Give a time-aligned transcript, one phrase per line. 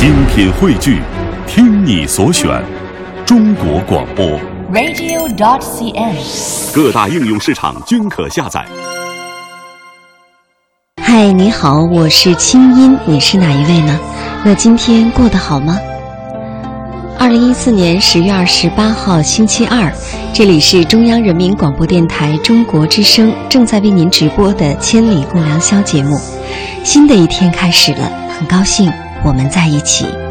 [0.00, 1.02] 精品汇聚，
[1.46, 2.48] 听你所选，
[3.26, 4.24] 中国广播。
[4.72, 6.74] radio.dot.cn，。
[6.74, 8.64] 各大应用市场均可下载。
[11.02, 14.00] 嗨，你好，我是清音，你是哪一位呢？
[14.42, 15.78] 那今天过得好吗？
[17.18, 19.92] 二零一四年十月二十八号星期二，
[20.32, 26.18] 这里是中央人民广播电台中国之声正在为您直播的《千里共良宵》节目。
[26.84, 28.90] 新的一天开始了，很高兴
[29.22, 30.29] 我们在一起。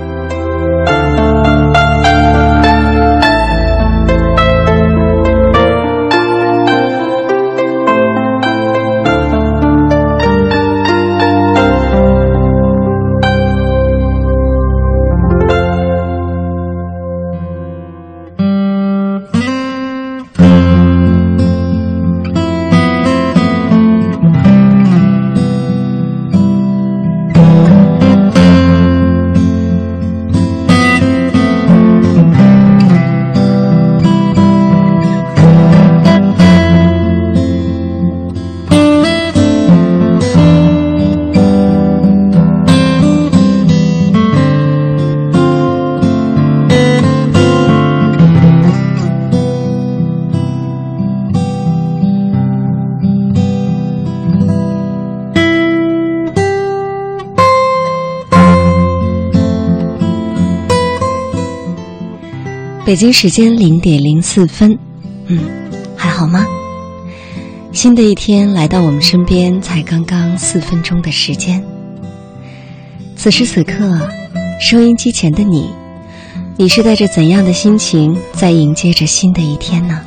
[62.90, 64.76] 北京时间零点零四分，
[65.28, 65.38] 嗯，
[65.96, 66.44] 还好吗？
[67.72, 71.64] 新的一天来到我们身边，才刚刚四分钟的时间。
[73.16, 74.10] 此时此刻，
[74.60, 75.70] 收音机前的你，
[76.58, 80.02] 你是带着怎样的心情在迎接着新的一天呢？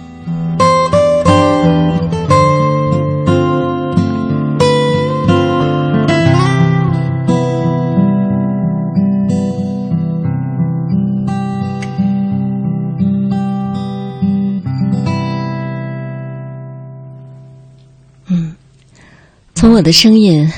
[19.62, 20.50] 从我的声音，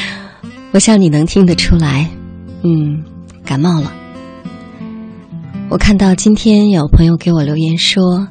[0.72, 2.08] 我想你能听得出来，
[2.62, 3.04] 嗯，
[3.44, 3.92] 感冒了。
[5.68, 8.26] 我看到今天有朋友给我留言说，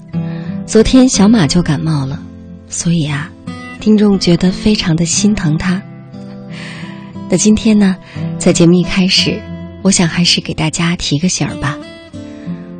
[0.65, 2.19] 昨天小马就感冒了，
[2.67, 3.29] 所以啊，
[3.79, 5.79] 听众觉得非常的心疼他。
[7.29, 7.95] 那今天呢，
[8.39, 9.39] 在节目一开始，
[9.83, 11.77] 我想还是给大家提个醒儿吧。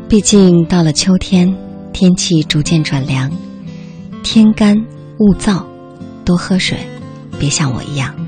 [0.10, 1.56] 毕竟到了秋天，
[1.94, 3.32] 天气逐渐转凉，
[4.24, 4.76] 天干
[5.20, 5.64] 物燥。
[6.26, 6.80] 多喝水，
[7.40, 8.27] 别像我一样。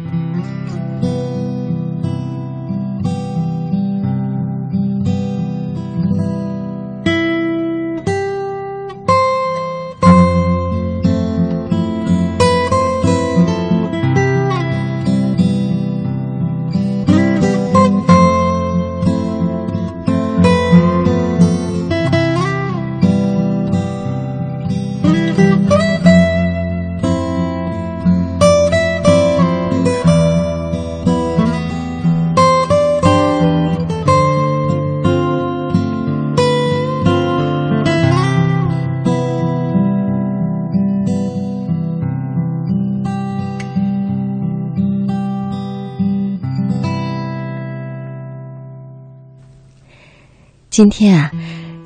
[50.79, 51.29] 今天啊，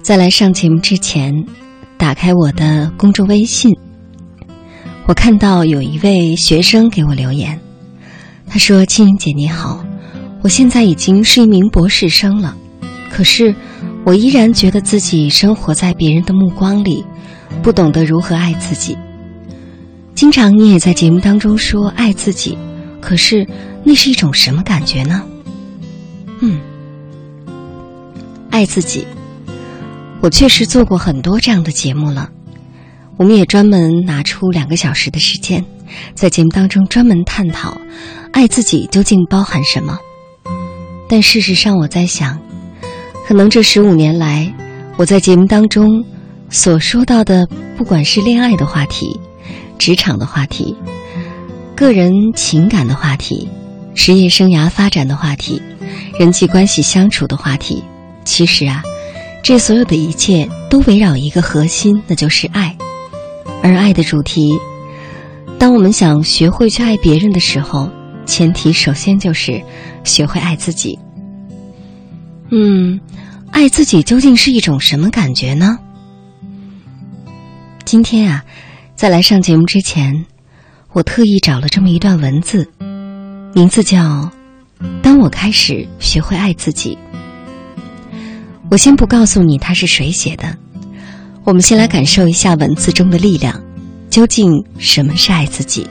[0.04, 1.48] 在来上节目之前，
[1.98, 3.76] 打开我的公众微信，
[5.08, 7.60] 我看到有一位学生给我留言，
[8.48, 9.84] 他说：“青云姐你好，
[10.44, 12.56] 我现在已经是一名博士生了，
[13.10, 13.56] 可是
[14.06, 17.04] 我依然觉得自己生活在别人的目光里，
[17.64, 18.96] 不懂得如何爱自己。
[20.14, 22.56] 经常你也在节目当中说爱自己，
[23.02, 23.44] 可是
[23.84, 25.24] 那是一种什么感觉呢？
[26.42, 26.62] 嗯。”
[28.54, 29.08] 爱自己，
[30.22, 32.30] 我确实做过很多这样的节目了。
[33.18, 35.66] 我们也专门拿出两个小时的时间，
[36.14, 37.76] 在节目当中专门探讨
[38.32, 39.98] 爱自己究竟包含什么。
[41.10, 42.40] 但事实上，我在想，
[43.28, 44.54] 可能这十五年来，
[44.98, 46.06] 我在节目当中
[46.52, 49.20] 所说到的，不管是恋爱的话题、
[49.80, 50.78] 职场的话题、
[51.76, 53.50] 个人情感的话题、
[53.96, 55.60] 职业生涯发展的话题、
[56.20, 57.84] 人际关系相处的话题。
[58.24, 58.84] 其实啊，
[59.42, 62.76] 这所有的一切都围绕一个核心，那就是爱。
[63.62, 64.58] 而爱的主题，
[65.58, 67.90] 当我们想学会去爱别人的时候，
[68.26, 69.62] 前提首先就是
[70.04, 70.98] 学会爱自己。
[72.52, 73.00] 嗯，
[73.52, 75.78] 爱自己究竟是一种什么感觉呢？
[77.86, 78.44] 今天啊，
[78.96, 80.26] 在来上节目之前，
[80.92, 82.70] 我特意找了这么一段文字，
[83.54, 84.00] 名字叫
[85.02, 86.98] 《当我开始学会爱自己，
[88.70, 90.58] 我先不告诉你他是谁写的，
[91.44, 93.62] 我们先来感受一下文字中的力量。
[94.10, 95.88] 究竟什么是爱自己？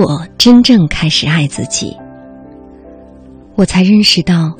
[0.00, 1.96] 我真正开始爱自己，
[3.54, 4.52] 我才认识到，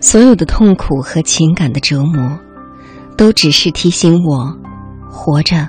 [0.00, 2.38] 所有的痛苦和情感的折磨，
[3.16, 4.54] 都只是提醒我，
[5.10, 5.68] 活着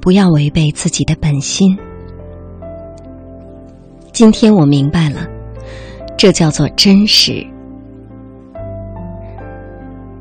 [0.00, 1.76] 不要违背自己的本心。
[4.12, 5.26] 今天我明白了，
[6.16, 7.44] 这叫做真实。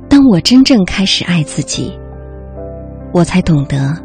[0.09, 1.93] 当我真正开始爱自己，
[3.13, 3.95] 我才懂得，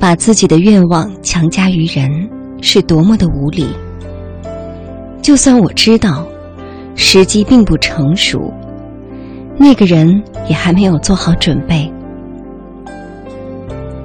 [0.00, 2.10] 把自己的愿望强加于人。
[2.66, 3.68] 是多么的无理！
[5.22, 6.26] 就算我知道
[6.96, 8.52] 时机并不成熟，
[9.56, 11.88] 那个人也还没有做好准备。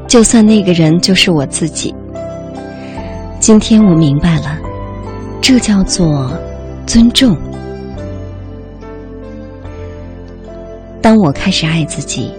[0.08, 1.92] 就算那个人就是我自己，
[3.40, 4.56] 今天我明白了，
[5.42, 6.32] 这叫做
[6.86, 7.36] 尊重。
[11.02, 12.32] 当我开始爱自己，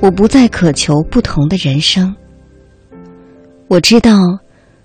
[0.00, 2.12] 我不再渴求不同的人生。
[3.68, 4.10] 我知道。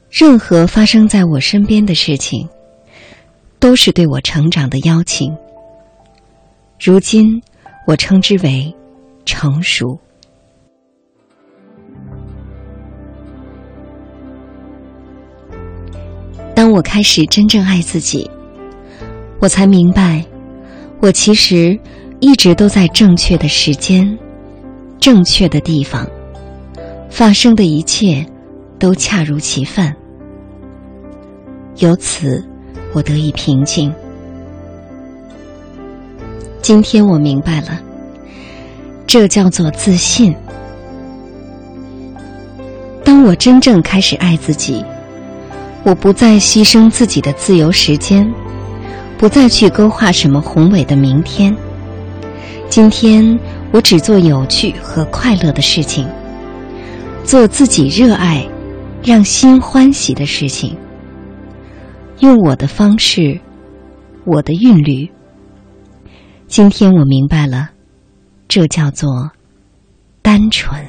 [0.09, 2.47] 任何发生在我身边的事情，
[3.59, 5.31] 都是对我成长的邀请。
[6.79, 7.41] 如今，
[7.85, 8.73] 我称之为
[9.23, 9.97] 成熟。
[16.55, 18.29] 当我开始真正爱自己，
[19.39, 20.25] 我才明白，
[20.99, 21.79] 我其实
[22.19, 24.17] 一直都在正确的时间、
[24.99, 26.05] 正确的地方，
[27.09, 28.25] 发生的一切
[28.79, 29.93] 都恰如其分。
[31.77, 32.43] 由此，
[32.93, 33.93] 我得以平静。
[36.61, 37.79] 今天我明白了，
[39.05, 40.33] 这叫做自信。
[43.03, 44.83] 当我真正开始爱自己，
[45.83, 48.29] 我不再牺牲自己的自由时间，
[49.17, 51.55] 不再去勾画什么宏伟的明天。
[52.69, 53.37] 今天，
[53.71, 56.07] 我只做有趣和快乐的事情，
[57.23, 58.45] 做自己热爱、
[59.03, 60.77] 让心欢喜的事情。
[62.19, 63.39] 用我的方式，
[64.25, 65.09] 我的韵律。
[66.47, 67.69] 今天我明白了，
[68.47, 69.31] 这叫做
[70.21, 70.85] 单纯。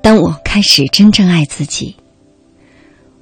[0.00, 1.96] 当我开始真正爱自己，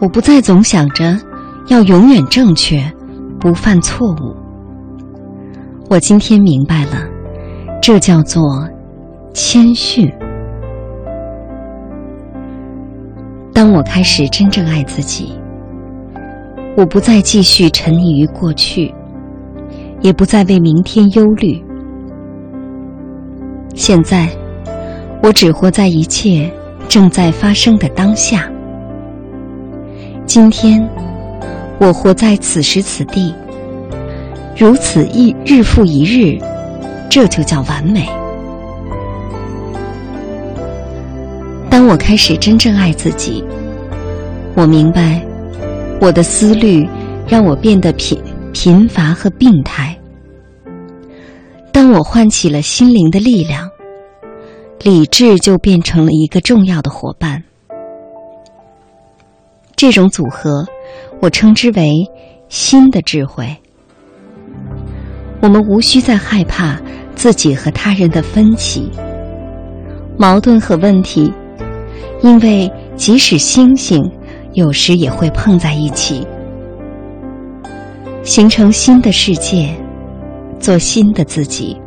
[0.00, 1.16] 我不再总想着
[1.68, 2.80] 要永远正确。
[3.38, 4.34] 不犯错误，
[5.90, 7.06] 我今天明白了，
[7.82, 8.42] 这叫做
[9.34, 10.10] 谦逊。
[13.52, 15.38] 当我开始真正爱自己，
[16.76, 18.92] 我不再继续沉溺于过去，
[20.00, 21.62] 也不再为明天忧虑。
[23.74, 24.28] 现在，
[25.22, 26.50] 我只活在一切
[26.88, 28.50] 正在发生的当下。
[30.26, 30.86] 今天。
[31.78, 33.34] 我活在此时此地，
[34.56, 36.38] 如此一日复一日，
[37.10, 38.08] 这就叫完美。
[41.68, 43.44] 当我开始真正爱自己，
[44.54, 45.22] 我明白，
[46.00, 46.88] 我的思虑
[47.28, 48.18] 让我变得贫
[48.54, 49.94] 贫乏和病态。
[51.70, 53.68] 当我唤起了心灵的力量，
[54.82, 57.42] 理智就变成了一个重要的伙伴。
[59.76, 60.66] 这种组合。
[61.20, 61.90] 我称之为
[62.48, 63.56] 新的智慧。
[65.40, 66.78] 我们无需再害怕
[67.14, 68.90] 自己和他人的分歧、
[70.18, 71.32] 矛盾和问题，
[72.22, 74.02] 因为即使星星
[74.52, 76.26] 有时也会碰在一起，
[78.22, 79.74] 形成新的世界，
[80.60, 81.80] 做新的自己。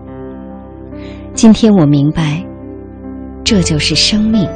[1.35, 2.43] 今天我明白，
[3.43, 4.49] 这就是生命。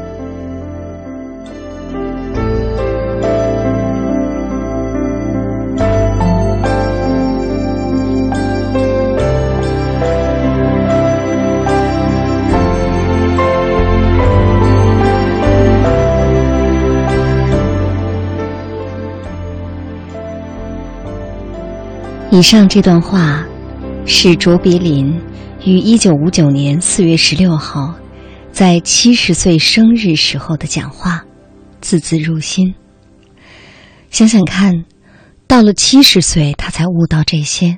[22.34, 23.46] 以上这段话
[24.08, 25.22] 是卓别林
[25.64, 27.94] 于一九五九年四月十六号
[28.52, 31.24] 在七十岁生日时候的讲话，
[31.80, 32.74] 字字入心。
[34.10, 34.84] 想想看，
[35.46, 37.78] 到了七十岁他才悟到这些，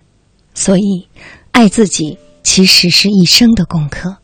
[0.53, 1.09] 所以
[1.51, 4.15] 爱自己其实是一生的功课。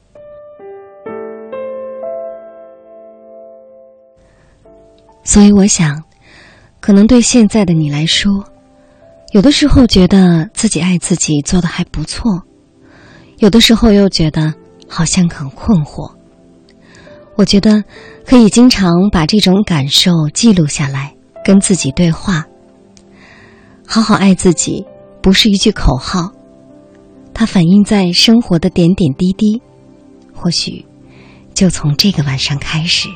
[5.25, 6.01] 所以我想，
[6.79, 8.45] 可能对现在的你来说。
[9.31, 12.43] 有的时候觉得自己爱自己做的还不错，
[13.37, 14.53] 有的时候又觉得
[14.89, 16.11] 好像很困惑。
[17.37, 17.81] 我觉得
[18.25, 22.45] 可以经常把这种感受记录下来，跟自己对话。
[23.87, 24.85] 好好爱自己
[25.21, 26.29] 不是一句口号，
[27.33, 29.61] 它反映在生活的点点滴滴。
[30.33, 30.85] 或许
[31.53, 33.07] 就从这个晚上开始。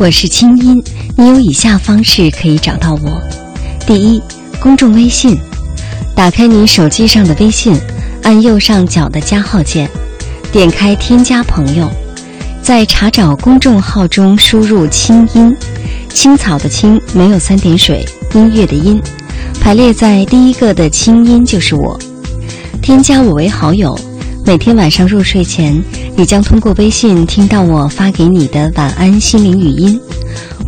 [0.00, 0.82] 我是清音，
[1.14, 3.22] 你有以下方式可以找到我：
[3.86, 4.22] 第一，
[4.58, 5.36] 公众微信，
[6.16, 7.78] 打开你手机上的微信，
[8.22, 9.90] 按右上角的加号键，
[10.50, 11.86] 点开添加朋友，
[12.62, 15.54] 在查找公众号中输入“清音”，
[16.08, 18.98] 青草的青没有三点水，音乐的音，
[19.60, 22.00] 排列在第一个的清音就是我，
[22.80, 23.94] 添加我为好友。
[24.46, 25.78] 每天晚上入睡前，
[26.16, 29.98] 你将通过微信听到我发给你的晚安心灵语音。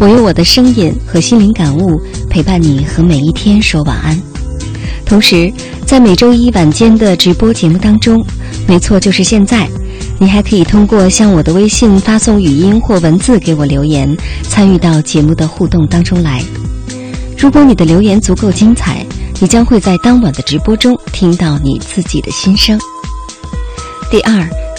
[0.01, 4.19] 我用我的声音和心灵感悟陪伴你和每一天说晚安。
[5.05, 5.53] 同时，
[5.87, 8.25] 在每周一晚间的直播节目当中，
[8.67, 9.69] 没错，就是现在，
[10.19, 16.43] 你还可以通过向我的微信发送语音或文字给我留言，参与到节目的互动当中来。
[17.37, 19.05] 如果你的留言足够精彩，
[19.39, 22.79] 你将会在当晚的直播中听到你自己的心声。
[24.11, 24.49] 第二，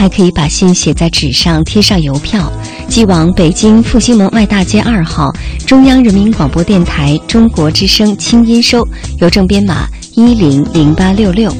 [0.00, 2.50] 还可以把信写在纸上，贴上邮票，
[2.88, 5.30] 寄往北京复兴门外大街二号
[5.66, 8.82] 中央人民广播电台中国之声清音收，
[9.18, 11.54] 邮政编码一零零八六六。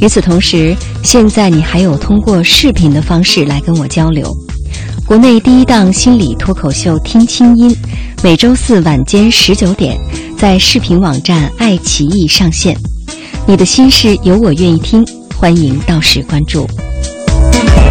[0.00, 4.32] 与此同时，现在你还有通过视频的方式来跟我交流。
[5.04, 7.68] 国内第一档心理脱口秀《听清音》，
[8.22, 9.98] 每周四晚间十九点
[10.38, 12.78] 在视频网站爱奇艺上线。
[13.44, 15.04] 你的心事有我愿意听，
[15.36, 16.64] 欢迎到时关注。
[17.52, 17.83] 听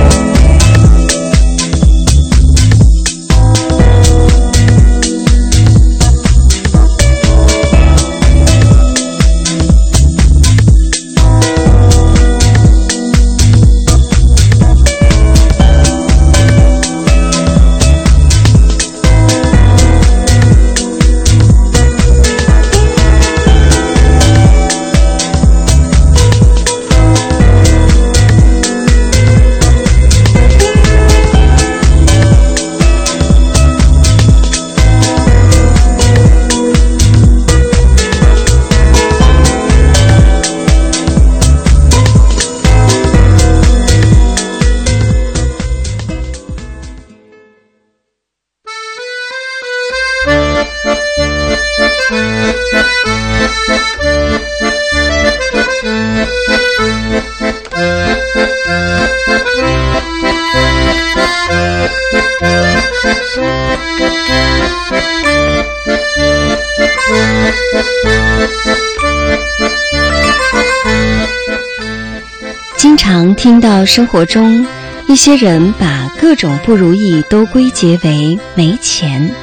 [73.86, 74.66] 生活中
[75.08, 79.34] 一些人把各种不如意都归结为没钱，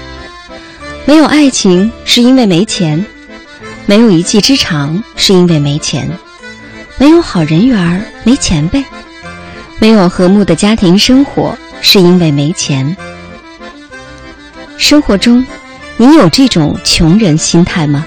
[1.04, 3.04] 没有爱情是因为没钱，
[3.86, 6.08] 没有一技之长是因为没钱，
[6.98, 8.84] 没有好人缘没钱呗，
[9.78, 12.96] 没有和睦的家庭生活是因为没钱。
[14.76, 15.44] 生活中，
[15.96, 18.06] 你有这种穷人心态吗？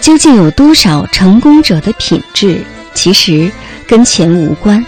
[0.00, 2.60] 究竟有多少成功者的品质
[2.92, 3.50] 其实
[3.86, 4.84] 跟钱无关？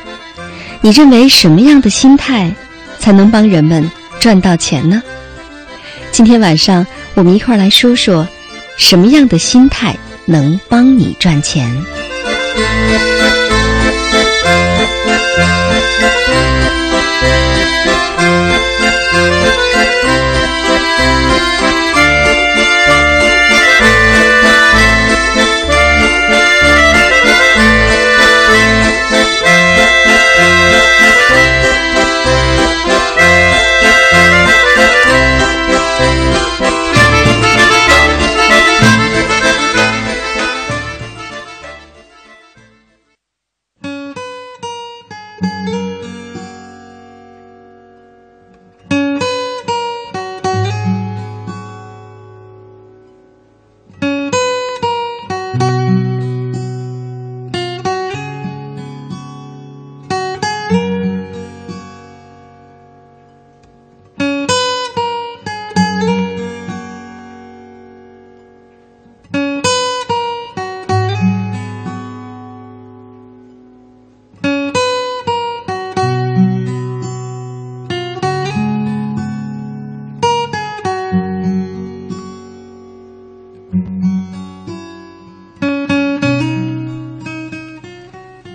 [0.85, 2.55] 你认为什么样的心态
[2.99, 5.03] 才能帮人们赚到钱呢？
[6.13, 8.29] 今天晚上我们一块儿来说说，
[8.77, 11.75] 什么样的心态能帮你赚钱。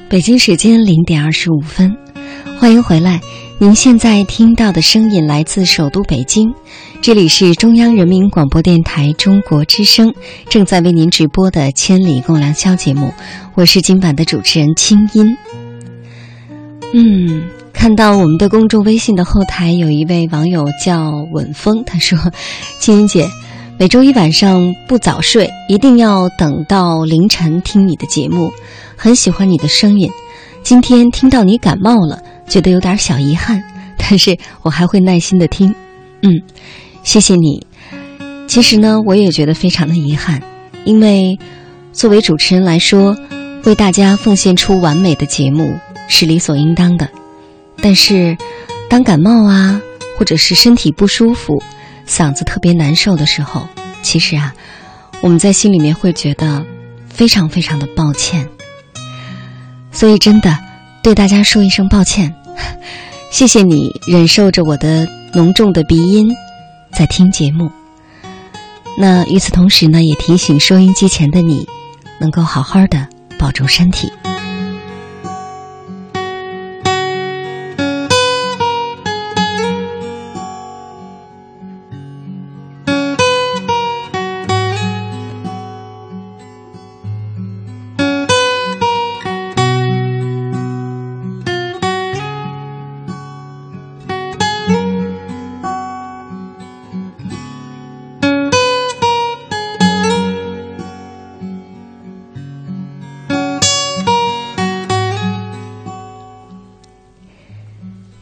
[0.09, 1.95] 北京时间零点二十五分，
[2.59, 3.21] 欢迎回来。
[3.59, 6.51] 您现在听到的声音来自首都北京，
[6.99, 10.11] 这里是中央人民广播电台中国之声
[10.49, 13.13] 正在为您直播的《千里共良宵》节目，
[13.53, 15.37] 我是今晚的主持人清音。
[16.95, 22.17] 嗯，看到我们的公众微信的后台有一位网友叫稳风，他说
[22.81, 23.29] ：“清音姐，
[23.79, 28.51] 每周一晚上不早睡，一定要等到凌晨听你的节目。”
[28.97, 30.11] 很喜欢你的声音，
[30.61, 33.63] 今天听到你感冒了，觉得有点小遗憾，
[33.97, 35.73] 但是我还会耐心的听。
[36.23, 36.41] 嗯，
[37.03, 37.65] 谢谢你。
[38.47, 40.43] 其实呢，我也觉得非常的遗憾，
[40.83, 41.39] 因为
[41.93, 43.15] 作为主持人来说，
[43.63, 45.73] 为大家奉献出完美的节目
[46.09, 47.07] 是理所应当的。
[47.81, 48.35] 但是，
[48.89, 49.81] 当感冒啊，
[50.17, 51.63] 或者是身体不舒服、
[52.09, 53.67] 嗓子特别难受的时候，
[54.01, 54.53] 其实啊，
[55.21, 56.65] 我们在心里面会觉得
[57.07, 58.49] 非常非常的抱歉。
[59.91, 60.57] 所以，真的
[61.03, 62.33] 对大家说一声抱歉，
[63.31, 66.35] 谢谢你忍受着我的浓重的鼻音
[66.91, 67.71] 在听节目。
[68.97, 71.67] 那与此同时呢，也提醒收音机前的你，
[72.19, 74.11] 能够好好的保重身体。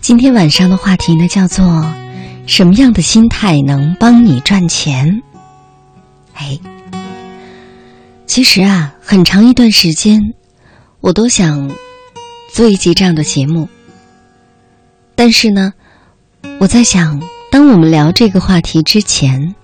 [0.08, 1.94] 今天晚上的话题呢，叫做
[2.48, 5.22] “什么样的心态能帮你赚钱？”
[6.34, 6.58] 哎，
[8.26, 10.22] 其实啊，很长一段时间，
[11.02, 11.70] 我都想
[12.54, 13.68] 做一集这样的节目。
[15.14, 15.74] 但是呢，
[16.62, 19.56] 我在想，当我们聊这个话题之前，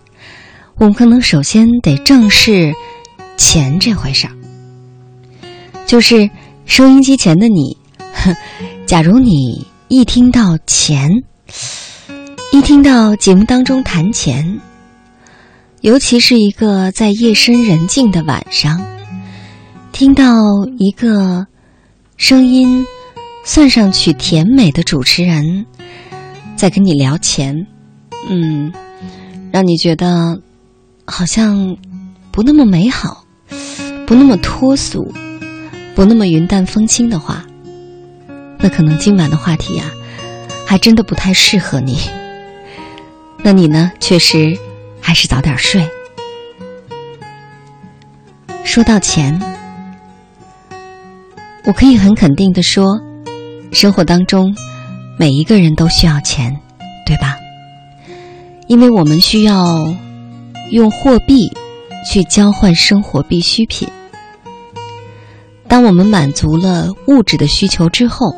[0.76, 2.74] 我们可能首先得正视
[3.38, 4.34] 钱这回事儿。
[5.86, 6.30] 就是
[6.66, 7.78] 收音机前的你，
[8.86, 9.72] 假如你。
[9.90, 11.10] 一听到钱，
[12.52, 14.60] 一听到节目当中谈钱，
[15.82, 18.84] 尤其是一个在夜深人静的晚上，
[19.92, 20.24] 听到
[20.80, 21.46] 一个
[22.18, 22.86] 声音
[23.44, 25.66] 算上去甜美的主持人
[26.56, 27.68] 在跟你聊钱，
[28.30, 28.74] 嗯，
[29.52, 30.42] 让你觉得
[31.06, 31.78] 好像
[32.32, 33.26] 不那么美好，
[34.08, 35.14] 不那么脱俗，
[35.94, 37.46] 不那么云淡风轻的话。
[38.64, 39.92] 那可能今晚的话题呀，
[40.66, 42.00] 还真的不太适合你。
[43.44, 43.92] 那你呢？
[44.00, 44.58] 确实，
[45.02, 45.86] 还是早点睡。
[48.64, 49.38] 说到钱，
[51.66, 52.86] 我可以很肯定的说，
[53.74, 54.56] 生活当中
[55.20, 56.58] 每一个人都需要钱，
[57.06, 57.36] 对吧？
[58.70, 59.94] 因为我们需要
[60.72, 61.52] 用货币
[62.10, 63.90] 去交换生活必需品。
[65.68, 68.34] 当我们满足了物质的需求之后，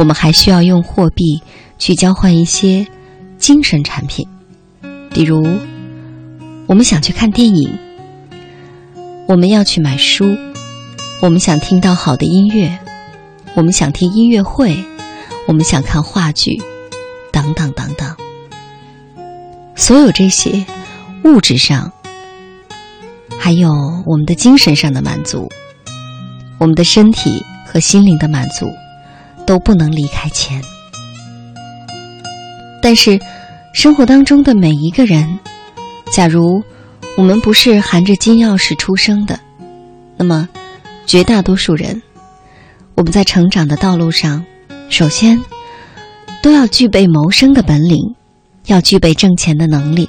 [0.00, 1.42] 我们还需要用货币
[1.78, 2.86] 去交换一些
[3.36, 4.26] 精神产品，
[5.10, 5.46] 比如
[6.66, 7.78] 我们想去看电影，
[9.28, 10.24] 我们要去买书，
[11.20, 12.78] 我们想听到好的音乐，
[13.54, 14.82] 我们想听音乐会，
[15.46, 16.62] 我们想看话剧，
[17.30, 18.16] 等等等等。
[19.76, 20.64] 所有这些
[21.24, 21.92] 物质上，
[23.38, 23.70] 还有
[24.06, 25.50] 我们的精神上的满足，
[26.56, 28.64] 我们的身体和心灵的满足，
[29.50, 30.62] 都不能离开钱。
[32.80, 33.18] 但是，
[33.74, 35.40] 生活当中的每一个人，
[36.12, 36.62] 假如
[37.16, 39.40] 我们不是含着金钥匙出生的，
[40.16, 40.48] 那么
[41.04, 42.00] 绝大多数人，
[42.94, 44.44] 我们在成长的道路上，
[44.88, 45.40] 首先
[46.42, 48.14] 都要具备谋生的本领。
[48.66, 50.08] 要具备挣钱的能力，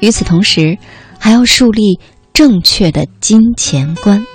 [0.00, 0.78] 与此同时，
[1.20, 2.00] 还要树立
[2.32, 4.26] 正确的金钱观。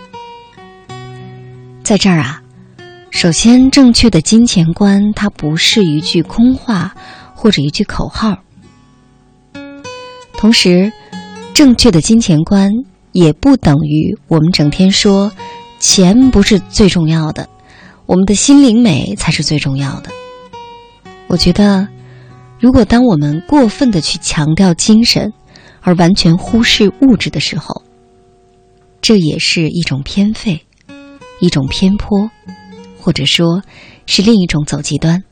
[1.84, 2.41] 在这儿啊，
[3.12, 6.96] 首先，正确的金钱观它不是一句空话
[7.36, 8.38] 或者一句口号。
[10.34, 10.92] 同时，
[11.54, 12.72] 正确的金钱观
[13.12, 15.32] 也不等于我们整天说
[15.78, 17.48] 钱不是最重要的，
[18.08, 20.10] 我们的心灵美才是最重要的。
[21.28, 21.88] 我觉得。
[22.60, 25.34] 如果当我们过分的去强调精神，
[25.82, 27.82] 而完全忽视物质的时候，
[29.02, 30.64] 这也是一种偏废，
[31.40, 32.30] 一种偏颇，
[33.02, 33.64] 或者说
[34.06, 35.24] 是另一种走极端。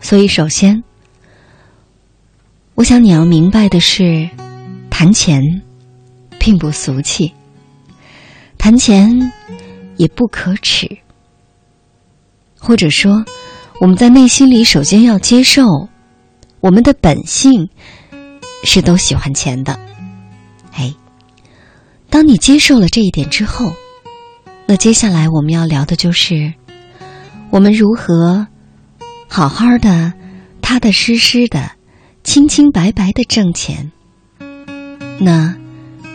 [0.00, 0.82] 所以，首先，
[2.74, 4.28] 我想你要明白的是，
[4.90, 5.40] 谈钱
[6.38, 7.32] 并不俗气，
[8.58, 9.32] 谈钱
[9.96, 10.98] 也不可耻，
[12.58, 13.24] 或者说。
[13.80, 15.88] 我们在内心里首先要接受，
[16.60, 17.68] 我们的本性
[18.62, 19.76] 是都喜欢钱的。
[20.72, 20.94] 哎，
[22.08, 23.72] 当你接受了这一点之后，
[24.66, 26.52] 那接下来我们要聊的就是
[27.50, 28.46] 我们如何
[29.28, 30.12] 好好的、
[30.62, 31.70] 踏踏实实的、
[32.22, 33.92] 清清白白的挣钱。
[35.20, 35.54] 那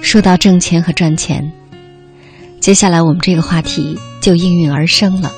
[0.02, 1.52] 说到挣钱和赚钱，
[2.60, 5.32] 接下来我们这个话题就应运而生了。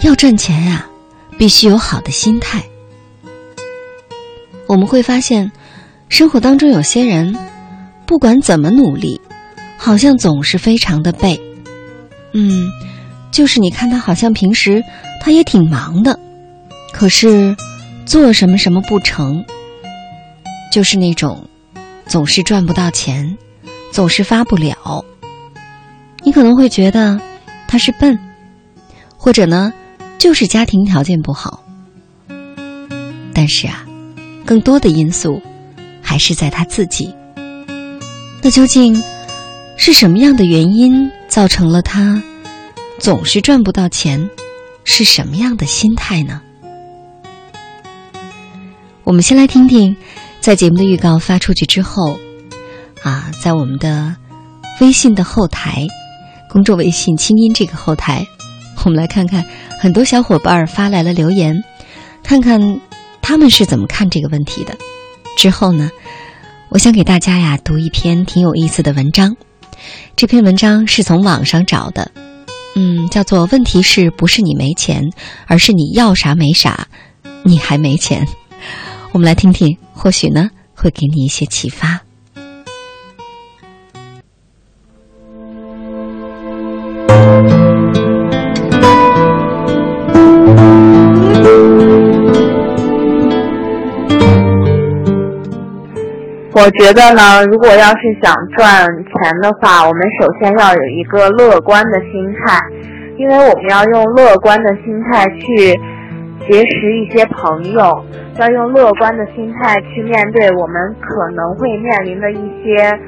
[0.00, 0.86] 要赚钱呀，
[1.36, 2.64] 必须有好的心态。
[4.66, 5.50] 我们会发现，
[6.08, 7.36] 生活当中有些人，
[8.06, 9.20] 不管怎么努力，
[9.76, 11.40] 好像总是非常的背。
[12.32, 12.68] 嗯，
[13.30, 14.82] 就是你看他好像平时
[15.20, 16.18] 他也挺忙的，
[16.92, 17.56] 可是
[18.06, 19.44] 做什么什么不成，
[20.72, 21.48] 就是那种
[22.06, 23.36] 总是赚不到钱，
[23.92, 25.04] 总是发不了。
[26.22, 27.20] 你可能会觉得
[27.66, 28.18] 他是笨，
[29.16, 29.72] 或者呢？
[30.18, 31.62] 就是家庭条件不好，
[33.32, 33.86] 但是啊，
[34.44, 35.40] 更多的因素
[36.02, 37.14] 还是在他自己。
[38.42, 39.00] 那究竟
[39.80, 42.20] 是什么样的原因造成了他
[42.98, 44.28] 总是赚不到钱？
[44.82, 46.42] 是什么样的心态呢？
[49.04, 49.96] 我们先来听听，
[50.40, 52.18] 在节目的预告发出去之后，
[53.02, 54.16] 啊，在我们的
[54.80, 55.86] 微信的后台，
[56.50, 58.26] 公众微信“清音”这个后台，
[58.84, 59.44] 我们来看看。
[59.80, 61.62] 很多小伙伴发来了留言，
[62.24, 62.80] 看看
[63.22, 64.76] 他们是怎么看这个问题的。
[65.36, 65.90] 之后呢，
[66.68, 69.36] 我想给大家呀读一篇挺有意思的文章。
[70.16, 72.10] 这篇文章是从网上找的，
[72.74, 75.12] 嗯，叫做“问题是不是你没钱，
[75.46, 76.88] 而是你要啥没啥，
[77.42, 78.26] 你还没钱”。
[79.12, 82.00] 我们来听听，或许呢会给你一些启发。
[96.58, 102.58] 我觉得呢，如果要是想赚钱的话，我们首先要有一个乐观的心态，
[103.16, 105.78] 因为我们要用乐观的心态去
[106.50, 108.04] 结识一些朋友，
[108.40, 112.98] 要用乐观的心态去面对我们可能会面临的一些，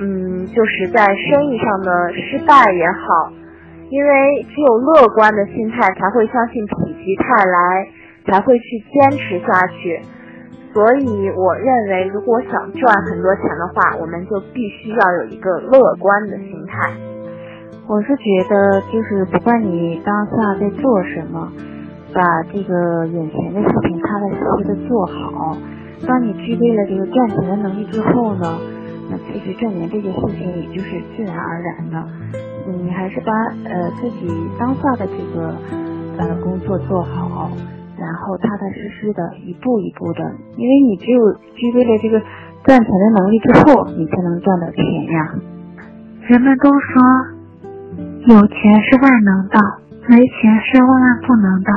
[0.00, 3.30] 嗯，就是在生意上的失败也好，
[3.90, 7.86] 因为只有乐观的心态才会相信否极泰来，
[8.26, 10.02] 才会去坚持下去。
[10.72, 16.92] 所以，我认为，如果想赚很多钱的话，我们就必须要有一个乐观的心态。
[17.88, 21.52] 我是觉得，就是不管你当下在做什么，
[22.14, 25.56] 把这个眼前的事情踏踏实实的做好。
[26.06, 28.58] 当你具备了这个赚钱的能力之后呢，
[29.10, 32.08] 那其实赚钱这件事情也就是自然而然的。
[32.66, 33.32] 你还是把
[33.68, 34.28] 呃自己
[34.58, 35.52] 当下的这个
[36.16, 37.50] 呃工作做好，
[38.00, 40.24] 然后踏踏实实的一步一步的，
[40.56, 41.20] 因为你只有
[41.54, 42.18] 具备了这个
[42.64, 44.82] 赚钱的能力之后，你才能赚到钱
[45.12, 45.34] 呀。
[46.26, 47.02] 人们都说
[48.26, 49.58] 有钱是万能的，
[50.08, 51.70] 没钱是万万不能的。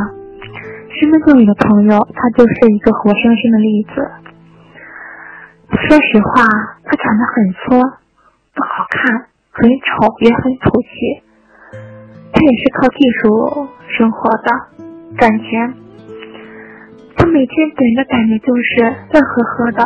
[0.95, 4.11] 身边就有个朋友，他就是一个活生生的例子。
[5.75, 6.45] 说实话，
[6.85, 7.99] 他长得很挫，
[8.55, 9.27] 不好看。
[9.55, 11.21] 很丑，也很土气。
[12.31, 14.49] 他也是靠技术生活的，
[15.17, 15.82] 赚钱。
[17.15, 19.81] 他每天给人的感觉就是乐呵呵的，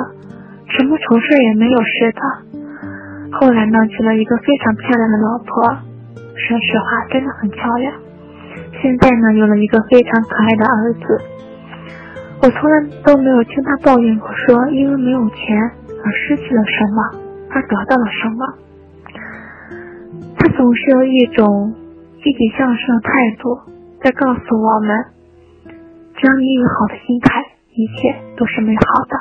[0.77, 2.21] 什么愁事也没有似的。
[3.39, 5.63] 后来呢，娶了一个非常漂亮的老婆，
[6.35, 7.93] 说实话，真的很漂亮。
[8.81, 11.21] 现在呢，有了一个非常可爱的儿子。
[12.43, 15.57] 我从来都没有听他抱怨过，说因为没有钱
[16.03, 17.01] 而失去了什么，
[17.49, 18.53] 而得到了什么。
[20.37, 21.73] 他总是有一种
[22.23, 23.11] 积极向上的态
[23.41, 23.59] 度，
[24.03, 25.05] 在告诉我们：
[26.17, 27.45] 只要你有好的心态，
[27.77, 29.13] 一切都是美好的。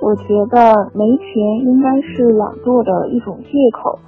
[0.00, 1.36] 我觉得没钱
[1.68, 3.98] 应该是懒惰的一种借口。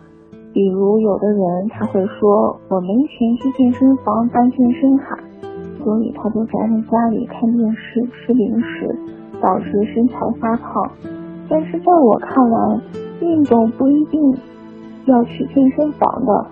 [0.55, 5.19] 比如，有的人他会说：“我没钱去健身房办健身卡，
[5.85, 8.97] 所以他就宅在家里看电视、吃零食，
[9.39, 10.91] 导致身材发胖。”
[11.51, 12.81] 但是在我看来，
[13.21, 14.19] 运动不一定。
[15.05, 16.47] 要去健身房的，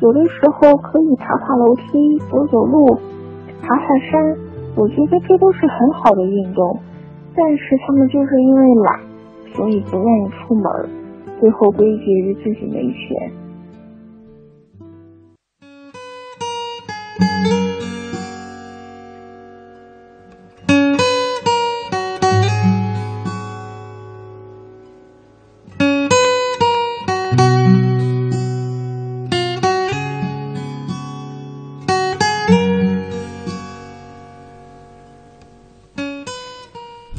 [0.00, 2.96] 有的时候可以爬爬楼梯、走走路、
[3.60, 4.34] 爬爬山，
[4.74, 6.80] 我觉得这都是很好的运动。
[7.34, 9.00] 但是他们就是因为懒，
[9.54, 10.64] 所以不愿意出门，
[11.40, 13.32] 最后归结于自己没钱。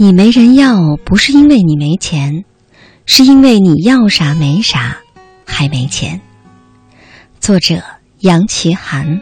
[0.04, 2.44] 你没人要，不是因为你没钱，
[3.06, 4.98] 是因为你要啥没啥，
[5.46, 6.20] 还没钱。
[7.40, 7.82] 作者
[8.20, 9.22] 杨奇涵。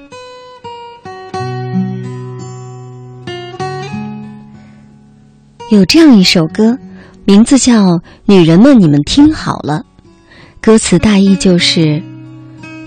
[5.70, 6.80] 有这样一首歌，
[7.26, 7.84] 名字叫
[8.26, 9.84] 《女人们，你们听好了》，
[10.60, 12.02] 歌词大意就是：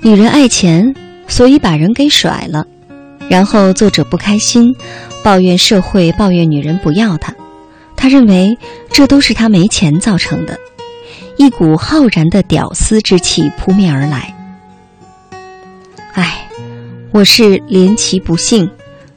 [0.03, 0.97] 女人爱钱，
[1.29, 2.67] 所以把人给甩了，
[3.29, 4.75] 然后作者不开心，
[5.23, 7.33] 抱怨社会，抱怨女人不要他。
[8.05, 8.59] 他认为
[8.91, 10.59] 这都是他没钱造成的，
[11.39, 14.35] 一股浩然的屌丝之气扑面而来。
[16.13, 16.47] 唉，
[17.13, 18.71] 我是怜其不幸，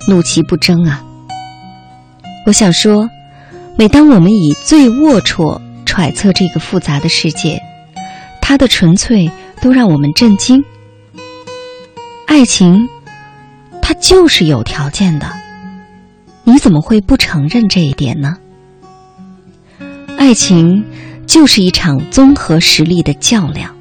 [0.08, 1.04] 怒其不争啊！
[2.46, 3.10] 我想说，
[3.78, 7.62] 每当我们以最龌龊揣测这个复杂的世界，
[8.42, 10.64] 它的纯粹都让我们震惊。
[12.26, 12.88] 爱情，
[13.82, 15.30] 它就是有条件的，
[16.46, 18.38] 你怎么会不承认这一点呢？
[20.28, 20.84] 爱情
[21.26, 23.74] 就是一场综合实力的较量，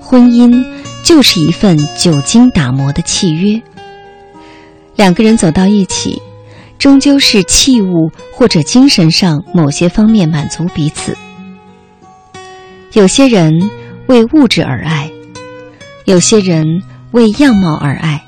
[0.00, 0.64] 婚姻
[1.02, 3.60] 就是一份久经打磨的契约。
[4.96, 6.22] 两个人走到一起，
[6.78, 11.14] 终究是器物或者精神上某些方面满足彼此。
[12.94, 13.52] 有些人
[14.06, 15.10] 为物质而爱，
[16.06, 16.64] 有些人
[17.10, 18.24] 为样貌而爱，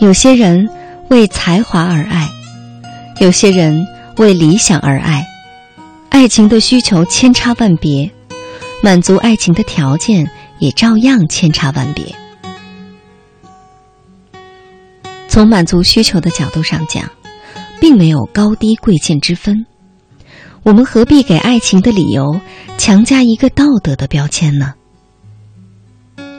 [0.00, 0.68] 有些人
[1.08, 2.28] 为才华而爱，
[3.20, 5.24] 有些人为理想而爱。
[6.18, 8.10] 爱情的需求千差万别，
[8.82, 10.28] 满足爱情的条件
[10.58, 12.12] 也照样千差万别。
[15.28, 17.08] 从满足需求的角度上讲，
[17.80, 19.64] 并没有高低贵贱之分。
[20.64, 22.40] 我们何必给爱情的理由
[22.76, 24.74] 强加一个道德的标签呢？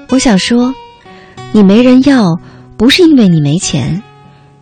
[0.10, 0.76] 我想说，
[1.54, 2.36] 你没人要，
[2.76, 4.04] 不是因为你没钱，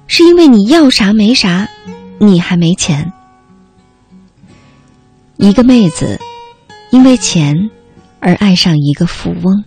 [0.06, 1.67] 是因为你要啥没啥，
[2.19, 3.13] 你还没钱。
[5.38, 6.19] 一个妹子
[6.89, 7.69] 因为钱
[8.19, 9.63] 而爱上一个富翁，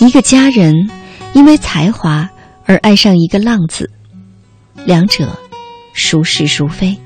[0.00, 0.90] 一个家人
[1.34, 2.28] 因为才华
[2.66, 3.88] 而爱上一个浪子，
[4.84, 5.38] 两者
[5.94, 6.98] 孰是孰非？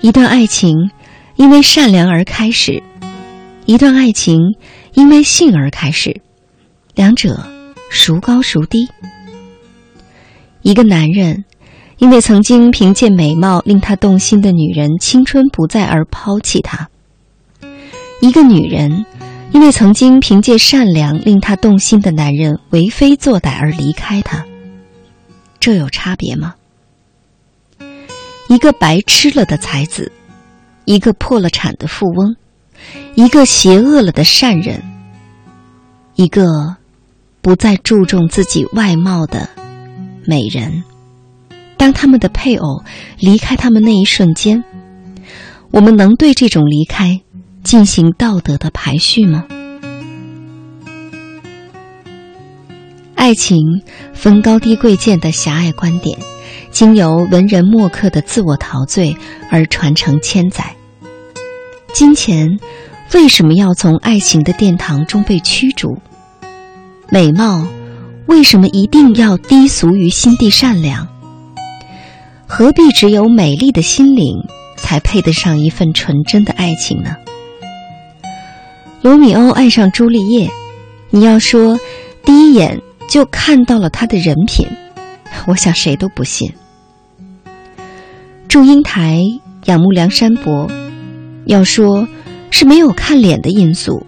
[0.00, 0.92] 一段爱情
[1.34, 2.84] 因为善良而开始，
[3.64, 4.38] 一段爱情
[4.94, 6.20] 因为性而开始，
[6.94, 7.44] 两者
[7.90, 8.88] 孰高孰低？
[10.62, 11.44] 一个男人。
[11.98, 16.88] 因为曾经凭借美貌令他动心的女人青春不在而抛弃他，
[18.20, 19.06] 一个女人
[19.52, 24.44] 因为曾经凭借善良令他动心的男人为非作歹而离开他，
[25.58, 26.54] 这有差别吗？
[28.48, 30.12] 一个白痴了的才子，
[30.84, 32.36] 一个破了产的富翁，
[33.14, 34.82] 一个邪恶了的善人，
[36.14, 36.76] 一个
[37.40, 39.48] 不再注重自己外貌的
[40.26, 40.84] 美人。
[41.76, 42.82] 当他们的配偶
[43.18, 44.64] 离开他们那一瞬间，
[45.70, 47.20] 我们能对这种离开
[47.62, 49.44] 进行道德的排序吗？
[53.14, 53.58] 爱情
[54.12, 56.18] 分高低贵贱的狭隘观点，
[56.70, 59.16] 经由文人墨客的自我陶醉
[59.50, 60.76] 而传承千载。
[61.92, 62.58] 金钱
[63.14, 65.98] 为什么要从爱情的殿堂中被驱逐？
[67.10, 67.66] 美貌
[68.26, 71.08] 为什么一定要低俗于心地善良？
[72.48, 74.36] 何必只有美丽的心灵
[74.76, 77.16] 才配得上一份纯真的爱情呢？
[79.02, 80.50] 罗密欧爱上朱丽叶，
[81.10, 81.78] 你要说
[82.24, 84.68] 第一眼就看到了他的人品，
[85.46, 86.52] 我想谁都不信。
[88.48, 89.20] 祝英台
[89.64, 90.70] 仰慕梁山伯，
[91.46, 92.06] 要说
[92.50, 94.06] 是没有看脸的因素，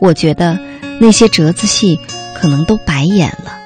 [0.00, 0.58] 我觉得
[1.00, 1.98] 那些折子戏
[2.34, 3.58] 可能都白演了。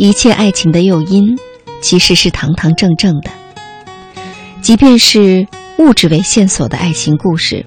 [0.00, 1.36] 一切爱情的诱因，
[1.82, 3.30] 其实是堂堂正正的。
[4.62, 5.46] 即便是
[5.76, 7.66] 物质为线索的爱情故事，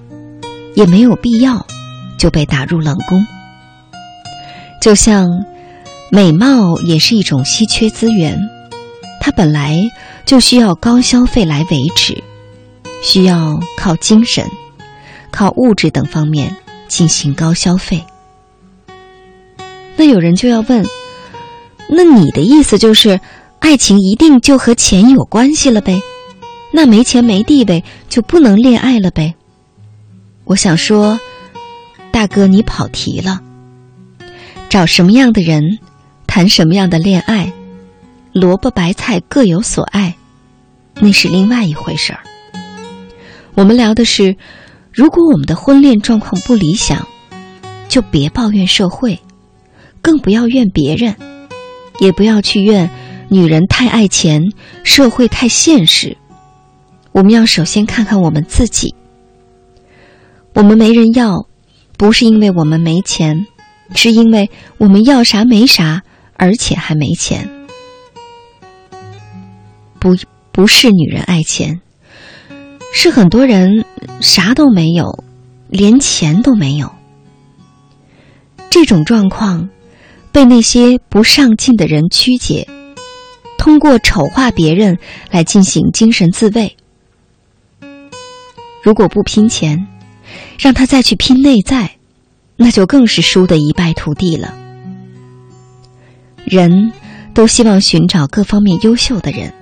[0.74, 1.64] 也没有必要
[2.18, 3.24] 就被打入冷宫。
[4.82, 5.28] 就像
[6.10, 8.36] 美貌也是一种稀缺资源，
[9.20, 9.78] 它本来
[10.26, 12.20] 就需要高消费来维持，
[13.00, 14.44] 需要靠精神、
[15.30, 16.56] 靠物质等方面
[16.88, 18.04] 进行高消费。
[19.96, 20.84] 那有人就要问。
[21.88, 23.20] 那你的意思就是，
[23.58, 26.00] 爱情一定就和钱有关系了呗？
[26.72, 29.34] 那没钱没地位就不能恋爱了呗？
[30.44, 31.18] 我想说，
[32.10, 33.40] 大哥你跑题了。
[34.68, 35.78] 找什么样的人，
[36.26, 37.52] 谈什么样的恋爱，
[38.32, 40.16] 萝卜白菜各有所爱，
[41.00, 42.20] 那是另外一回事儿。
[43.54, 44.36] 我们聊的是，
[44.92, 47.06] 如果我们的婚恋状况不理想，
[47.88, 49.20] 就别抱怨社会，
[50.02, 51.14] 更不要怨别人。
[51.98, 52.90] 也不要去怨
[53.28, 56.16] 女人太爱钱，社会太现实。
[57.12, 58.94] 我们要首先看看我们自己。
[60.52, 61.46] 我们没人要，
[61.96, 63.46] 不是因为我们没钱，
[63.94, 66.02] 是因为我们要啥没啥，
[66.34, 67.48] 而且还没钱。
[69.98, 70.16] 不，
[70.52, 71.80] 不是女人爱钱，
[72.92, 73.84] 是很多人
[74.20, 75.24] 啥都没有，
[75.68, 76.92] 连钱都没有。
[78.70, 79.70] 这种状况。
[80.34, 82.66] 被那些不上进的人曲解，
[83.56, 84.98] 通过丑化别人
[85.30, 86.76] 来进行精神自慰。
[88.82, 89.86] 如果不拼钱，
[90.58, 91.98] 让他再去拼内在，
[92.56, 94.52] 那就更是输得一败涂地了。
[96.44, 96.90] 人
[97.32, 99.54] 都希望寻找各方面优秀的人，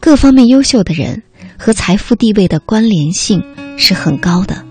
[0.00, 1.22] 各方面优秀的人
[1.56, 3.40] 和财富地位的关联性
[3.78, 4.64] 是很高的。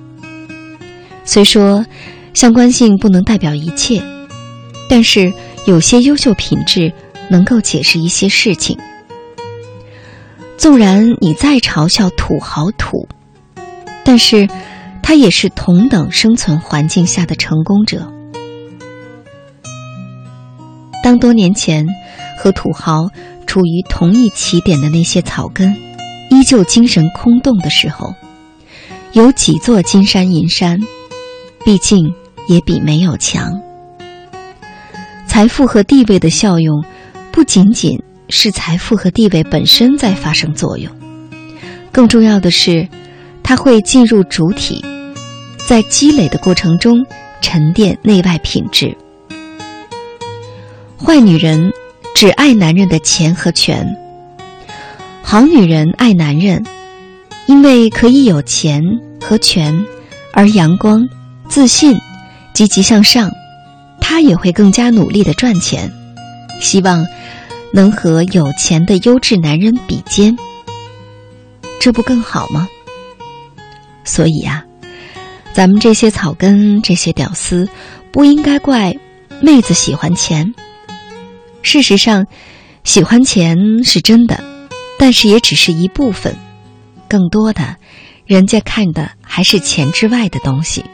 [1.23, 1.86] 虽说
[2.34, 4.12] 相关性不能代表一切。
[4.93, 5.33] 但是
[5.65, 6.93] 有些优秀品质
[7.27, 8.77] 能够解释一些事情。
[10.55, 13.07] 纵然你再嘲笑土豪土，
[14.05, 14.47] 但是
[15.01, 18.13] 他也是同等生存环境下的成功者。
[21.01, 21.87] 当多年前
[22.37, 23.09] 和土豪
[23.47, 25.75] 处于同一起点的那些草根，
[26.29, 28.13] 依旧精神空洞的时候，
[29.13, 30.79] 有几座金山银山，
[31.65, 32.13] 毕竟
[32.47, 33.62] 也比没有强。
[35.34, 36.86] 财富和地位的效用，
[37.31, 40.95] 不仅仅是财富和地位本身在发生作用，
[41.91, 42.88] 更重要的是，
[43.41, 44.86] 它会进入主体，
[45.67, 47.03] 在积累的过程中
[47.41, 48.95] 沉淀内外品质。
[51.03, 51.71] 坏女人
[52.13, 53.84] 只爱男人的钱和权，
[55.23, 56.63] 好女人爱男人，
[57.47, 58.84] 因为可以有钱
[59.19, 59.84] 和权，
[60.31, 61.01] 而阳光、
[61.49, 61.97] 自信、
[62.53, 63.31] 积极向上。
[64.14, 65.91] 他也会更加努力的赚钱，
[66.61, 67.03] 希望
[67.74, 70.38] 能和有钱的优质男人比肩，
[71.82, 72.70] 这不更好吗？
[74.03, 74.64] 所以呀，
[75.51, 77.68] 咱们这些草根、这些屌丝，
[78.11, 78.95] 不应该怪
[79.41, 80.53] 妹子喜欢钱。
[81.64, 82.28] 事实上，
[82.84, 84.43] 喜欢钱是真的，
[84.99, 86.38] 但是也只是一部分，
[87.09, 87.78] 更多的，
[88.28, 90.86] 人家看的还是钱之外的东西。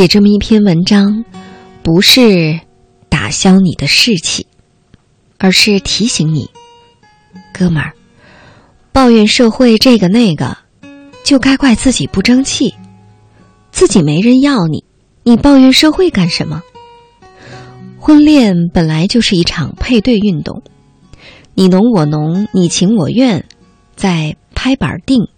[0.00, 1.26] 写这么一篇文章，
[1.82, 2.58] 不是
[3.10, 4.46] 打消你的士气，
[5.36, 6.48] 而是提醒你，
[7.52, 7.92] 哥们儿，
[8.92, 10.56] 抱怨社会这个那个，
[11.22, 12.74] 就该怪自己不争气，
[13.72, 14.84] 自己没人要你，
[15.22, 16.62] 你抱怨社会干什么？
[17.98, 20.62] 婚恋本来就是一场配对运动，
[21.52, 23.44] 你侬我侬，你情我愿，
[23.96, 25.28] 在拍板定，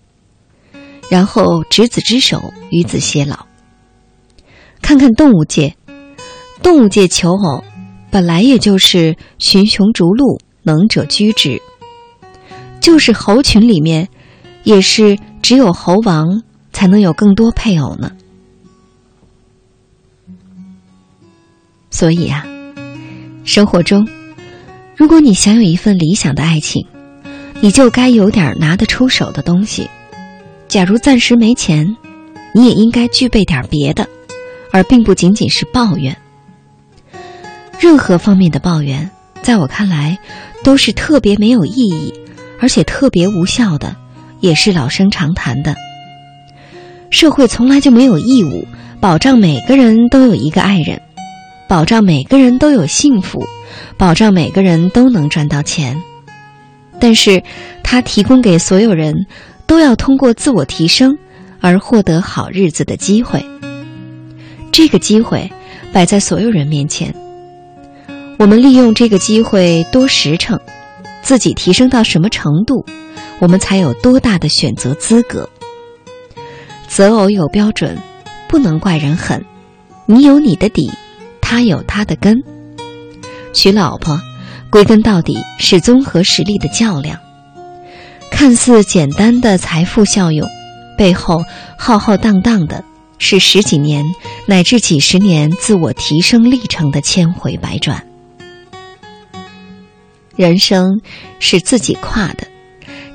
[1.11, 3.47] 然后执子之手，与子偕老。
[4.83, 5.75] 看看动物界，
[6.63, 7.65] 动物界求偶
[8.11, 11.63] 本来也就是群雄逐鹿，能者居之。
[12.81, 14.09] 就是猴群里面，
[14.65, 18.11] 也是只有猴王才能有更多配偶呢。
[21.91, 22.45] 所以啊，
[23.45, 24.07] 生活中，
[24.97, 26.85] 如果你想有一份理想的爱情，
[27.61, 29.89] 你就该有点拿得出手的东西。
[30.67, 31.97] 假如暂时没钱，
[32.53, 34.09] 你也应该具备点别的，
[34.73, 36.17] 而并不仅仅是抱怨。
[37.79, 39.09] 任何方面的抱怨，
[39.43, 40.19] 在我看来，
[40.65, 42.13] 都是特别没有意义，
[42.61, 43.95] 而且特别无效的，
[44.41, 45.77] 也是老生常谈的。
[47.11, 48.67] 社会从来就没有义务
[48.99, 51.01] 保障每个人都有一个爱人。
[51.69, 53.47] 保障每个人都有幸福，
[53.97, 55.97] 保障每个人都能赚到钱，
[57.01, 57.43] 但是，
[57.83, 59.15] 他提供给所有人
[59.67, 61.17] 都要通过自我提升
[61.61, 63.43] 而获得好日子的机会。
[64.73, 65.53] 这个机会
[65.93, 67.15] 摆在所有人面前，
[68.39, 70.59] 我们利用这个机会多实诚，
[71.21, 72.85] 自己提升到什么程度，
[73.39, 75.47] 我们才有多大的选择资格。
[76.89, 77.99] 择偶有标准，
[78.49, 79.45] 不能怪人狠，
[80.07, 80.91] 你有你的底。
[81.43, 82.39] 他有他的根，
[83.53, 84.19] 娶老婆，
[84.71, 87.19] 归根到底是综合实力的较量。
[88.31, 90.49] 看似简单的财富效用，
[90.97, 91.43] 背后
[91.77, 92.83] 浩浩荡荡的
[93.25, 94.05] 是十几年
[94.47, 98.05] 乃至几十年自我提升历程的千回百转。
[100.35, 101.01] 人生
[101.39, 102.49] 是自己跨的，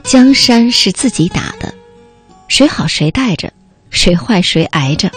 [0.03, 1.73] 江山是自己打的，
[2.47, 3.51] 谁好谁带着，
[3.89, 5.11] 谁坏谁挨着。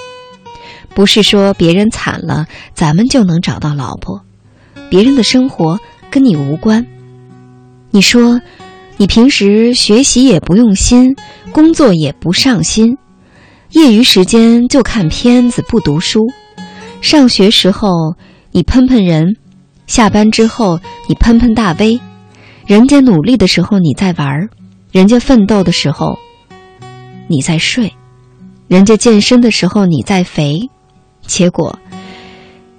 [0.93, 4.20] 不是说别人惨了，咱们就能找到老婆。
[4.91, 5.78] 别人的生活
[6.11, 6.84] 跟你无关。
[7.93, 8.41] 你说，
[8.97, 11.14] 你平时学习也不用心，
[11.53, 12.99] 工作也不上心，
[13.71, 16.27] 业余时间就看片子不读书。
[17.01, 17.89] 上学时候
[18.51, 19.37] 你喷喷人，
[19.87, 22.01] 下班之后你喷喷大 V。
[22.66, 24.49] 人家努力的时候你在玩儿，
[24.93, 26.18] 人家奋斗的时候
[27.29, 27.93] 你在睡，
[28.68, 30.68] 人家健身的时候你在肥。
[31.27, 31.79] 结果，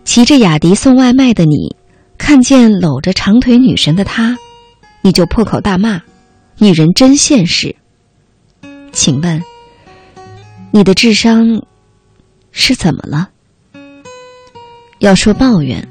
[0.04, 1.76] 骑着雅迪送外卖的你，
[2.18, 4.38] 看见搂着长腿女神的他，
[5.02, 6.02] 你就破口大骂
[6.60, 7.76] ：“女人真现实。”
[8.92, 9.42] 请问，
[10.74, 11.62] 你的智商
[12.52, 13.30] 是怎么了？
[15.00, 15.86] 要说抱怨，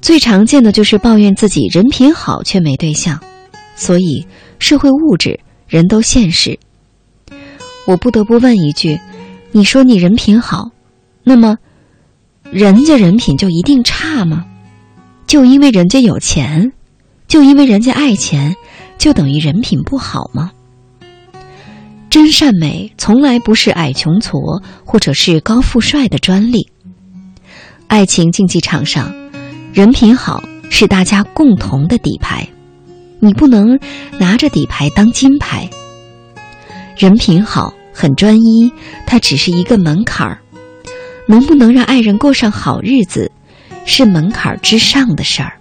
[0.00, 3.20] 最常见的就是抱怨自己人品好却没对象，
[3.76, 4.26] 所以
[4.58, 5.38] 社会物质，
[5.68, 6.58] 人都现实。
[7.86, 9.00] 我不得不问一句：
[9.52, 10.70] 你说你人品好，
[11.22, 11.56] 那么？
[12.50, 14.44] 人家人品就一定差吗？
[15.28, 16.72] 就因为人家有钱，
[17.28, 18.56] 就因为人家爱钱，
[18.98, 20.50] 就等于人品不好吗？
[22.10, 26.68] 真善美从来不是矮穷矬或者是高富帅的专利。
[27.86, 29.14] 爱情竞技场上，
[29.72, 32.48] 人品好是大家共同的底牌，
[33.20, 33.78] 你不能
[34.18, 35.70] 拿着底牌当金牌。
[36.96, 38.72] 人品好很专一，
[39.06, 40.40] 它只是一个门槛儿。
[41.28, 43.30] 能不能让爱人过上好日子，
[43.86, 45.52] 是门槛之上的事儿。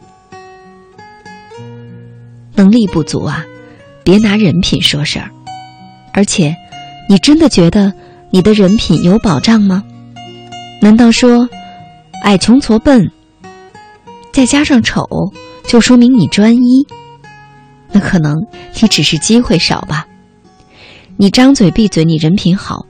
[2.56, 3.46] 能力不足啊，
[4.04, 5.30] 别拿人品说事儿。
[6.14, 6.56] 而且，
[7.08, 7.94] 你真的觉得
[8.32, 9.84] 你的人品有保障吗？
[10.82, 11.48] 难道说
[12.24, 13.12] 矮穷矬笨，
[14.32, 15.06] 再加上丑，
[15.68, 16.86] 就说明你专一？
[17.92, 18.36] 那可能
[18.80, 20.06] 你只是机会少吧。
[21.18, 22.86] 你张嘴闭嘴，你人品好，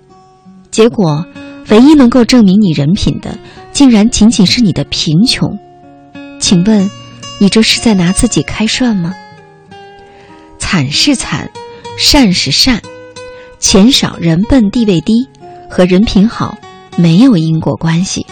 [0.71, 1.25] 结果。
[1.69, 3.37] 唯一能够证明你人品的，
[3.71, 5.47] 竟然仅仅是你的贫穷。
[6.39, 6.89] 请问，
[7.39, 9.13] 你这是在拿自己开涮吗？
[10.57, 11.51] 惨是惨，
[11.95, 12.81] 善是善，
[13.59, 15.27] 钱少人笨地位低，
[15.69, 16.57] 和人品好
[16.95, 18.25] 没有因果关系。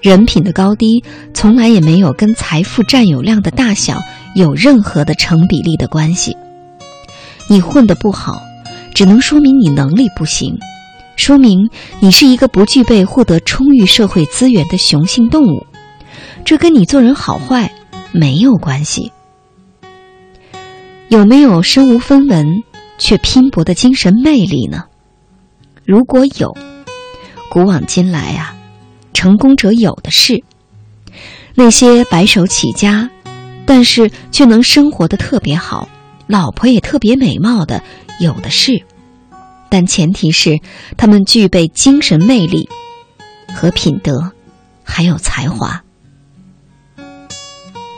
[0.00, 1.02] 人品的高低，
[1.32, 4.00] 从来也没有跟财富占有量的大小
[4.34, 6.36] 有任何的成比例的关系。
[7.48, 8.42] 你混得不好，
[8.94, 10.58] 只能说明你能力不行。
[11.16, 15.66] 说明你是一个不具备获得充裕社会资源的雄性动物，
[16.44, 17.72] 这跟你做人好坏
[18.12, 19.10] 没有关系。
[21.08, 22.62] 有没有身无分文
[23.02, 24.84] 却拼搏的精神魅力呢？
[25.84, 26.56] 如果有，
[27.50, 28.54] 古往今来啊，
[29.12, 30.44] 成功者有的是。
[31.56, 33.10] 那些白手起家，
[33.66, 35.88] 但是却能生活的特别好，
[36.28, 37.82] 老婆也特别美貌的
[38.20, 38.84] 有的是，
[39.68, 40.60] 但前提是
[40.96, 42.68] 他们具备精神魅力
[43.52, 44.30] 和品德，
[44.84, 45.82] 还有才华。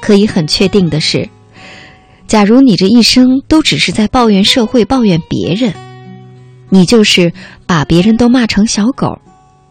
[0.00, 1.28] 可以很确定的是，
[2.26, 5.72] 假如你这一生都只是在抱怨社会、抱怨别人，
[6.68, 7.32] 你就是
[7.66, 9.18] 把别人都骂成小狗，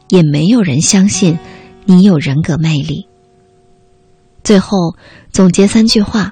[0.10, 1.38] 也没有人相信
[1.86, 3.08] 你有人格魅力。
[4.44, 4.96] 最后
[5.32, 6.32] 总结三句话：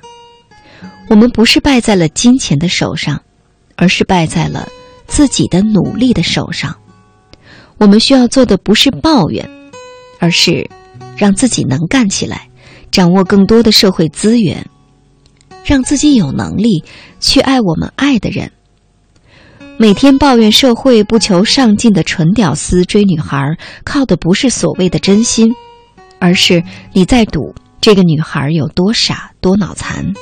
[1.10, 3.22] 我们不是败在了金钱的手上，
[3.76, 4.68] 而是败在了
[5.08, 6.76] 自己的努力的手上。
[7.78, 9.50] 我们需要做的不是抱怨，
[10.20, 10.70] 而是
[11.18, 12.48] 让自己能干起来。
[12.92, 14.66] 掌握更多的社会资源，
[15.64, 16.84] 让自己有能力
[17.20, 18.52] 去爱我们爱的人。
[19.78, 25.52] 每天抱怨社会不求上进的纯屌丝追女孩，靠的不是所谓的真心，
[26.20, 30.14] 而是你在赌这个女孩有多傻多脑残。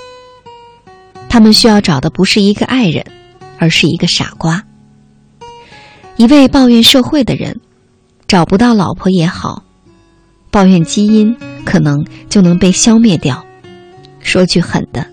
[1.27, 3.05] 他们需要找的不是一个爱人，
[3.57, 4.63] 而是一个傻瓜。
[6.15, 7.59] 一位抱怨社会的人，
[8.27, 9.63] 找不到老婆也好。
[10.51, 11.35] 抱怨基因
[11.65, 13.45] 可能就能被消灭掉。
[14.19, 15.05] 说句狠的，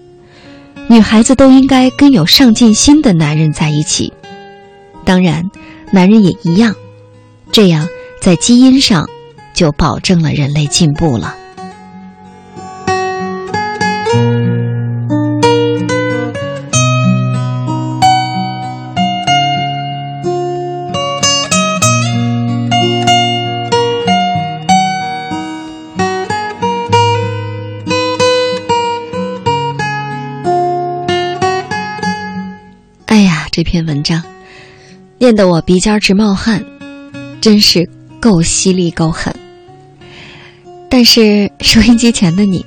[0.89, 4.13] 女孩子都应该跟有上进心的男人在一起。
[5.05, 5.51] 当然，
[5.91, 6.75] 男人也一样。
[7.53, 7.89] 这样
[8.21, 9.09] 在基因上
[9.55, 11.37] 就保证了人类进步了。
[33.57, 34.23] 这篇文章
[35.17, 36.63] 念得我鼻尖直冒汗，
[37.41, 37.89] 真是
[38.21, 39.35] 够犀利够狠。
[40.91, 42.63] 但是收音机前的你，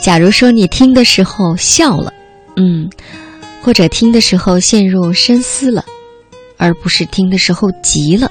[0.00, 2.12] 假如说你听的时候笑了，
[2.54, 2.88] 嗯，
[3.60, 5.84] 或者听的时候陷入深思了，
[6.56, 8.30] 而不是听的时候急了，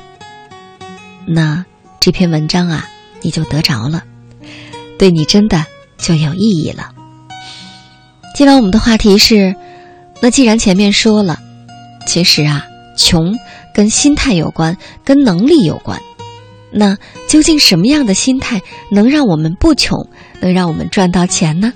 [1.28, 1.66] 那
[2.00, 2.88] 这篇文章啊，
[3.22, 4.06] 你就得着了，
[4.98, 5.66] 对你真的
[5.98, 6.92] 就有意义了。
[8.34, 9.54] 今晚我们的话题是，
[10.22, 11.42] 那既然前面说了。
[12.10, 12.66] 其实啊，
[12.98, 13.38] 穷
[13.72, 16.02] 跟心态有关，跟能力有关。
[16.72, 16.98] 那
[17.28, 18.60] 究竟什么样的心态
[18.92, 19.96] 能让我们不穷，
[20.42, 21.72] 能让我们赚到钱呢？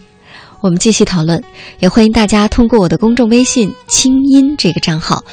[0.59, 1.43] 我们继续讨论，
[1.77, 5.23] 也欢迎大家通过我的公众微信“清音”这个账号，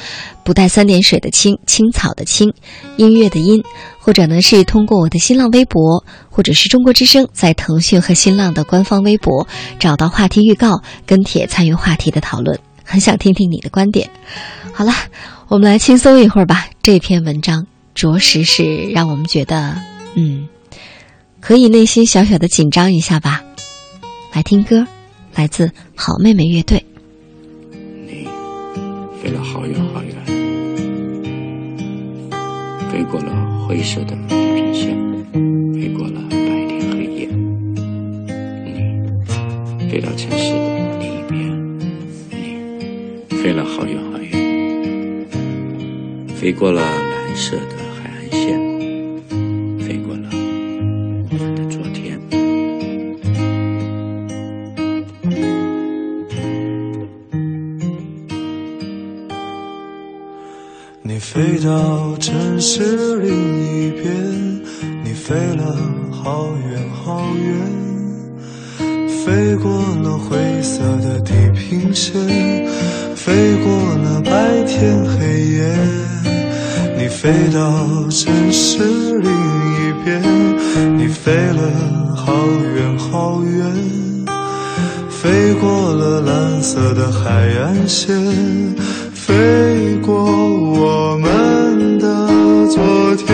[0.43, 2.53] 不带三点水的“青”，青草的“青”，
[2.97, 3.63] 音乐的“音”，
[3.97, 9.47] 或者呢是通过我的新浪微博，或者是中国之声在腾讯和新浪的官方微博
[9.79, 12.59] 找到话题预告，跟帖参与话题的讨论。
[12.83, 14.09] 很想听听你的观点。
[14.73, 14.91] 好了，
[15.47, 16.67] 我们来轻松一会儿吧。
[16.81, 19.75] 这篇文章着实是让我们觉得，
[20.15, 20.47] 嗯，
[21.39, 23.43] 可以内心小小的紧张一下吧。
[24.33, 24.87] 来听歌，
[25.35, 26.83] 来自好妹妹乐队。
[28.07, 28.27] 你
[29.21, 30.15] 飞了好远好远，
[32.91, 34.97] 飞过了灰色的地平线，
[35.73, 37.27] 飞过了白天黑夜。
[39.77, 41.79] 你飞到城市的另一边，
[42.31, 44.10] 你飞了好远好远。
[46.41, 48.59] 飞过了蓝色的海岸线，
[49.77, 50.27] 飞过了
[51.29, 52.19] 我们的昨天。
[61.03, 63.29] 你飞到城市另
[63.67, 64.11] 一边，
[65.03, 65.77] 你飞了
[66.11, 67.53] 好远好远，
[69.23, 69.71] 飞过
[70.01, 72.19] 了灰色的地平线，
[73.23, 75.61] 飞过了白天黑夜。
[76.97, 78.79] 你飞到城市
[79.19, 80.19] 另一边，
[80.97, 82.33] 你飞了好
[82.75, 83.61] 远好远，
[85.07, 88.17] 飞过了蓝色的海岸线，
[89.13, 92.27] 飞过我们的
[92.69, 93.27] 昨天。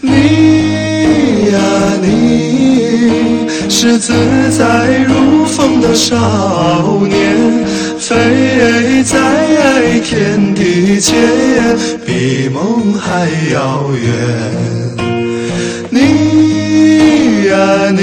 [0.00, 0.10] 你
[1.52, 1.58] 呀，
[2.02, 4.12] 你是自
[4.50, 7.62] 在如风的少年。
[7.98, 11.14] 飞在天地间，
[12.04, 14.02] 比梦还遥远。
[15.88, 17.54] 你呀
[17.96, 18.02] 你，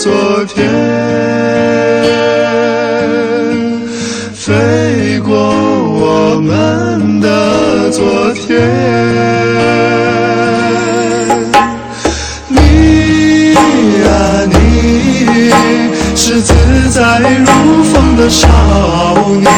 [0.00, 0.12] 昨
[0.44, 0.64] 天，
[4.32, 8.60] 飞过我们的昨天。
[12.46, 13.54] 你
[14.04, 14.08] 呀，
[14.46, 15.50] 你
[16.14, 16.54] 是自
[16.90, 18.46] 在如风的少
[19.40, 19.50] 年，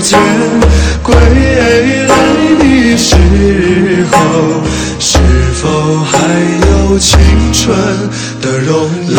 [0.00, 0.18] 间，
[1.02, 1.80] 归来
[2.58, 3.16] 的时
[4.10, 4.16] 候，
[4.98, 5.18] 是
[5.54, 6.16] 否还
[6.70, 7.18] 有青
[7.52, 7.76] 春
[8.40, 9.18] 的容颜？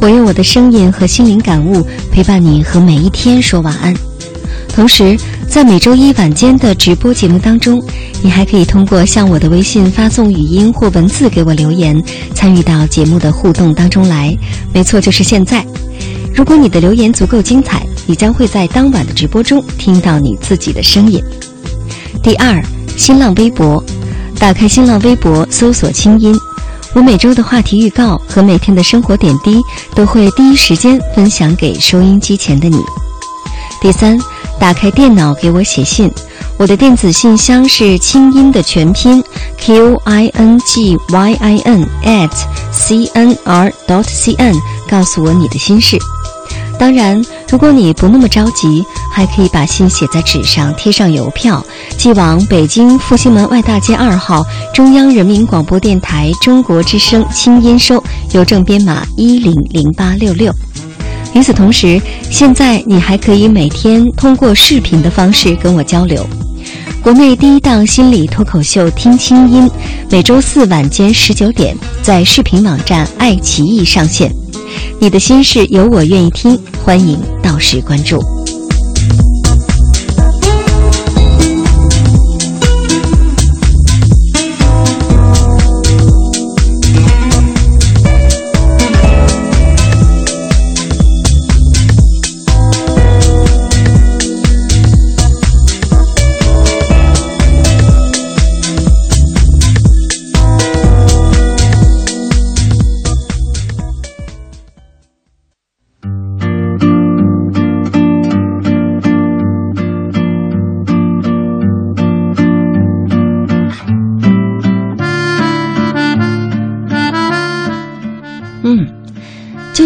[0.00, 3.92] 我用我的声音和心灵感悟陪伴你和每一天说晚安。
[4.72, 5.18] 同时，
[5.48, 7.82] 在每周一晚间的直播节目当中，
[8.22, 12.00] 你还可以通过向我的微信发送语音或文字给我留言，
[12.32, 14.36] 参与到节目的互动当中来。
[14.72, 15.66] 没错，就是现在。
[16.32, 21.20] 如果你的留言足够精彩，你将会在当晚的直播中听到你自己的声音。
[22.22, 22.62] 第二，
[22.96, 23.82] 新浪微博。
[24.38, 26.32] 打开新浪微博，搜索“清音”，
[26.94, 29.60] 我每周的话题预告和每天的生活点滴
[29.94, 32.78] 都会第一时间分享给收音机前的你。
[33.80, 34.18] 第三，
[34.58, 36.10] 打开电脑给我写信，
[36.58, 39.22] 我的电子信箱是“清音”的全拼
[39.58, 42.32] q i n g y i n at
[42.72, 44.54] c n r dot c n，
[44.88, 45.96] 告诉我你的心事。
[46.78, 51.64] 当然，如果你不那么着急，还可以把信写在纸上，贴上邮票，
[51.96, 58.02] 寄往北京复兴门外大街二号中央人民广播电台中国之声清音收，
[58.32, 60.52] 邮政编码一零零八六六。
[61.34, 62.00] 与此同时，
[62.30, 66.26] 现在你还可以每天通过视频的方式跟我交流。
[67.02, 69.68] 国内第一档心理脱口秀《听清音》，
[70.10, 74.30] 每周四晚间十九点在视频网站爱奇艺上线。
[74.98, 78.37] 你的心事有我愿意听，欢迎到时关注。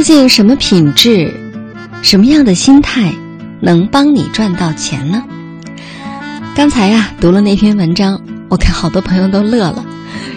[0.02, 1.32] 究竟什么品质、
[2.02, 3.14] 什么样的心态
[3.60, 5.22] 能帮你赚到钱呢？
[6.56, 9.86] 刚才呀，读了那篇文章，我看好多朋友都乐了。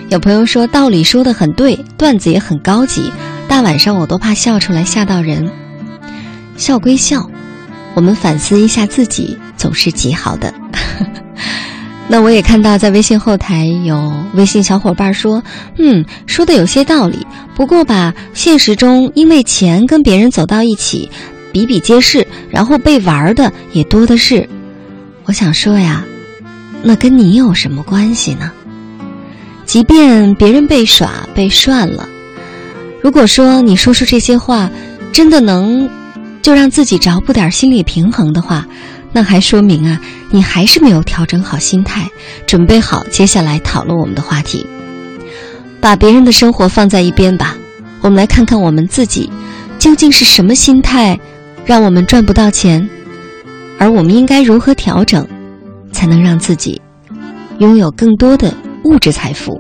[0.10, 3.12] 有朋友说道理说的很对，段子也很高级，
[3.48, 5.50] 大晚上我都怕笑出来吓到人。
[6.58, 7.28] 笑归笑，
[7.96, 10.54] 我们反思一下自己总是极好的。
[12.08, 15.44] 那我也看到在微信后台有微信小伙伴说
[15.78, 17.26] ：“嗯，说的有些道理，
[17.56, 21.10] 不过吧，现实中因为钱跟别人走到一起，
[21.52, 24.48] 比比皆是，然后被玩的也多的是。”
[25.26, 26.06] 我想说呀，
[26.84, 28.52] 那跟你有什么关系呢？
[29.66, 32.08] 即便别人被耍被涮了，
[33.02, 34.70] 如果说你说出这些话，
[35.12, 35.90] 真的能
[36.44, 38.68] 就让自己找补点心理平衡的话，
[39.16, 42.10] 那还说明啊，你还是没有调整好心态，
[42.46, 44.68] 准备好接下来讨论我们的话题。
[45.80, 47.56] 把别人的生活放在一边吧，
[48.02, 49.32] 我们来看看我们自己
[49.80, 51.18] 究竟是什么心态，
[51.66, 52.90] 让我们赚不到钱，
[53.80, 55.26] 而我们应该如何调整，
[55.94, 56.82] 才能让自己
[57.60, 58.54] 拥有更多的。
[58.84, 59.60] 物质财富，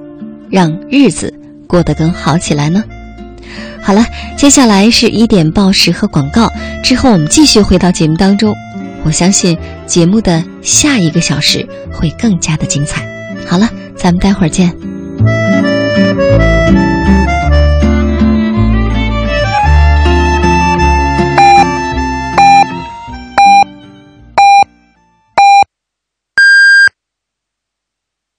[0.51, 1.33] 让日子
[1.65, 2.83] 过得更好起来呢。
[3.81, 6.51] 好了，接下来是一点报时和广告，
[6.83, 8.53] 之后我们继续回到节目当中。
[9.05, 13.05] 我相信节目的下一个小时会更加的精彩。
[13.47, 14.75] 好了，咱们待会儿见。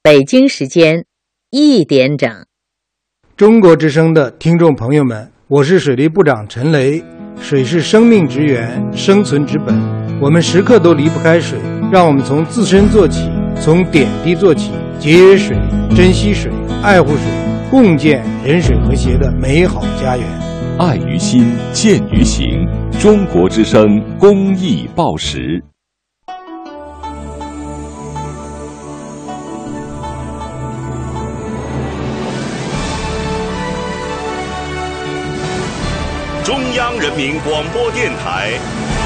[0.03, 1.05] 北京时间
[1.51, 2.29] 一点整，
[3.37, 7.05] 中国之声的听众朋友们，我是水利部长陈雷。
[7.39, 9.77] 水是生命之源，生存之本，
[10.21, 11.59] 我们时刻都离不开水。
[11.93, 15.57] 让我们从自身做起，从点滴做起，节约水，
[15.95, 16.51] 珍惜水，
[16.83, 17.21] 爱护水，
[17.71, 20.27] 共建人水和谐的美好家园。
[20.81, 22.67] 爱于心，见于行。
[22.99, 25.63] 中国之声公益报时。
[36.43, 38.51] 中央人民广播电台《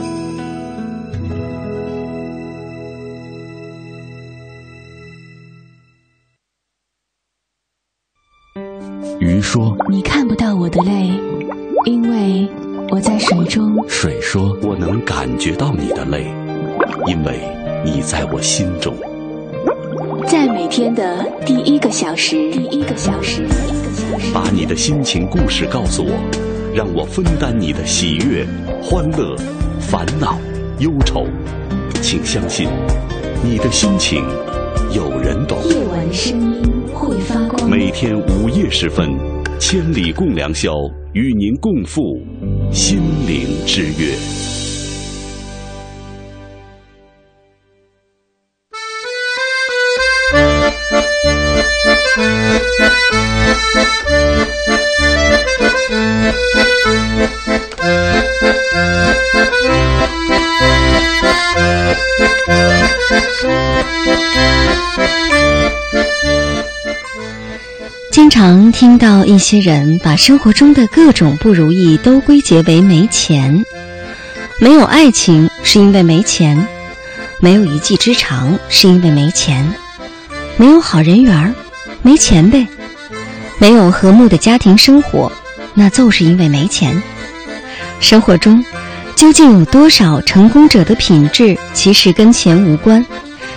[9.21, 11.11] 鱼说：“你看不到我的泪，
[11.85, 12.49] 因为
[12.89, 16.33] 我在水中。”水说：“我能感觉到你的泪，
[17.05, 17.39] 因为
[17.85, 18.95] 你在我心中。”
[20.25, 26.11] 在每天的第一个小时，第一个小时，第一个小时，把你的心情故事告诉我，
[26.73, 28.43] 让我分担你的喜悦、
[28.81, 29.35] 欢乐、
[29.79, 30.35] 烦恼、
[30.79, 31.27] 忧愁。
[32.01, 32.67] 请相信，
[33.43, 34.25] 你的心情
[34.95, 35.59] 有人懂。
[35.69, 36.80] 夜晚声音。
[36.93, 37.69] 会发光。
[37.69, 39.17] 每天午夜时分，
[39.59, 40.73] 千里共良宵，
[41.13, 42.01] 与您共赴
[42.71, 44.60] 心灵之约。
[68.81, 73.63] 听到一些人把生活中的各种不如意都归结为没钱，
[74.59, 76.67] 没有爱情是因为没钱，
[77.39, 79.71] 没有一技之长是因为没钱，
[80.57, 81.53] 没有好人缘
[82.01, 82.65] 没钱呗，
[83.59, 85.31] 没有和睦的家庭生活，
[85.75, 87.03] 那就是因为没钱。
[87.99, 88.65] 生活中
[89.15, 93.05] 究竟有多少成功者的品质其实跟钱无关？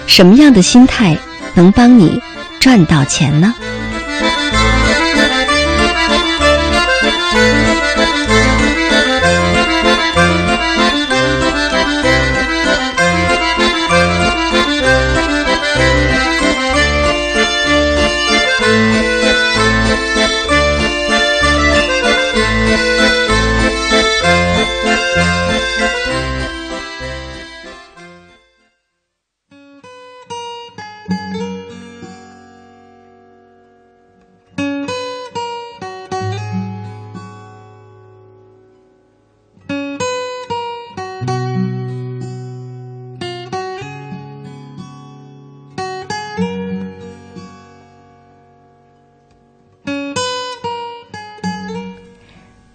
[0.07, 1.17] 什么样的心态
[1.55, 2.21] 能帮你
[2.61, 3.55] 赚到钱呢？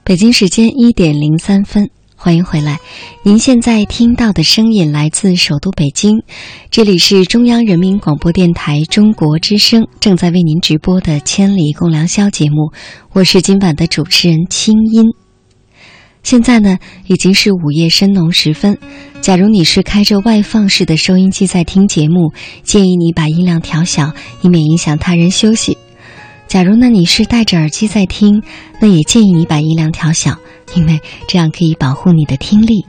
[0.09, 2.79] 北京时间一点零三分，欢迎回来。
[3.21, 6.23] 您现在听到的声音来自首都北京，
[6.71, 12.71] 这里是中央人民广播电台中国之声正在为您直播的《千里共良宵》节目，
[13.13, 15.05] 我是今晚的主持人清音。
[16.23, 18.79] 现在呢，已经是午夜深浓时分。
[19.21, 22.33] 假如你是开着外放式的收音机在听节目，
[22.63, 25.77] 建议你把音量调小，以免影响他人休息。
[26.49, 28.41] 假如呢你是戴着耳机在听，
[28.81, 30.35] 那也建议你把音量调小，
[30.75, 32.83] 因为这样可以保护你的听力。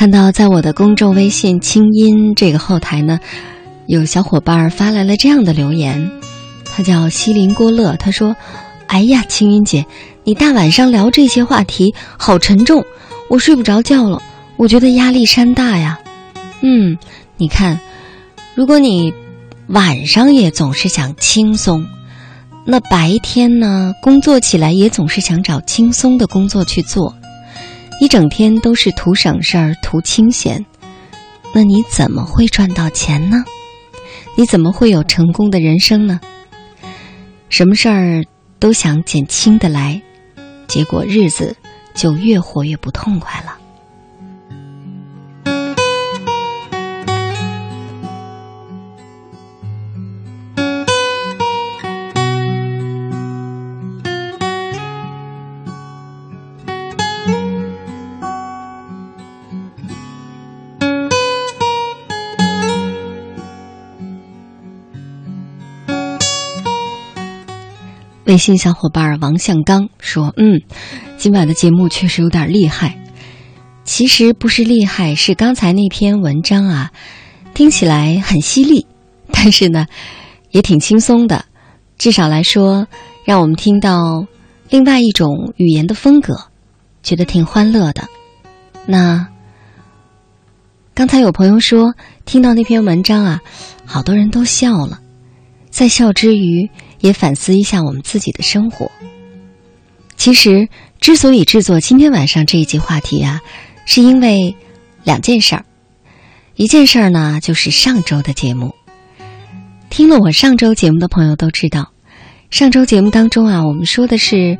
[0.00, 3.20] 看到在我的公众微信“清音”这个后台呢，
[3.84, 6.10] 有小伙伴发来了这样的留言，
[6.64, 8.34] 他叫西林郭乐，他说
[8.88, 9.84] ：“哎呀，青音姐，
[10.24, 12.82] 你大晚上聊这些话题，好沉重，
[13.28, 14.22] 我睡不着觉了，
[14.56, 16.00] 我觉得压力山大呀。”
[16.64, 16.96] 嗯，
[17.36, 17.78] 你看，
[18.54, 19.12] 如果你
[19.66, 21.84] 晚上也总是想轻松，
[22.64, 27.14] 那白天呢，工作起来也总是想找轻松的工作去做。
[28.00, 30.64] 一整天都是图省事儿、图清闲，
[31.54, 33.44] 那你怎么会赚到钱呢？
[34.36, 36.18] 你怎么会有成功的人生呢？
[37.50, 38.24] 什么事儿
[38.58, 40.00] 都想减轻的来，
[40.66, 41.54] 结果日子
[41.92, 43.58] 就越活越不痛快了。
[68.30, 70.62] 微信小伙伴王向刚说：“嗯，
[71.18, 72.96] 今晚的节目确实有点厉害。
[73.82, 76.92] 其实不是厉害，是刚才那篇文章啊，
[77.54, 78.86] 听起来很犀利，
[79.32, 79.88] 但是呢，
[80.52, 81.44] 也挺轻松的。
[81.98, 82.86] 至少来说，
[83.24, 84.24] 让我们听到
[84.68, 86.36] 另外一种语言的风格，
[87.02, 88.04] 觉得挺欢乐的。
[88.86, 89.26] 那
[90.94, 93.40] 刚才有朋友说，听到那篇文章啊，
[93.84, 95.00] 好多人都笑了，
[95.68, 96.70] 在笑之余。”
[97.00, 98.90] 也反思一下我们自己的生活。
[100.16, 100.68] 其实，
[101.00, 103.40] 之所以制作今天晚上这一集话题啊，
[103.86, 104.54] 是因为
[105.02, 105.64] 两件事儿。
[106.56, 108.74] 一件事儿呢，就是上周的节目。
[109.88, 111.90] 听了我上周节目的朋友都知道，
[112.50, 114.58] 上周节目当中啊，我们说的是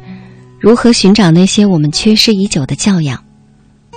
[0.58, 3.22] 如何寻找那些我们缺失已久的教养。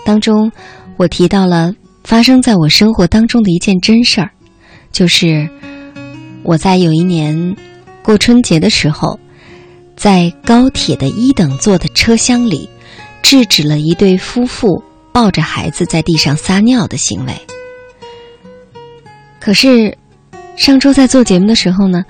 [0.04, 0.52] 当中，
[0.98, 1.74] 我提到了
[2.04, 4.32] 发生在我生活当中的一件真事儿，
[4.92, 5.50] 就是
[6.44, 7.56] 我在有一年。
[8.04, 9.20] 过春节的时候，
[9.96, 12.70] 在高铁的一等座的车厢里，
[13.22, 17.34] 制止了一对夫妇抱着孩子在地上撒尿的行为。
[19.40, 19.98] 可是，
[20.56, 22.04] 上周在做节目的时候呢，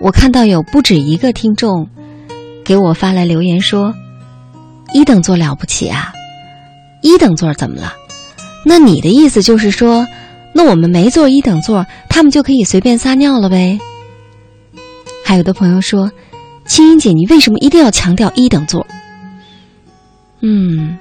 [0.00, 1.88] 我看到有不止一个听众
[2.64, 3.94] 给我发来留言说
[4.92, 6.12] ：“一等座了不起啊，
[7.00, 7.92] 一等座怎么了？
[8.64, 10.06] 那你的意思就是说，
[10.52, 13.78] 那我们没坐一等座，他们就可以随便撒尿了呗？”
[15.24, 16.10] 还有的朋友说
[16.66, 18.86] ：“青音姐，你为什么一定要强调一等座？”
[20.40, 20.98] 嗯，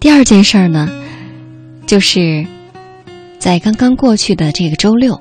[0.00, 0.88] 第二件事儿呢，
[1.86, 2.46] 就是
[3.38, 5.20] 在刚刚过去的这个周六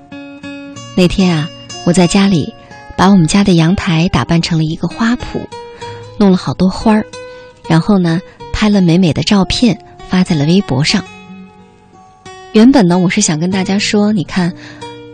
[0.96, 1.50] 那天啊，
[1.86, 2.54] 我在家里
[2.96, 5.46] 把我们家的阳台打扮成了一个花圃，
[6.18, 7.06] 弄了好多花儿，
[7.68, 8.22] 然后呢，
[8.54, 9.78] 拍了美美的照片
[10.08, 11.04] 发在了微博上。
[12.54, 14.54] 原本呢，我是想跟大家说，你看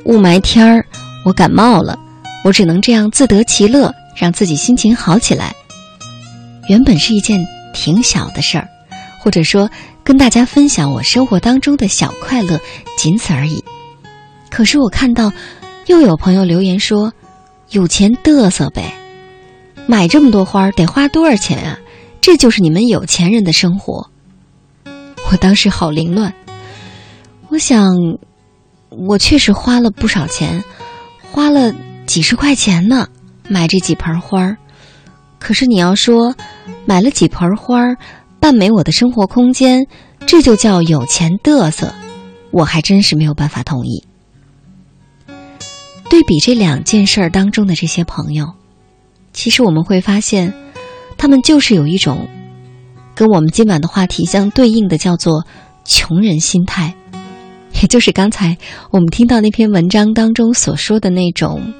[0.05, 0.85] 雾霾天儿。
[1.25, 1.97] 我感冒了，
[2.43, 5.55] 我只能这样自得其乐，让自己心情好起来。
[6.69, 8.67] 原本是一件挺小的事儿，
[9.19, 9.69] 或者说
[10.03, 12.59] 跟大家分享我生活当中的小快乐，
[12.97, 13.63] 仅此而已。
[14.49, 15.31] 可是我看到
[15.87, 17.11] 又有朋友留言说
[17.71, 18.93] ：“有钱嘚瑟呗，
[19.87, 21.79] 买这么多花得花多少钱啊？
[22.21, 24.09] 这就是你们有钱人的生活。”
[25.31, 26.33] 我当时好凌乱，
[27.49, 27.89] 我想，
[28.89, 30.63] 我确实花了不少钱。
[31.33, 31.73] 花了
[32.05, 33.07] 几十块钱呢，
[33.49, 34.55] 买这几盆花儿。
[35.39, 36.35] 可是你要说
[36.85, 37.97] 买了几盆花儿，
[38.39, 39.87] 扮美我的生活空间，
[40.27, 41.91] 这就叫有钱嘚瑟，
[42.51, 44.05] 我还真是没有办法同意。
[46.07, 48.53] 对比这两件事儿当中的这些朋友，
[49.33, 50.53] 其实我们会发现，
[51.17, 52.29] 他们就是有一种
[53.15, 55.47] 跟我们今晚的话题相对应的，叫做
[55.83, 56.93] 穷人心态，
[57.81, 58.57] 也就是刚才
[58.91, 61.73] 我们听到那篇文章当中所说的那种，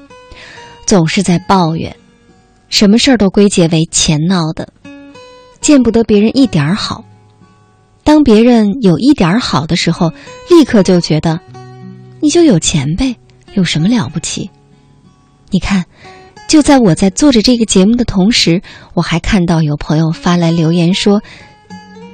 [0.86, 1.94] 总是在抱怨，
[2.68, 4.68] 什么事儿都归结为钱闹的，
[5.60, 7.04] 见不得别人一点儿好。
[8.02, 10.12] 当别人有一点儿好的时候，
[10.50, 11.40] 立刻就觉得
[12.20, 13.16] 你就有钱呗，
[13.54, 14.50] 有什么了不起？
[15.50, 15.86] 你看，
[16.48, 18.60] 就在我在做着这个节目的同时，
[18.92, 21.22] 我还看到有朋友发来留言说：“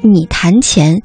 [0.03, 1.03] 你谈钱，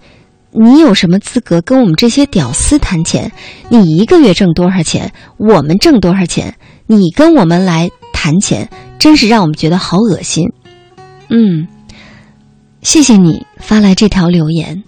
[0.57, 3.31] 你有什么资格跟我们这些屌丝谈钱？
[3.69, 5.11] 你一个月挣多少钱？
[5.37, 6.55] 我们挣多少钱？
[6.87, 10.47] 你跟我们来谈钱，真是让我们觉得好恶心。”
[11.29, 11.67] 嗯。
[12.81, 14.83] 谢谢你发来这条留言，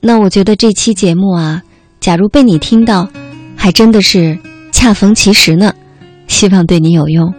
[0.00, 1.60] 那我觉得这期节目啊，
[1.98, 3.08] 假如被你听到，
[3.56, 4.38] 还真的是
[4.70, 5.74] 恰逢其时呢，
[6.28, 7.34] 希望对你有用。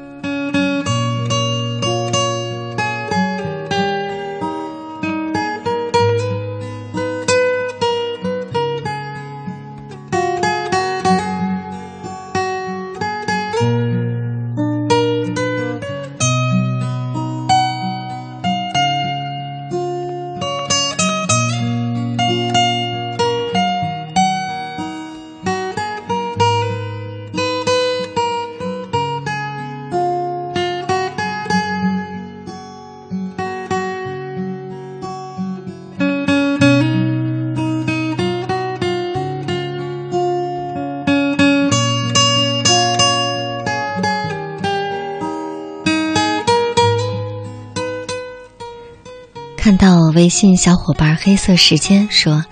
[50.24, 52.46] 微信小伙伴黑色时间说：“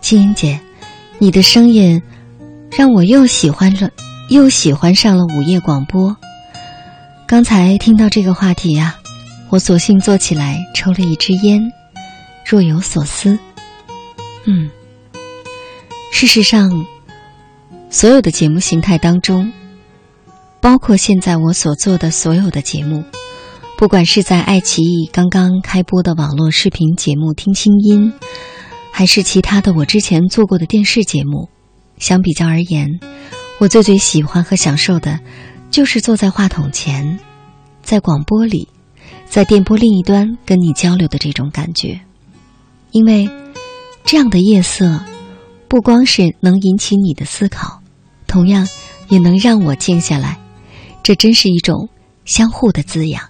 [0.00, 0.60] 青音姐，
[1.18, 2.00] 你的声音
[2.70, 3.90] 让我又喜欢了，
[4.30, 6.16] 又喜欢上了午夜广播。
[7.26, 8.94] 刚才听到这个话题呀，
[9.50, 11.60] 我索性坐起来抽了一支烟，
[12.46, 13.36] 若有所思。
[14.46, 14.70] 嗯，
[16.12, 16.70] 事实上，
[17.90, 19.52] 所有的节目形态当中，
[20.60, 23.02] 包括现在我所做的所有的节目。”
[23.78, 28.12] 不管是在爱奇艺刚刚开播的网络视频节目《听清音》，
[28.90, 31.48] 还是其他的我之前做过的电视节目，
[31.96, 32.88] 相比较而言，
[33.60, 35.20] 我最最喜欢和享受的，
[35.70, 37.20] 就是坐在话筒前，
[37.80, 38.66] 在广播里，
[39.26, 42.00] 在电波另一端跟你交流的这种感觉。
[42.90, 43.30] 因为
[44.04, 45.04] 这样的夜色，
[45.68, 47.80] 不光是能引起你的思考，
[48.26, 48.66] 同样
[49.08, 50.36] 也能让我静下来。
[51.04, 51.88] 这真是一种
[52.24, 53.22] 相互的滋养。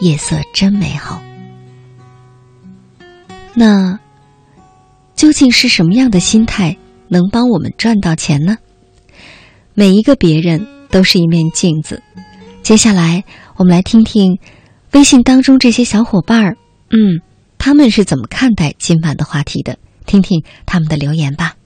[0.00, 1.22] 夜色真美好。
[3.54, 3.98] 那
[5.14, 6.76] 究竟是什么样的心态
[7.08, 8.58] 能帮我们赚到钱呢？
[9.74, 12.02] 每一个别人都是一面镜子。
[12.62, 13.24] 接下来，
[13.56, 14.38] 我们来听听
[14.92, 16.56] 微信当中这些小伙伴儿，
[16.90, 17.20] 嗯，
[17.58, 19.78] 他们是怎么看待今晚的话题的？
[20.04, 21.56] 听听他们的留言吧。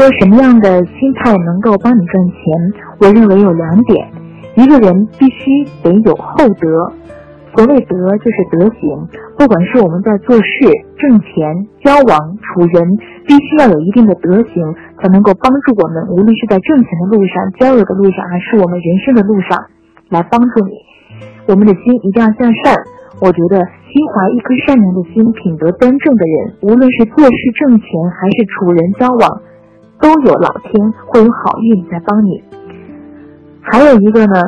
[0.00, 2.40] 说什么样的心态能够帮你赚钱？
[3.04, 4.00] 我认为有两点：
[4.56, 5.44] 一个人必须
[5.84, 6.88] 得有厚德。
[7.52, 8.88] 所谓德，就是德行。
[9.36, 10.48] 不管是我们在做事、
[10.96, 12.80] 挣钱、交往、处人，
[13.28, 14.56] 必须要有一定的德行，
[14.96, 16.08] 才能够帮助我们。
[16.08, 19.52] 无论是在挣钱的路上、交友的路上，还是我们人生的路上，
[20.08, 20.80] 来帮助你。
[21.44, 22.72] 我们的心一定要向善。
[23.20, 27.84] 我觉得，心怀一颗善良的心、品德端正的人，无论是做事、挣钱，
[28.16, 29.28] 还是处人交往。
[30.00, 32.42] 都有老天会有好运在帮你，
[33.60, 34.42] 还有一个呢，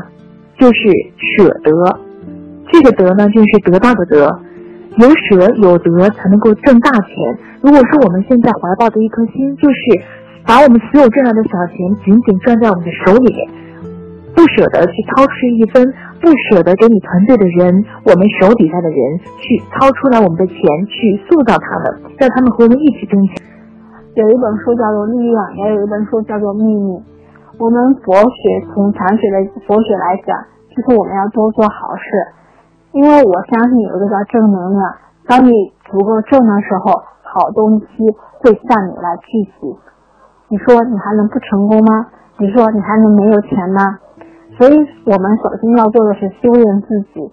[0.58, 0.80] 就是
[1.36, 1.98] 舍得，
[2.72, 4.40] 这个德呢就是得到的德，
[4.96, 7.12] 有舍有得才能够挣大钱。
[7.60, 9.76] 如果说我们现在怀抱的一颗心，就是
[10.46, 13.48] 把我们所有挣来的小钱紧紧攥在我们的手里面，
[14.34, 15.84] 不舍得去掏出一分，
[16.20, 18.98] 不舍得给你团队的人，我们手底下的人
[19.38, 20.56] 去掏出来我们的钱
[20.88, 23.36] 去塑造他们，让他们和我们一起挣钱。
[24.14, 27.00] 有一本书叫做《力量》，也有一本书叫做《秘密》。
[27.56, 30.36] 我们佛学从禅学的佛学来讲，
[30.68, 32.10] 就是我们要多做好事，
[32.92, 34.84] 因为我相信有一个叫正能量。
[35.24, 35.48] 当你
[35.88, 36.92] 足够正的时候，
[37.24, 38.04] 好东西
[38.44, 39.72] 会向你来聚集。
[40.48, 42.12] 你说你还能不成功吗？
[42.36, 43.96] 你说你还能没有钱吗？
[44.60, 44.76] 所以
[45.08, 47.32] 我们首先要做的是修炼自己，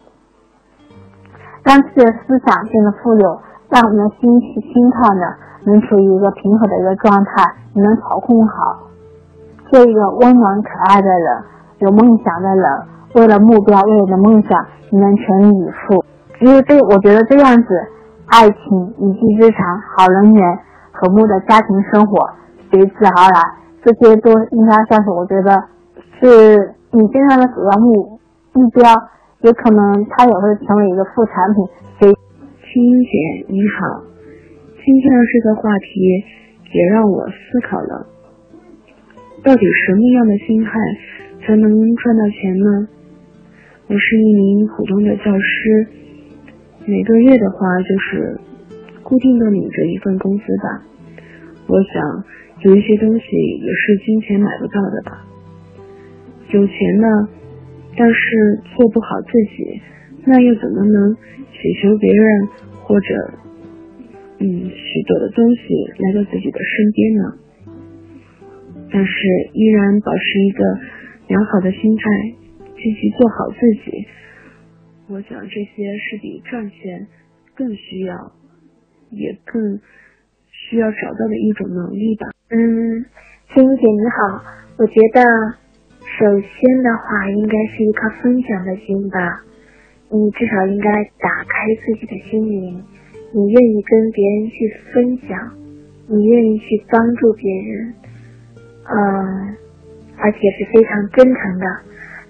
[1.67, 3.39] 让自己的思想变得富有，
[3.69, 5.25] 让我们的心心态呢。
[5.65, 8.79] 能处于一个平和的一个状态，你能操控好，
[9.69, 11.43] 做一个温暖可爱的人，
[11.79, 12.65] 有梦想的人，
[13.15, 16.03] 为了目标，为了梦想，你能全力以赴。
[16.39, 17.67] 只有这，我觉得这样子，
[18.27, 20.59] 爱情、一技之长、好人缘、
[20.93, 22.29] 和睦的家庭生活
[22.71, 23.41] 随之而来，
[23.83, 25.61] 这些都应该算是我觉得
[26.21, 28.17] 是你现在的主要目
[28.53, 28.87] 目标，
[29.41, 31.67] 有可能它也会成为一个副产品。
[32.71, 33.09] 青音姐
[33.47, 34.03] 你好，
[34.85, 36.23] 今天的这个话题
[36.71, 38.05] 也让我思考了，
[39.43, 40.69] 到底什么样的心态
[41.41, 42.87] 才能赚到钱呢？
[43.87, 45.87] 我是一名普通的教师，
[46.85, 48.39] 每个月的话就是
[49.01, 50.85] 固定的领着一份工资吧。
[51.65, 52.23] 我想
[52.65, 53.25] 有一些东西
[53.65, 55.25] 也是金钱买不到的吧。
[56.51, 57.07] 有钱呢，
[57.97, 59.81] 但是做不好自己，
[60.27, 61.17] 那又怎么能
[61.59, 62.47] 祈求别人
[62.81, 63.07] 或者
[64.39, 65.61] 嗯许多的东西
[65.99, 67.23] 来到自己的身边呢？
[68.91, 69.11] 但是
[69.53, 70.63] 依然保持一个
[71.27, 72.03] 良好的心态。
[72.81, 74.07] 积极做好自己，
[75.09, 77.05] 我想这些是比赚钱
[77.53, 78.15] 更需要，
[79.11, 79.81] 也更
[80.47, 82.27] 需要找到的一种能力吧。
[82.51, 83.03] 嗯，
[83.53, 84.41] 青姐你好，
[84.77, 85.21] 我觉得
[85.99, 89.43] 首先的话应该是一颗分享的心吧，
[90.11, 92.83] 你至少应该打开自己的心灵，
[93.31, 95.53] 你愿意跟别人去分享，
[96.07, 97.93] 你愿意去帮助别人，
[98.89, 99.55] 嗯，
[100.17, 101.65] 而且是非常真诚的。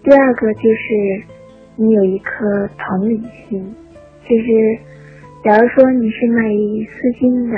[0.03, 1.23] 第二个就是
[1.77, 3.73] 你有一颗同理心，
[4.27, 4.77] 就是
[5.45, 7.57] 假如说你是卖丝巾的，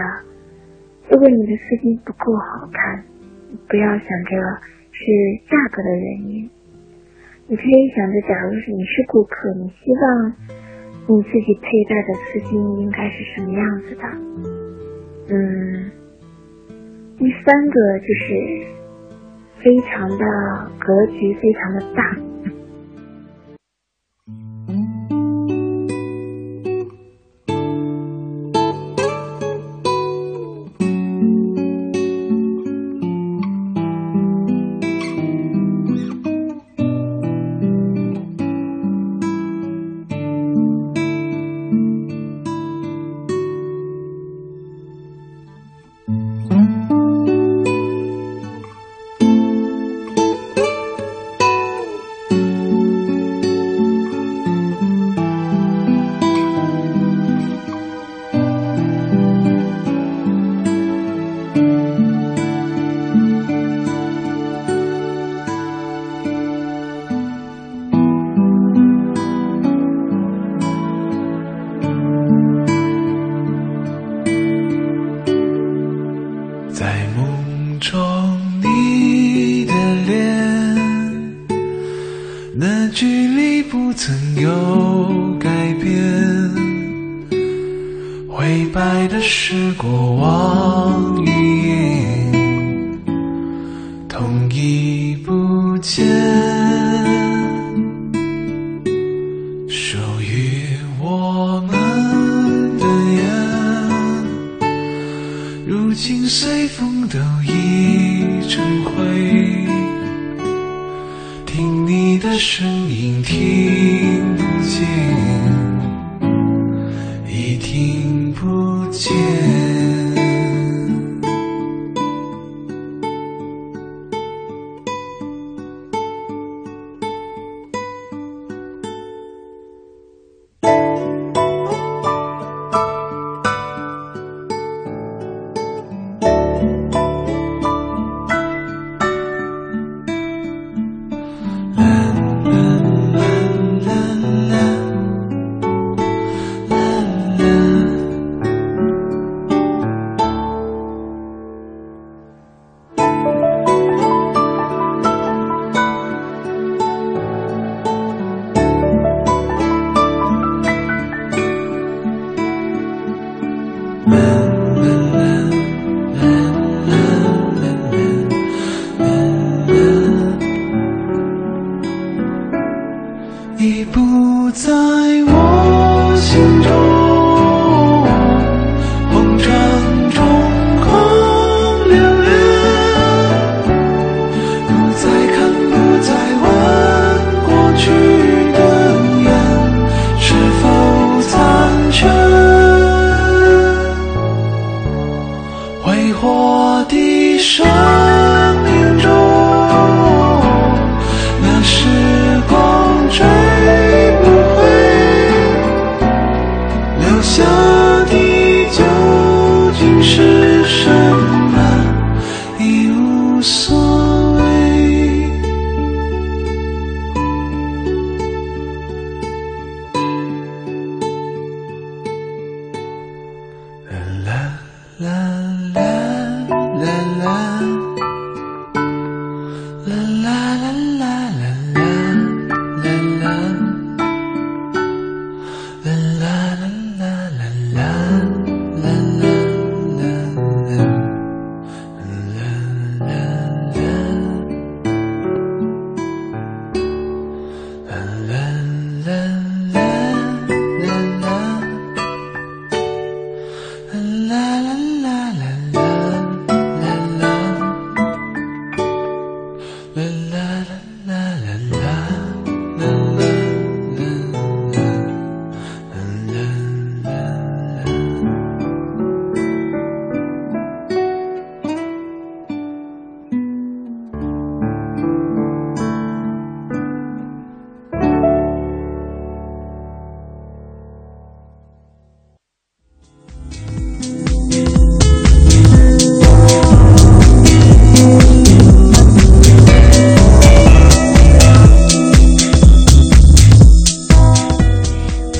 [1.09, 3.03] 如果你的丝巾不够好看，
[3.67, 4.37] 不要想着
[4.91, 5.03] 是
[5.49, 6.49] 价格的原因，
[7.51, 10.33] 你可以想着，假如你是顾客，你希望
[11.05, 14.03] 你自己佩戴的丝巾应该是什么样子的？
[15.35, 15.91] 嗯，
[17.17, 18.63] 第三个就是
[19.61, 22.15] 非常的格局非常的大。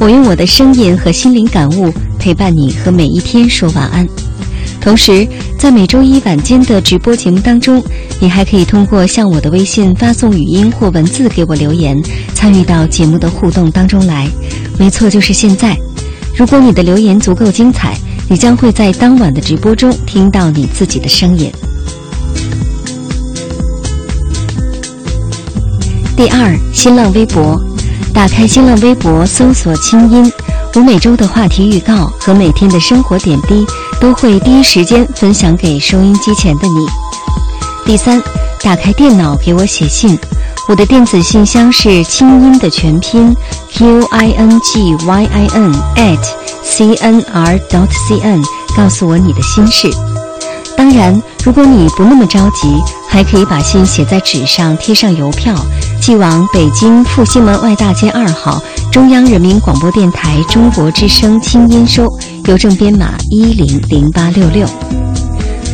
[0.00, 4.08] 我用我的声音和心灵感悟陪伴你和每一天说晚安。
[4.80, 5.28] 同时，
[5.58, 7.84] 在每周一晚间的直播节目当中，
[8.18, 12.02] 你还可以通过向我的微信发送语音或文字给我留言，
[12.34, 14.26] 参与到节目的互动当中来。
[14.78, 15.76] 没错，就是现在。
[16.34, 17.94] 如果你的留言足够精彩，
[18.26, 21.52] 你将会在当晚的直播中听到你自己的声音。
[26.16, 27.69] 第二，新浪微博。
[28.12, 30.32] 打开新浪微博，搜索“清音”，
[30.74, 33.66] 我每周的话题预告和每天的生活点滴
[34.00, 36.86] 都会第一时间分享给收音机前的你。
[37.86, 38.20] 第三，
[38.62, 40.18] 打开电脑给我写信，
[40.68, 43.34] 我的电子信箱是“清音”的全拼
[43.72, 46.22] q i n g y i n at
[46.62, 48.42] c n r dot c n，
[48.76, 49.88] 告诉我你的心事。
[50.76, 52.68] 当然，如果你不那么着急，
[53.08, 55.54] 还可以把信写在纸上，贴上邮票。
[56.00, 58.60] 寄往北京复兴门外大街二号
[58.90, 62.08] 中央人民广播电台中国之声清音收，
[62.46, 64.66] 邮政编码一零零八六六。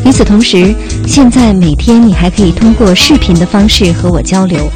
[0.04, 0.74] 与此同时，
[1.06, 4.68] 现在每天你还可以通过视频的方式和我交流。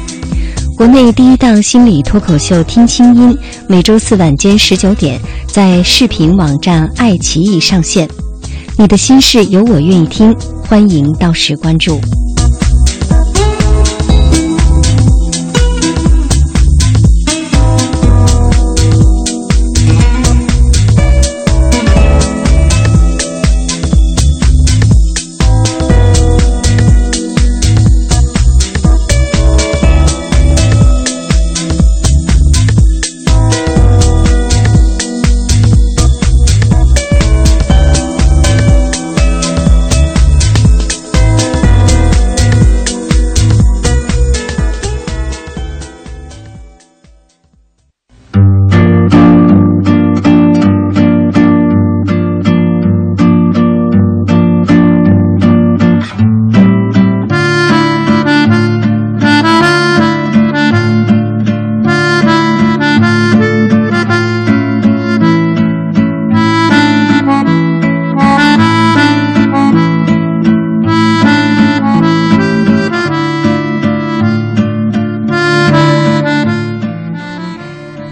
[0.77, 3.29] 国内第一档心理脱口秀《听清音》，
[3.67, 8.09] 每周四晚间十九点在视频网站爱奇艺上线。
[8.77, 10.33] 你的心事有我愿意听，
[10.63, 11.99] 欢迎到时关注。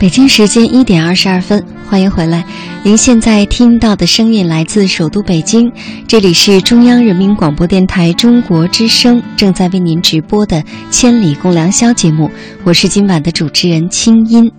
[0.10, 2.44] 北京时间一点二十二分，欢迎回来。
[2.82, 5.72] 您现在听到的声音来自首都北京，
[6.08, 12.32] 这里是中央人民广播电台中国之声正在为您直播的《千里共良宵》节目。
[12.64, 14.52] 我是今晚的主持人清音。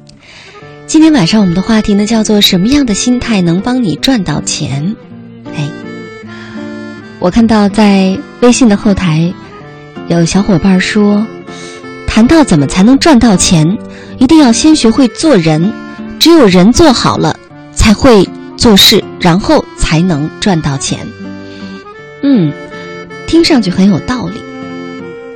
[0.87, 4.95] 今天晚上我们的话题呢，叫做“什么样的心态能帮你赚到钱？”
[5.57, 5.69] 哎，
[7.19, 9.35] 我看到在微信的后台
[10.07, 11.27] 有小伙伴说，
[12.21, 13.67] 谈到怎么才能赚到钱。
[14.19, 15.73] 一定要先学会做人，
[16.19, 17.35] 只有人做好了，
[17.73, 18.29] 才会
[18.59, 20.99] 做事，然后才能赚到钱。
[22.23, 22.53] 嗯，
[23.27, 24.35] 听上去很有道理。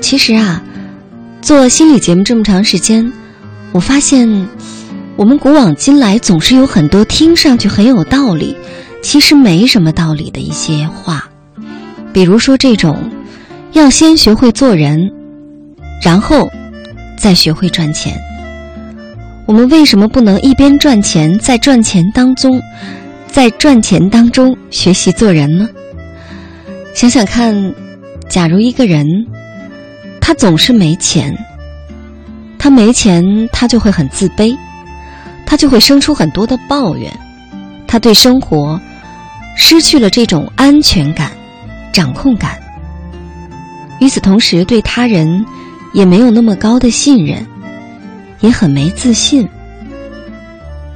[0.02, 0.62] 其实啊，
[1.40, 3.10] 做心理节目这么长时间，
[3.72, 4.46] 我发现
[5.16, 8.58] 我们古往今来总是有很多听上去很有道理，
[9.02, 11.30] 其实没什么道理的一些话。
[12.12, 13.10] 比如说这种，
[13.72, 15.10] 要先学会做人，
[16.02, 16.50] 然后
[17.16, 18.18] 再学会赚钱。
[19.46, 22.60] 我们为什么不能一边赚钱，在赚钱当中，
[23.26, 25.68] 在赚钱当中学习做人呢？
[26.94, 27.74] 想想看，
[28.28, 29.06] 假如一个人
[30.20, 31.36] 他总是没钱，
[32.58, 33.22] 他没钱，
[33.52, 34.56] 他就会很自卑，
[35.44, 37.12] 他就会生出很多的抱怨，
[37.86, 38.80] 他对生活
[39.56, 41.30] 失去了这种安全感、
[41.92, 42.58] 掌控感。
[44.00, 45.44] 与此同时，对他人
[45.94, 47.46] 也没有那么高的信任。
[48.40, 49.48] 也很没自信。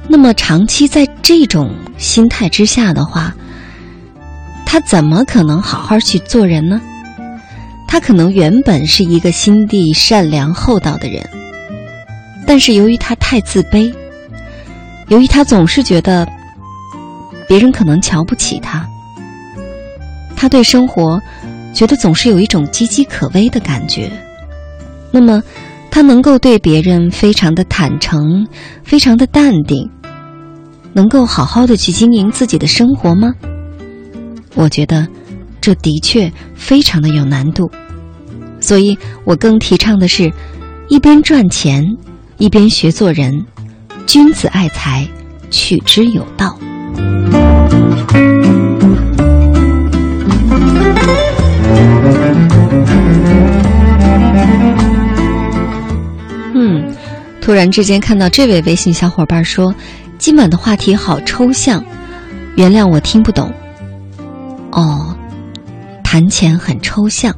[0.07, 3.33] 那么长期在这种心态之下的话，
[4.67, 6.79] 他怎么可能好好去做人呢？
[7.87, 11.27] 他可能原本是一个心地善良厚道的人，
[12.45, 13.91] 但是由于他太自卑，
[15.07, 16.27] 由于他总是觉得
[17.47, 18.87] 别人可能瞧不起他，
[20.35, 21.19] 他对生活
[21.73, 24.11] 觉得总是有一种岌岌可危的感觉，
[25.11, 25.41] 那么。
[25.91, 28.47] 他能够对别人非常的坦诚，
[28.83, 29.89] 非常的淡定，
[30.93, 33.33] 能够好好的去经营自己的生活吗？
[34.53, 35.07] 我觉得
[35.59, 37.69] 这的确非常的有难度，
[38.59, 38.95] 所以
[39.25, 40.31] 我更提倡的是，
[40.89, 41.83] 一边赚钱，
[42.37, 43.33] 一边学做人。
[44.05, 45.07] 君子爱财，
[45.49, 46.55] 取之有道。
[57.49, 59.73] 突然之间看到这位微信小伙伴说
[60.19, 61.83] ：“今晚的话题好抽象，
[62.55, 63.51] 原谅我听不懂。”
[64.69, 65.17] 哦，
[66.03, 67.35] 谈钱很抽象，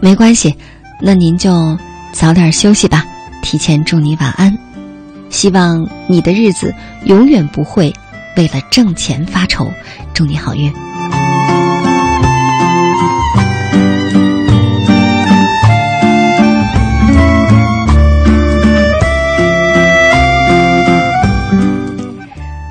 [0.00, 0.52] 没关系，
[1.00, 1.78] 那您就
[2.10, 3.04] 早点休息吧。
[3.42, 4.58] 提前祝你晚安，
[5.30, 6.74] 希望你的日子
[7.04, 7.94] 永远不会
[8.36, 9.70] 为了挣钱发愁。
[10.14, 10.72] 祝你好运。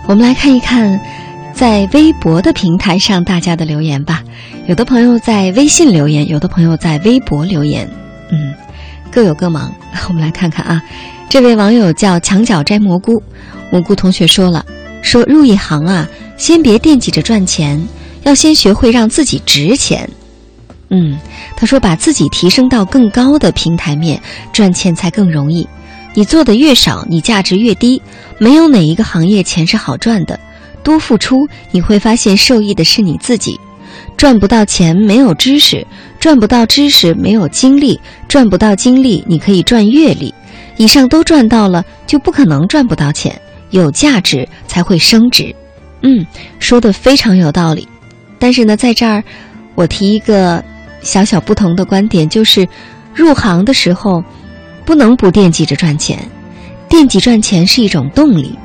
[0.08, 1.00] 我们来看一看，
[1.52, 4.22] 在微博的平台上大家的留言吧。
[4.68, 7.90] 有的朋友在微信留言，有的朋友在微博留言，
[8.32, 8.54] 嗯，
[9.12, 9.74] 各有各忙。
[10.08, 10.80] 我们来看看啊，
[11.28, 13.22] 这位网友叫墙角摘蘑菇，
[13.72, 14.64] 蘑菇同学说了，
[15.02, 16.08] 说入一行啊，
[16.38, 17.84] 先别惦记着赚钱，
[18.24, 20.08] 要先学会让自己值钱。
[20.92, 21.18] 嗯，
[21.58, 24.22] 他说把自己提升到更高的平台面，
[24.54, 25.68] 赚钱才更容易。
[26.16, 28.02] 你做的越少，你价值越低。
[28.40, 30.40] 没有哪一个行业钱是好赚的，
[30.82, 33.60] 多付出你会发现受益的是你自己。
[34.18, 35.86] 赚不到钱，没有知识；
[36.20, 40.34] 赚不到知识，没有经历；赚不到经历，你可以赚阅历。
[40.78, 43.40] 以上都赚到了，就不可能赚不到钱。
[43.72, 45.54] 有价值才会升值。
[46.02, 46.26] 嗯，
[46.60, 47.86] 说的非常有道理。
[48.40, 49.22] 但是呢，在这儿，
[49.76, 50.64] 我提一个
[51.02, 52.66] 小小不同的观点，就是
[53.14, 54.24] 入行的时候。
[54.86, 56.20] 不能不惦记着赚钱，
[56.88, 58.58] 惦记赚钱是一种动力，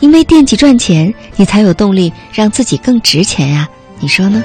[0.00, 3.68] 因为惦记赚钱，你才有动力让自己更值钱呀，
[4.00, 4.42] 你说呢？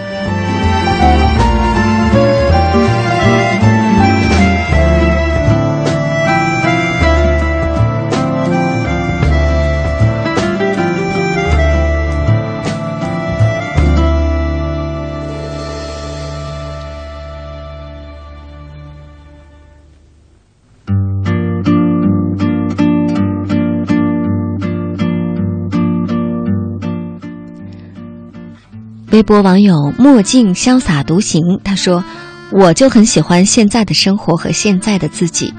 [29.14, 32.04] 微博网友墨镜潇洒独行，他说
[32.52, 35.54] ：“我就很喜欢现在的生活和现在的自己。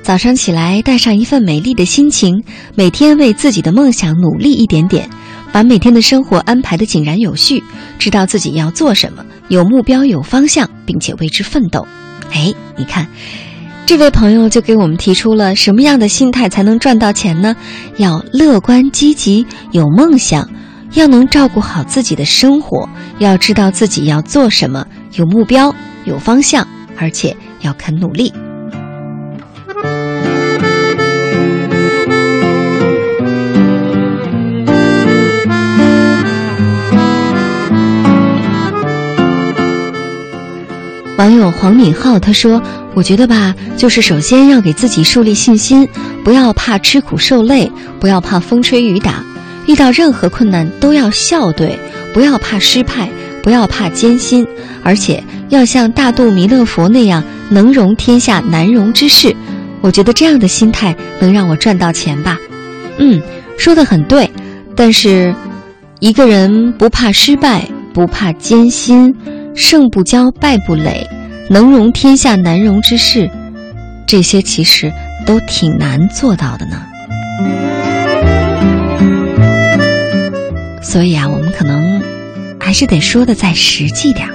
[0.00, 2.44] 早上起来，带上一份美丽的心情，
[2.76, 5.10] 每天为自己的梦想努力一点点，
[5.50, 7.64] 把每天的生活安排的井然有序，
[7.98, 11.84] 知道自己要做什么，有目标、有方向，并且为之奋斗。”
[12.30, 13.08] 哎，你看，
[13.86, 17.56] 这位朋友就给我们提出了什么样的心态才能赚到钱呢？
[17.96, 20.48] 要乐观积极，有梦想。
[20.92, 22.88] 要能照顾好自己的生活，
[23.18, 26.66] 要知道自己要做什么，有目标、有方向，
[26.98, 28.32] 而且要肯努力。
[41.16, 42.62] 网友黄敏浩他说
[42.96, 45.86] ：“我觉得吧，就是首先要给自己树立信心，
[46.24, 49.22] 不要怕吃苦受累，不要怕风吹雨打。”
[49.66, 51.78] 遇到任何困难都要笑对，
[52.12, 53.08] 不要怕失败，
[53.42, 54.46] 不要怕艰辛，
[54.82, 59.34] 而且要像大肚弥勒佛那样能容天下难容之事。
[59.80, 62.38] 我觉得这样的心态能让我赚到钱吧。
[62.98, 63.20] 嗯，
[63.58, 64.30] 说的很对。
[64.76, 65.34] 但是，
[65.98, 69.14] 一个人不怕失败，不怕艰辛，
[69.54, 71.06] 胜不骄，败不馁，
[71.50, 73.28] 能容天下难容之事，
[74.06, 74.90] 这些其实
[75.26, 77.69] 都挺难做到的呢。
[80.90, 82.02] 所以啊，我们可能
[82.58, 84.34] 还是得说的再实际点儿。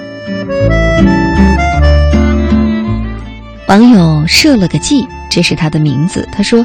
[3.68, 6.26] 网友设了个计，这是他的名字。
[6.32, 6.64] 他说：“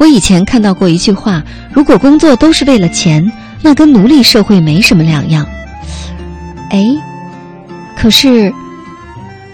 [0.00, 1.40] 我以前看到过一句话，
[1.72, 3.30] 如果工作都是为了钱，
[3.62, 5.46] 那跟奴隶社会没什么两样。”
[6.70, 6.84] 哎，
[7.96, 8.52] 可是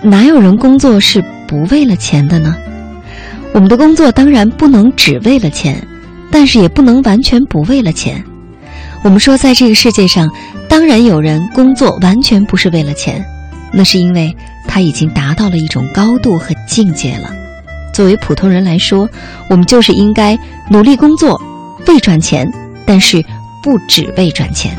[0.01, 2.57] 哪有人工作是不为了钱的呢？
[3.53, 5.87] 我们的工作当然不能只为了钱，
[6.31, 8.25] 但是也不能完全不为了钱。
[9.05, 10.31] 我们说，在这个世界上，
[10.67, 13.23] 当然有人工作完全不是为了钱，
[13.71, 14.35] 那是因为
[14.67, 17.31] 他已经达到了一种高度和境界了。
[17.93, 19.07] 作为普通人来说，
[19.51, 20.39] 我们就是应该
[20.71, 21.39] 努力工作，
[21.87, 22.51] 为赚钱，
[22.87, 23.23] 但是
[23.63, 24.75] 不只为赚钱。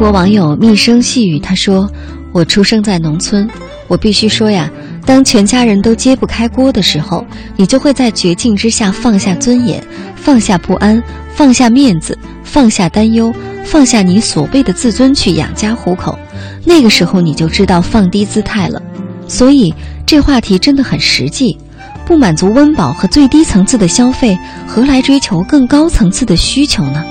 [0.00, 1.86] 博网友密声细语他说
[2.32, 3.46] ：“我出生在农村，
[3.86, 4.70] 我必须说呀，
[5.04, 7.22] 当全家人都揭不开锅的时候，
[7.54, 9.84] 你就会在绝境之下放下尊严，
[10.16, 11.02] 放下不安，
[11.34, 13.30] 放下面子，放下担忧，
[13.62, 16.18] 放下你所谓的自尊去养家糊口。
[16.64, 18.80] 那个时候你就知道放低姿态了。
[19.28, 19.74] 所以
[20.06, 21.58] 这话题真的很实际，
[22.06, 27.04] 不满足温饱和最低层次的消费，何来追求更高层次的需求呢？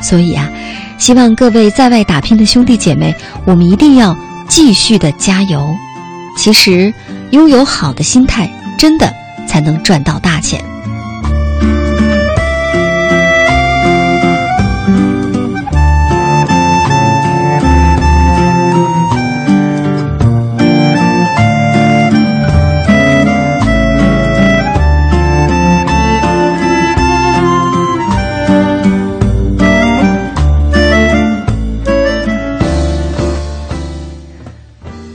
[0.00, 0.50] 所以啊。”
[1.00, 3.16] 希望各位在外打拼的兄弟姐妹，
[3.46, 4.14] 我们一定要
[4.46, 5.74] 继续的加油。
[6.36, 6.92] 其实，
[7.30, 9.10] 拥有好的心态，真的
[9.48, 10.62] 才能赚到大钱。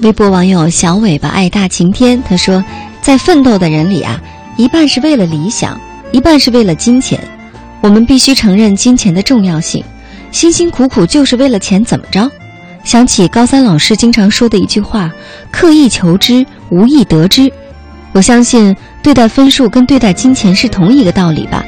[0.05, 2.63] 微博网友小尾巴爱大晴天，他说
[3.01, 4.21] ：“在奋斗的人里啊，
[4.55, 7.19] 一半是为了理想，一半是为了金钱。
[7.81, 9.83] 我们必须承认金钱的重要性，
[10.31, 12.29] 辛辛苦苦就是为了钱，怎么着？”
[12.85, 15.09] 想起高三老师经常说的一句话
[15.49, 17.51] ：“刻意求之，无意得之。”
[18.13, 21.65] 我相信对待分数跟对待金钱是同一个道理吧，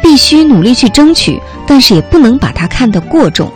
[0.00, 3.50] 必须努力去争取，但是也不能把它看得过重。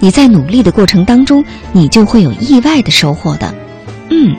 [0.00, 3.54] 你在努力的过程当中，你就会有意外的收获的。
[4.18, 4.34] 嗯，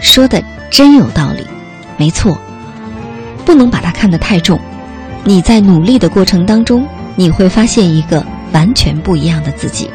[0.00, 0.42] 说的
[0.72, 1.46] 真有道理，
[1.96, 2.36] 没错，
[3.44, 4.58] 不能把它看得太重。
[5.22, 6.84] 你在努力的过程当中，
[7.14, 9.88] 你会发现一个完全不一样的自己。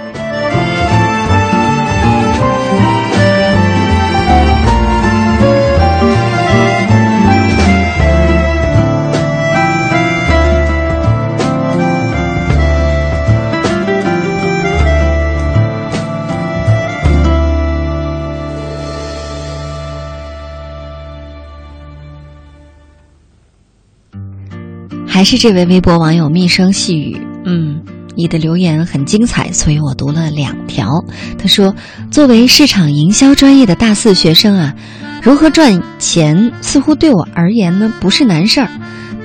[25.19, 27.81] 还是这位微博网友密声细语，嗯，
[28.15, 31.03] 你的留言很精彩，所以我读了两条。
[31.37, 31.75] 他说
[32.09, 34.73] ：“作为市场营销专业的大四学生啊，
[35.21, 38.69] 如何赚钱似乎对我而言呢不是难事儿，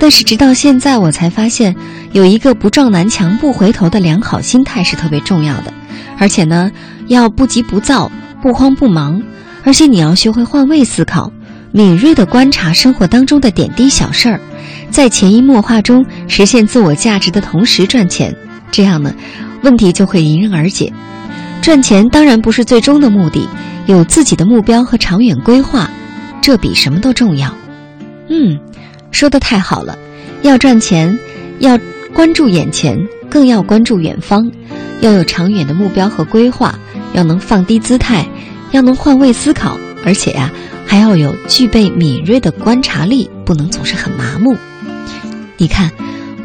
[0.00, 1.76] 但是直到现在我才发现，
[2.10, 5.72] 有一个不撞南墙不回头的良好心态是特别重要的，
[6.18, 6.72] 而且呢，
[7.06, 8.10] 要不急不躁，
[8.42, 9.22] 不慌不忙，
[9.62, 11.30] 而且你要学会换位思考，
[11.70, 14.40] 敏锐地观察生活当中的点滴小事儿。”
[14.94, 18.32] 在潜移默化中实现自我价值的同时赚钱，
[18.70, 19.12] 这样呢，
[19.64, 20.92] 问题就会迎刃而解。
[21.60, 23.48] 赚钱当然不是最终的目的，
[23.86, 25.90] 有自己的目标和长远规划，
[26.40, 27.52] 这比什么都重要。
[28.28, 28.56] 嗯，
[29.10, 29.98] 说的太好了。
[30.42, 31.18] 要赚钱，
[31.58, 31.76] 要
[32.12, 32.96] 关注眼前，
[33.28, 34.48] 更要关注远方，
[35.00, 36.72] 要有长远的目标和规划，
[37.14, 38.24] 要能放低姿态，
[38.70, 40.52] 要能换位思考，而且呀，
[40.86, 44.56] 还要有具备敏锐的观察力，不能总是很麻木。
[45.56, 45.90] 你看，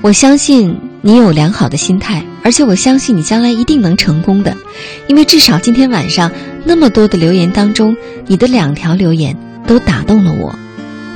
[0.02, 4.56] 我相信你有良好的心态，而且我相信你将来一定能成功的，
[5.08, 6.32] 因为至少今天晚上
[6.64, 7.96] 那么多的留言当中，
[8.28, 10.58] 你的两条留言都打动了我。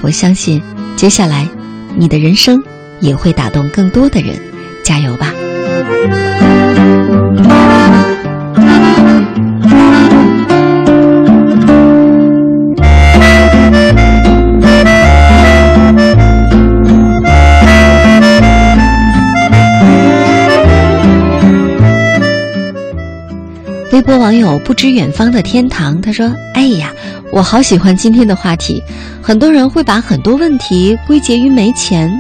[0.02, 0.61] 我相信
[0.95, 1.48] 接下来
[1.95, 2.61] 你的人生
[2.99, 4.38] 也会打动更多的人，
[4.84, 5.34] 加油吧！
[23.94, 26.91] 微博网友不知远方的天堂，他说：“哎呀，
[27.32, 28.82] 我好喜欢今天的话题。
[29.22, 32.11] 很多人会把很多问题归结于没钱，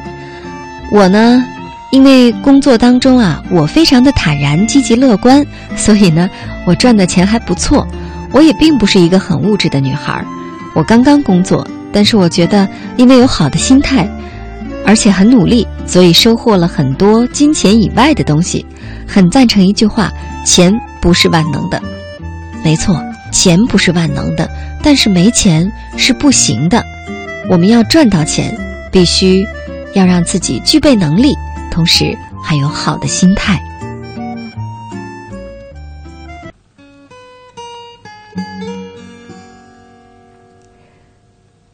[0.91, 1.43] 我呢，
[1.91, 5.43] 因为工作当中啊，我非常的坦然、积极、乐观，
[5.75, 6.29] 所以呢，
[6.67, 7.87] 我赚的钱还不错。
[8.31, 10.23] 我也并不是一个很物质的女孩，
[10.75, 14.07] 我刚刚工作，但是我觉得因为有好的心态，
[14.85, 18.63] 而且很努力，所以收获了很多金钱以外的东西。
[19.07, 20.13] 很赞成一句话：
[20.45, 20.71] 钱。”
[21.03, 21.83] 不是万能的，
[22.63, 22.97] 没错，
[23.29, 24.49] 钱不是万能的，
[24.81, 26.81] 但是没钱是不行的。
[27.49, 28.57] 我们要赚到钱，
[28.89, 29.45] 必须
[29.95, 31.35] 要让自己具备能力，
[31.69, 33.61] 同时还有好的心态。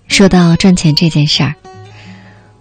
[0.08, 1.54] 说到赚钱这件事儿，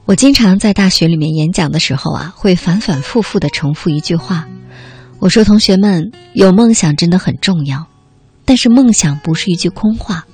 [0.05, 4.47] 我经常在大学里面演讲的时候啊，会反反复复的重复一句话。
[5.21, 7.87] 我说：“同学们，有梦想真的很重要，
[8.45, 10.25] 但是梦想不是一句空话。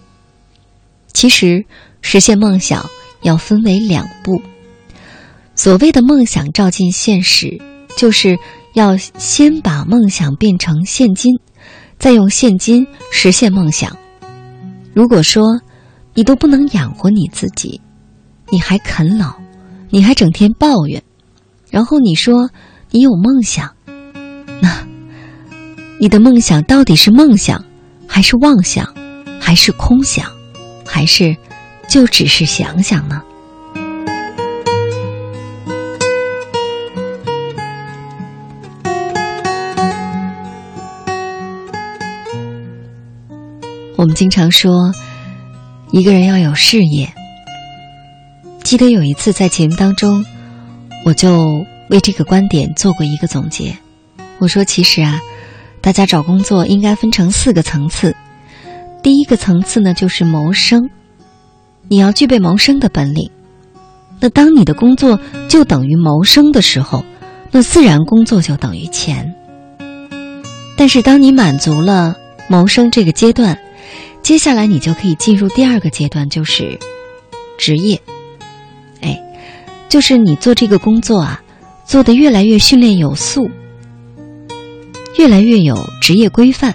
[1.15, 1.65] 其实，
[2.02, 2.85] 实现梦想
[3.23, 4.43] 要分为两步。
[5.55, 7.62] 所谓的梦想照进现实，
[7.97, 8.39] 就是
[8.74, 11.32] 要先把梦想变成现金，
[11.98, 13.97] 再用现金实现梦想。
[14.93, 15.44] 如果说
[16.12, 17.81] 你都不能养活你自己，
[18.51, 19.35] 你还啃老，
[19.89, 21.02] 你还整天抱怨，
[21.70, 22.51] 然后你说
[22.90, 23.74] 你有梦想。”
[24.65, 24.86] 那，
[26.01, 27.62] 你的梦想到底是梦想，
[28.09, 28.95] 还是妄想，
[29.39, 30.32] 还是空想，
[30.86, 31.36] 还是
[31.86, 33.23] 就只是想想呢？
[43.97, 44.95] 我们经常说，
[45.93, 47.12] 一个人要有事业。
[48.62, 50.24] 记得有一次在节目当中，
[51.05, 51.39] 我就
[51.91, 53.77] 为这个观点做过一个总结。
[54.44, 55.22] 我说：“其实啊，
[55.80, 58.14] 大家找工作应该分成四个层次。
[59.02, 60.90] 第一个层次呢，就是谋生，
[61.88, 63.30] 你要具备谋生的本领。
[64.20, 65.18] 那当你的工作
[65.48, 67.06] 就等于谋生的时候，
[67.52, 69.34] 那自然工作就等于钱。
[70.76, 72.14] 但是当你满足了
[72.46, 73.58] 谋生这个阶段，
[74.22, 76.78] 接下来你就可以进入第二个阶段，就是
[77.56, 77.98] 职业。
[79.00, 79.18] 哎，
[79.88, 81.42] 就是你做这个工作啊，
[81.86, 83.50] 做的越来越训练有素。”
[85.16, 86.74] 越来越有职业规范，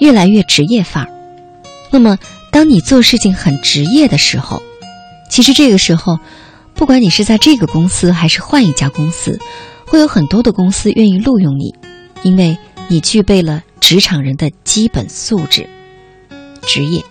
[0.00, 1.10] 越来越职业范儿。
[1.90, 2.18] 那么，
[2.50, 4.62] 当你做事情很职业的时候，
[5.30, 6.18] 其实这个时候，
[6.74, 9.38] 不管你是在这个公司还是换一家公司，
[9.86, 11.74] 会有很多的公司愿意录用你，
[12.22, 12.56] 因为
[12.88, 15.68] 你具备了职场人的基本素质、
[16.62, 17.02] 职业。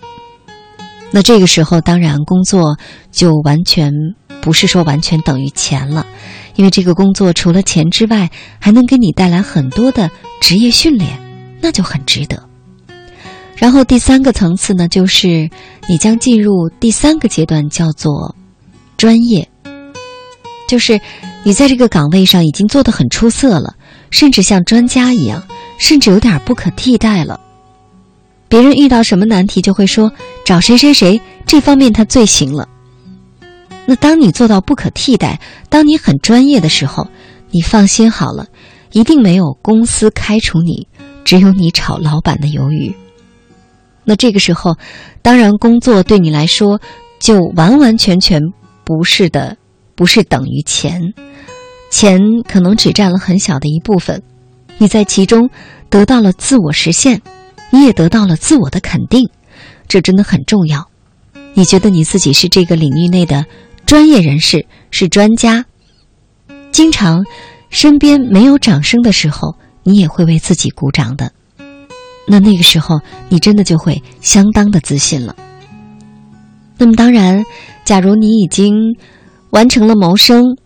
[1.10, 2.78] 那这个时候，当然工作
[3.12, 3.92] 就完全
[4.40, 6.06] 不是说完全等于钱了。
[6.56, 10.10] 因为这个工作除了钱之外，还能给你带来很多的
[10.40, 11.18] 职业训练，
[11.60, 12.42] 那就很值得。
[13.56, 15.48] 然后第三个层次呢，就是
[15.88, 18.34] 你将进入第三个阶段，叫做
[18.96, 19.48] 专业，
[20.68, 21.00] 就是
[21.42, 23.74] 你在这个岗位上已经做得很出色了，
[24.10, 25.42] 甚至像专家一样，
[25.78, 27.40] 甚至有点不可替代了。
[28.48, 30.12] 别人遇到什么难题，就会说
[30.44, 32.68] 找谁谁谁，这方面他最行了。
[33.86, 37.06] 那当你做到不可替代，当你很专业的时候，
[37.50, 38.48] 你放心好了，
[38.92, 40.88] 一定没有公司开除你，
[41.24, 42.94] 只有你炒老板的鱿鱼。
[44.04, 44.76] 那这个时候，
[45.22, 46.80] 当然工作对你来说
[47.20, 48.40] 就完完全全
[48.84, 49.56] 不是的，
[49.94, 51.00] 不是等于钱，
[51.90, 54.22] 钱可能只占了很小的一部分，
[54.78, 55.48] 你在其中
[55.88, 57.22] 得到了自我实现，
[57.70, 59.28] 你也得到了自我的肯定，
[59.86, 60.88] 这真的很重要。
[61.54, 63.46] 你觉得你自己是这个领域内的？
[63.86, 65.64] 专业人士是专家，
[66.72, 67.24] 经常
[67.70, 69.54] 身边没有掌声的时候，
[69.84, 71.32] 你也会为自己鼓掌的。
[72.26, 75.36] 那那个时候，你真的就会相当的自信了。
[76.76, 77.44] 那么，当然，
[77.84, 78.96] 假如你已经
[79.50, 80.56] 完成了谋生，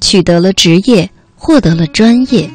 [0.00, 2.48] 取得了职业，获得了专业，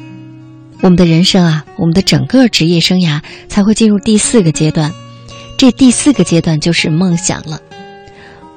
[0.80, 4.90] 我们的人生啊，我们的整个职业生涯才会进入第四个阶段。
[5.58, 7.60] 这第四个阶段就是梦想了。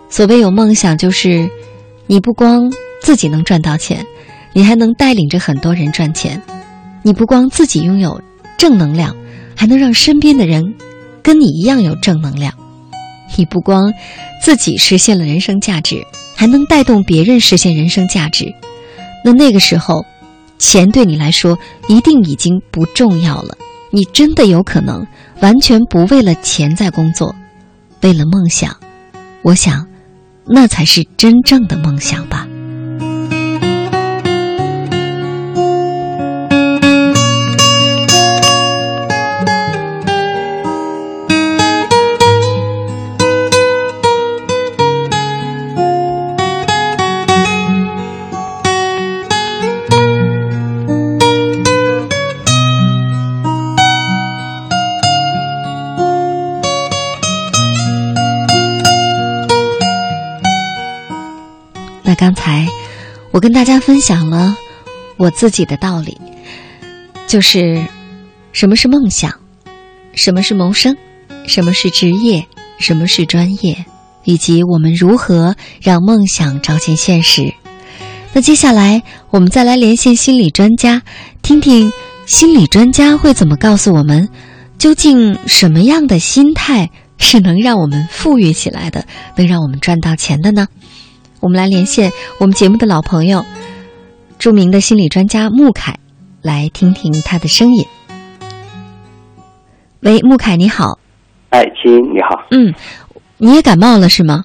[0.10, 1.50] 所谓有梦想，就是
[2.08, 2.72] 你不光
[3.02, 4.06] 自己能赚到钱，
[4.54, 6.42] 你还能带领着很多人赚钱。
[7.04, 8.22] 你不光自己拥有
[8.58, 9.16] 正能量，
[9.56, 10.76] 还能让身边的人
[11.22, 12.54] 跟你一样有正能量。
[13.38, 13.94] 你不光
[14.42, 16.04] 自己实现了人生价值，
[16.36, 18.54] 还能带动别人实现人生价值。
[19.24, 20.06] 那那个时候，
[20.58, 23.58] 钱对你来说一定已经不重要了。
[23.92, 25.06] 你真的有可能
[25.42, 27.36] 完全不为了钱在工作，
[28.02, 28.76] 为了梦想。
[29.44, 29.86] 我想。
[30.48, 32.48] 那才是真正的梦想吧。
[63.38, 64.58] 我跟大家分享了
[65.16, 66.18] 我自己的道理，
[67.28, 67.86] 就是
[68.52, 69.32] 什么是梦想，
[70.16, 70.98] 什么是谋生，
[71.46, 72.48] 什么是职业，
[72.80, 73.86] 什么是专业，
[74.24, 77.54] 以及我们如何让梦想照进现实。
[78.34, 81.04] 那接下来我们再来连线心理专家，
[81.44, 81.94] 听听
[82.26, 84.30] 心理专家会怎么告诉我们，
[84.80, 86.90] 究竟什么样的心态
[87.20, 89.06] 是能让我们富裕起来的，
[89.36, 90.66] 能让我们赚到钱的呢？
[91.40, 93.46] 我们来连线我们节目的老朋友，
[94.40, 95.98] 著名的心理专家穆凯，
[96.42, 97.86] 来听听他的声音。
[100.02, 101.00] 喂，穆凯，你好。
[101.50, 102.44] 哎，亲，你好。
[102.52, 102.74] 嗯，
[103.38, 104.44] 你也感冒了是吗？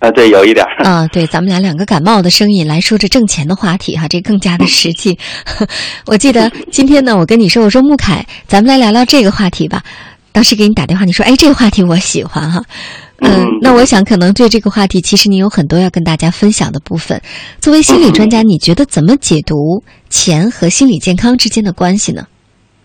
[0.00, 0.84] 啊，对，有一点儿。
[0.84, 5.18] 啊，对，咱们俩两个感冒的声音来说这挣钱的话题哈，这更加的实际。
[6.06, 9.82] 我记得今天呢，我跟你说，我说穆凯，咱们来聊聊这个话题吧。
[10.30, 12.62] 当时给你打电话，你说，哎，这个话题我喜欢哈。
[13.20, 17.20] 嗯，那我想可能对这个话题，其实你有很多要跟大家分享的部分。
[17.60, 22.26] 作为心理专家，你觉得怎么解读钱和心理健康之间的关系呢？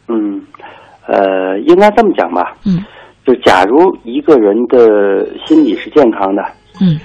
[0.07, 0.39] 嗯，
[1.07, 2.55] 呃，应该这么讲吧。
[2.63, 2.85] 嗯，
[3.25, 6.43] 就假如一个人的心理是健康的，
[6.79, 6.99] 嗯，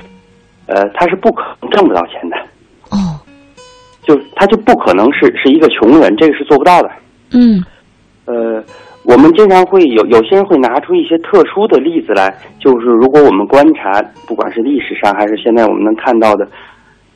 [0.67, 2.37] 呃，他是不可能挣不到钱的。
[2.91, 3.19] 哦，
[4.07, 6.91] 就他就不可能是是一个穷人，这个是做不到的。
[7.31, 7.65] 嗯，
[8.27, 8.63] 呃。
[9.05, 16.49] 我们经常会有有些人会拿出一些特殊的例子来，就是如果我们观察，不管是历史上还是现在我们能看到的，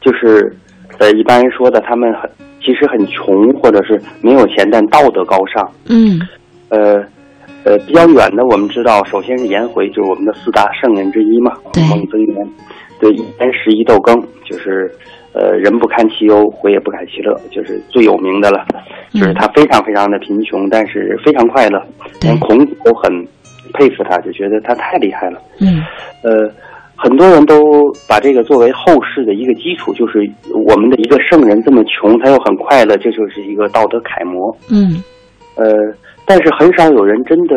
[0.00, 0.54] 就是
[0.98, 5.70] 呃一般人说的他们很其实很穷，或者是没有钱但道德高尚。
[5.88, 6.20] 嗯，
[6.68, 7.02] 呃
[7.64, 11.52] 呃比较远的，我们知道，首先是颜回，就是我们的四大圣人之一嘛，
[11.90, 12.48] 孟曾源。
[13.00, 14.92] 对，一簪食一豆羹，就是
[15.38, 18.66] 呃人不堪其忧，回也不堪其乐，就是最有名的了。
[19.14, 21.80] 就是他非常非常的贫穷，但是非常快乐，
[22.20, 23.10] 连孔子都很
[23.72, 25.40] 佩服他，就觉得他太厉害了。
[25.60, 25.80] 嗯，
[26.22, 26.50] 呃，
[26.94, 27.56] 很多人都
[28.08, 30.18] 把这个作为后世的一个基础，就是
[30.66, 34.54] 我们的一个圣人这么穷，他又很快乐，这就是一个道德楷模。
[34.70, 35.02] 嗯，
[35.56, 35.72] 呃，
[36.26, 37.54] 但是很少有人真的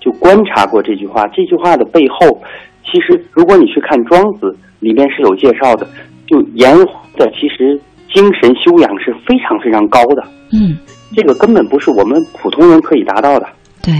[0.00, 1.26] 就观察过这句话。
[1.28, 2.38] 这句话的背后，
[2.84, 4.46] 其实如果你去看《庄子》，
[4.80, 5.86] 里面是有介绍的，
[6.30, 7.78] 就颜回的其实
[8.14, 10.22] 精神修养是非常非常高的。
[10.52, 10.78] 嗯。
[11.12, 13.46] 这个根本不是我们普通人可以达到的。
[13.82, 13.92] 对，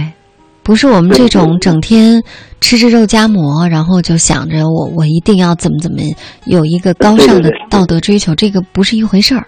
[0.63, 2.23] 不是我们这种整天
[2.61, 5.97] 吃着肉夹馍，然后就想着我我一定要怎么怎么
[6.45, 9.45] 有一个高尚的道德追求，这个不是一回事儿。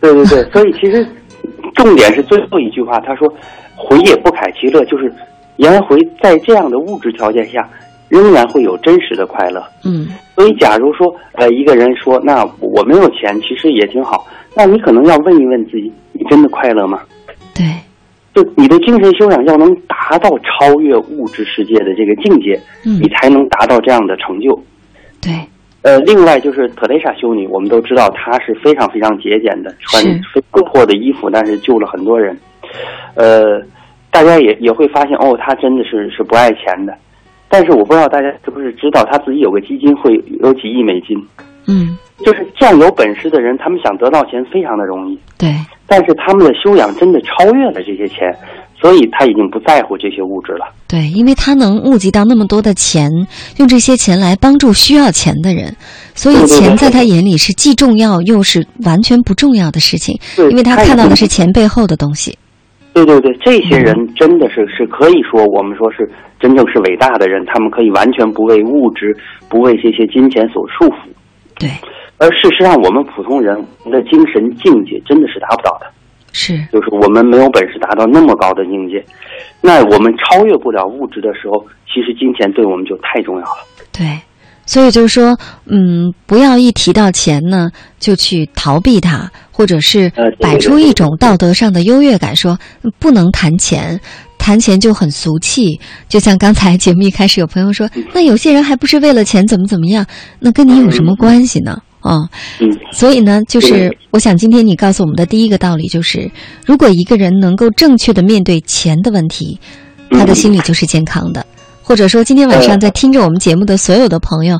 [0.00, 1.04] 对对对，所以其实
[1.74, 3.28] 重点是最后一句话，他说
[3.74, 5.12] “回也不凯其乐”，就是
[5.56, 7.68] 颜回在这样的物质条件下，
[8.12, 9.64] 仍然会有真实的快乐。
[9.86, 14.26] 嗯，所以假如说呃一个人说，那我没有钱，其实也挺好。
[14.54, 17.00] 那你可能要问一问自己：你真的快乐吗？
[17.54, 17.64] 对，
[18.34, 24.62] 就你的精神修养要能达到超越物质世界的这个境界，嗯，你才能达到这样的成就。
[25.22, 25.32] 对，
[25.80, 32.36] 呃，另外就是特蕾莎修女，我们都知道她是非常非常节俭的，穿非常破的衣服，但是救了很多人。
[33.14, 33.58] 呃，
[34.10, 36.94] 大家也也会发现，哦，她真的是是不爱钱的。
[37.52, 41.14] 但是我不知道大家是不是知道，他自己有个基金会，有几亿美金。
[41.68, 41.96] 嗯。
[42.24, 45.18] 就是这样有本事的人，他们想得到钱非常的容易。
[45.36, 45.52] 对，
[45.88, 48.32] 但是他们的修养真的超越了这些钱，
[48.80, 50.72] 所以他已经不在乎这些物质了。
[50.86, 53.10] 对，因为他能募集到那么多的钱，
[53.56, 55.74] 用这些钱来帮助需要钱的人，
[56.14, 60.16] 所以钱在他眼里是既重要又是完全不重要的事情。
[60.36, 62.38] 对，因为他看到的是钱背后的东西。
[62.92, 66.08] 对对对，这些人真的是是可以说我们说是
[66.38, 69.16] 真正是伟大的人，他们可以完全不为物质、
[69.48, 71.08] 不为这些金钱所束缚。
[71.58, 71.68] 对。
[72.18, 73.56] 而事实上，我们普通人
[73.90, 75.86] 的精神境界真的是达不到的。
[76.32, 79.04] 是，就是我们没有本事达到那么高的境界，
[79.60, 83.66] 那我们超越不了物质的时候，其实金钱对我们就太重要了。
[83.92, 84.06] 对，
[84.72, 87.70] 所以就是说，嗯，不要一提到钱呢，
[88.00, 92.58] 就去逃避它，或者是摆出一种道德上的优越感，说
[92.98, 94.00] 不能谈钱，
[94.38, 95.78] 谈钱就很俗气。
[96.08, 100.06] 就像刚才节目一开始有朋友说，那有些人还不是为了钱怎么怎么样，
[100.40, 101.76] 那跟你有什么关系呢？
[102.00, 102.16] 啊，
[102.58, 106.30] 嗯，所以呢，就是我想今天你告诉我们的第一个道理就是，
[106.64, 109.60] 如果一个人能够正确的面对钱的问题，
[110.12, 111.44] 他的心理就是健康的。
[111.92, 114.58] 或者说，今天晚上在听着我们节目的所有的朋友，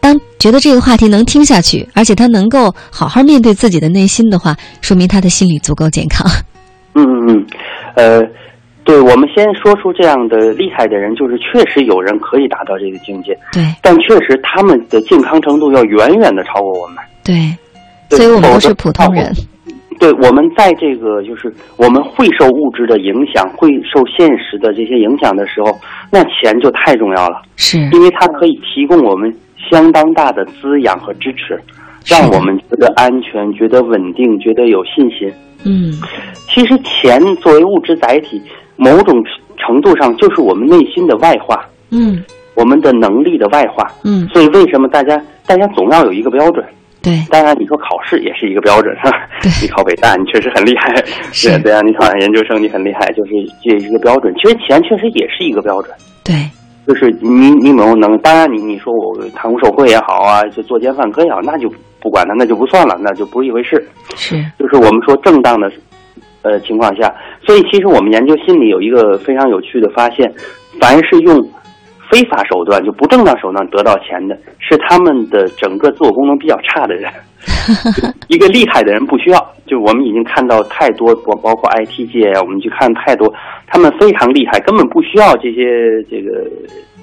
[0.00, 6.30] 当觉得这个话题能听下去，而且他能够好好面对自己的内心的话，说明他的心理足够健康。
[6.92, 7.46] 嗯嗯嗯，
[7.94, 8.22] 呃。
[8.84, 13.32] 对，我们先说出这样的厉害的人，就是确实有人可以达到这个境界。
[13.50, 16.96] 对，但确实他们的健康程度要远远的超过我们。
[17.24, 17.56] 对，
[18.10, 19.34] 所以我们都是普通人。
[19.98, 25.76] 对，我们在这个就是我们会受物质的影响，会受现实的这些影响的时候，
[26.10, 27.42] 那钱就太重要了。
[27.56, 29.34] 是，因为它可以提供我们
[29.70, 31.60] 相当大的滋养和支持。
[32.06, 35.30] 让我们觉得安全、觉得稳定、觉得有信心。
[35.66, 35.92] 嗯，
[36.48, 38.40] 其实钱作为物质载体，
[38.76, 39.22] 某种
[39.58, 41.60] 程度上就是我们内心的外化。
[41.90, 42.22] 嗯，
[42.54, 43.86] 我们的能力的外化。
[44.04, 46.64] 嗯，所以为什么大家大家总要有一个标准？
[47.02, 49.28] 对，当然你说考试也是一个标准，是吧？
[49.40, 50.94] 对，你考北大你确实很厉害，
[51.32, 54.34] 是对啊，你考上研究生你很厉害，就是这是一个标准。
[54.34, 55.94] 其实钱确实也是一个标准。
[56.24, 56.34] 对，
[56.86, 58.18] 就是你你有没有能？
[58.18, 63.86] 当然你你说我贪污受贿也好啊，就作奸犯科也好，那就不管他，那就不算了，那就不是一回事。
[64.16, 65.70] 是，就是我们说正当的
[66.42, 67.14] 呃情况下，
[67.46, 70.30] 所以其实我们研究心理有一个非常有趣的发现，
[70.80, 71.40] 凡是用
[72.10, 77.12] 非法手段就不正当手段得到钱的，是他们的整个自我功能比较差的人。
[78.28, 83.32] 一个厉害的人不需要，就我们已经看到太多，包包括 IT 界呀，我们去看太多，
[83.66, 86.44] 他们非常厉害，根本不需要这些这个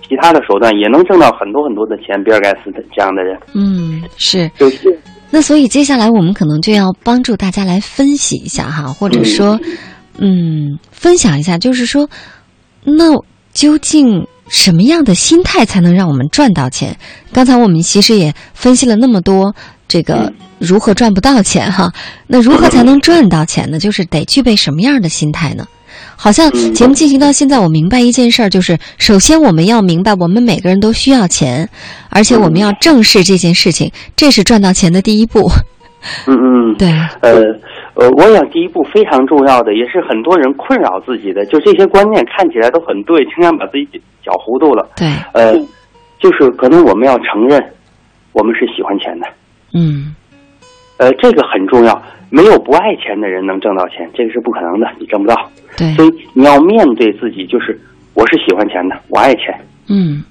[0.08, 2.22] 其他的手段，也能挣到很多很多的钱。
[2.24, 4.50] 比尔盖茨这样的人，嗯，是。
[4.58, 4.98] 就是。
[5.32, 9.60] 那所以接下来我们可能就要帮助大家来分析一下哈，或者说，
[10.20, 12.08] 嗯，分享一下，就是说，
[12.84, 13.14] 那
[13.52, 16.98] 究竟什么样的心态才能让我们赚到钱？
[17.34, 19.56] 刚才我们其实也分析了那么多。
[19.88, 21.94] 这个如何赚不到钱哈？
[22.26, 23.78] 那如何才能赚到钱呢？
[23.78, 25.68] 就是得具备什么样的心态呢？
[26.16, 31.70] 好像节目进行到现在，我明白一件事儿，就是首先我们要明白，我们每个人都需要钱，
[32.10, 35.52] 而且我们要正视这件事情，这是赚到钱的第一步。
[36.26, 36.90] 嗯嗯，对。
[37.22, 37.32] 呃
[37.96, 43.90] 呃，我想第一步非常重要的，也是很多人困扰自己的，就这些观念看起来都很对，经常把自己
[44.24, 44.88] 搅糊涂了。
[44.98, 45.08] 对。
[45.34, 45.54] 呃，
[46.20, 47.64] 就是可能我们要承认，
[48.34, 49.28] 我们是喜欢钱的。
[49.74, 50.14] 嗯，
[50.98, 52.02] 呃，这个很重要。
[52.30, 55.36] 没有不爱钱的人能挣到钱，这个是不可能的，你挣不到。
[55.78, 57.80] 对，所以你要面对自己，就是
[58.14, 59.58] 我是喜欢钱的，我爱钱。
[59.88, 60.22] 嗯，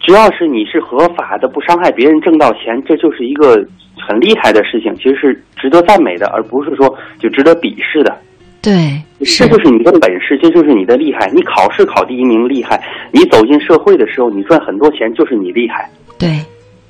[0.00, 3.56] 只要是你是合法的，不伤害别人，挣到钱，这就是一个
[3.96, 8.16] 很厉害的事情，其实是值得赞美的，而不是说就值得鄙视的。
[8.60, 11.30] 对，这就是你的本事，这就是你的厉害。
[11.34, 12.80] 你考试考第一名厉害，
[13.12, 15.90] 你走进社会的时候，你赚很多钱，就是你厉害。
[16.18, 16.30] 对。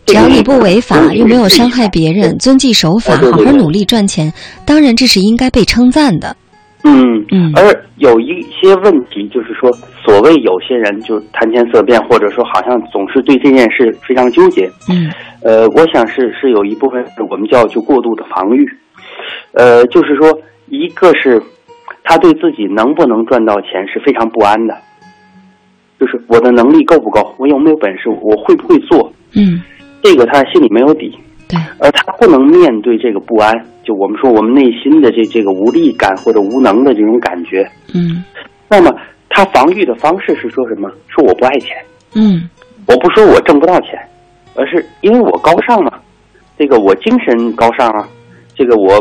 [0.04, 4.32] 只要你不违法，又没有伤害别人，遵纪守法，好好努力赚钱，
[4.66, 6.36] 当然这是应该被称赞的。
[6.84, 7.52] 嗯嗯。
[7.54, 9.70] 而有一些问题，就是说，
[10.04, 14.70] 所谓有些人就谈钱色变，或者说好像总是对这件事非常纠结。
[14.90, 15.10] 嗯。
[15.42, 18.66] 呃，我想是是有一部分我们叫就过度的防御。
[19.52, 20.38] 呃，就是说，
[20.68, 21.42] 一个是
[22.04, 24.76] 他对自己能不能赚到钱是非常不安的，
[26.00, 29.12] 就是我的能力够不够，我有没有本事，我会不会做？
[29.34, 29.62] 嗯。
[30.02, 31.16] 这个他心里没有底，
[31.52, 33.52] 对，而他不能面对这个不安，
[33.84, 37.62] 就我们说我们内心的这这个无力感或者无能的这种感觉，
[37.94, 38.24] 嗯，
[38.70, 38.90] 那么
[39.28, 40.90] 他防御的方式是说什么？
[41.08, 41.76] 说我不爱钱，
[42.14, 42.48] 嗯，
[42.86, 43.90] 我不说我挣不到钱，
[44.54, 45.92] 而是因为我高尚嘛，
[46.58, 48.08] 这个我精神高尚啊，
[48.54, 48.98] 这个我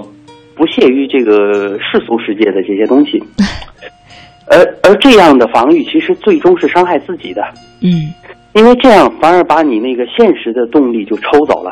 [0.56, 3.24] 不屑于这个世俗世界的这些东西，
[4.52, 7.42] 而而这样的防御其实最终是伤害自己的，
[7.82, 8.14] 嗯。
[8.54, 11.72] 因为这样反而把你那个现实的动力就抽走了，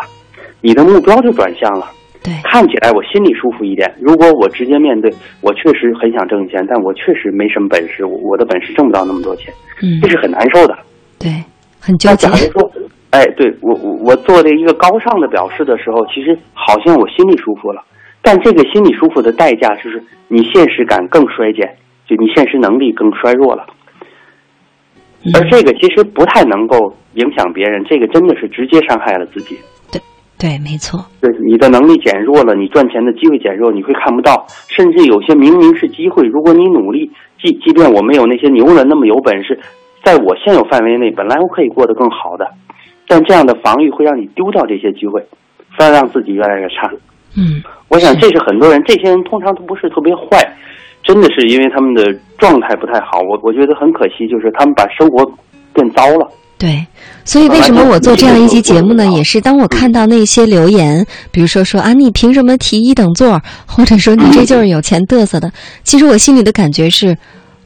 [0.62, 1.90] 你的目标就转向了。
[2.22, 3.90] 对，看起来我心里舒服一点。
[4.02, 5.10] 如果我直接面对，
[5.42, 10.78] 我确实很想挣钱，但我确实没什么本事，我我的本事挣不到那么多钱，嗯，这是很难受的。
[11.18, 11.32] 对，
[11.80, 12.28] 很纠结。
[12.28, 12.72] 假如说，
[13.12, 17.82] 哎，对我我我做了一个高尚的表示的时候，其实好像我心里舒服了，
[18.22, 23.66] 但这个心里舒服的代价就是你现实感更衰减，就你现实能力更衰弱了。
[25.34, 29.58] 而这个其实不太能够影响别人，这个真的是直接伤害了自己。
[30.40, 31.04] 对，没错。
[31.20, 34.48] 对，你的能力减弱了，你赚钱的机会减弱，你会看不到。
[34.70, 37.12] 甚至有些明明是机会，如果你努力，
[37.44, 39.60] 即即便我没有那些牛人那么有本事，
[40.02, 42.48] 在我现有范围内，本来我可以过得更好的，
[43.06, 45.22] 但这样的防御会让你丢掉这些机会，
[45.78, 46.90] 反而让自己越来越差。
[47.38, 50.40] 嗯，我想这是很多人，这些人通常都不是特别坏。
[51.02, 55.30] 真的是因为他们的状态不太好，我我觉得很可惜，就是他们把生活
[55.74, 56.30] 变糟了。
[56.60, 56.86] 对，
[57.24, 59.08] 所以为什么我做这样一期节目呢？
[59.08, 65.50] 也是当我看到那些留言，比如说说啊，你凭什么提一等座，或者说你这就是有钱嘚瑟的。
[65.84, 67.18] 其实我心里的感觉是，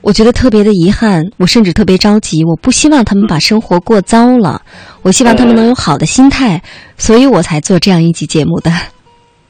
[0.02, 2.44] 我觉得特别的遗憾，我甚至特别着急。
[2.45, 4.61] 我不希望他们把生活过糟了，
[5.02, 6.61] 我希望他们能有好的心态，
[6.95, 8.70] 所以我才做这样一期节目的。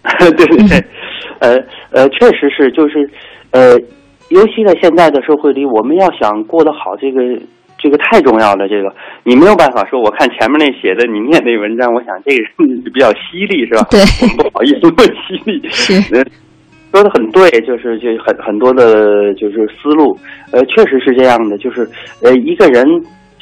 [0.20, 0.86] 对对对，
[1.40, 1.57] 呃
[1.91, 3.11] 呃，确实是，就是。
[3.52, 3.78] 呃，
[4.30, 7.20] 尤其在现在的社会里，我们要想过得好，这个
[7.84, 8.66] 这个太重要了。
[8.70, 8.88] 这个
[9.24, 13.86] 你没有办法说，我看前面那写的，你念那文章，我想这个人比较犀利，是吧？
[13.92, 14.00] 对，
[14.38, 15.62] 不好意思，不犀利。
[15.70, 16.02] 是，
[16.94, 20.18] 说的很对，就是就很很多的，就是思路。
[20.54, 21.86] 呃，确实是这样的，就是
[22.24, 22.88] 呃，一个人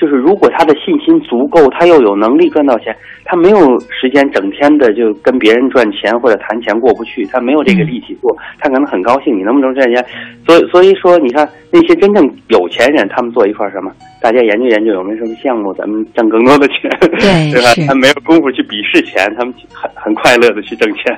[0.01, 2.89] 就是如果他的信心足够，他又有能力赚到钱，
[3.23, 10.03] 他没有时间整天的就跟别人赚钱或者谈钱过不去，他没有这个力气做，他可能很高兴你能不能赚钱。
[10.47, 13.91] 所以所以说，你看那些真正有钱人，他们坐一块儿什么？
[14.19, 17.69] 大家研究研究有没有什么项目，咱们挣更多的钱，对对吧？
[17.87, 21.13] 他没有功夫去鄙视钱，他们很很快乐的去挣钱，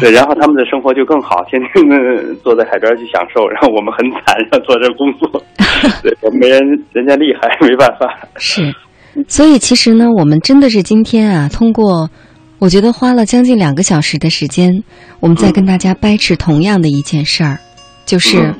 [0.00, 5.28] 对，然后他们的生活就更好，天天的坐在海边去享受，然后我们很惨，要做这工作，
[6.04, 6.60] 对，没人
[6.92, 8.17] 人家厉害，没办法。
[8.36, 8.74] 是，
[9.28, 12.10] 所以其实呢，我们真的是今天啊，通过
[12.58, 14.82] 我觉得花了将近两个小时的时间，
[15.20, 17.58] 我们在跟大家掰扯同样的一件事儿，
[18.06, 18.54] 就是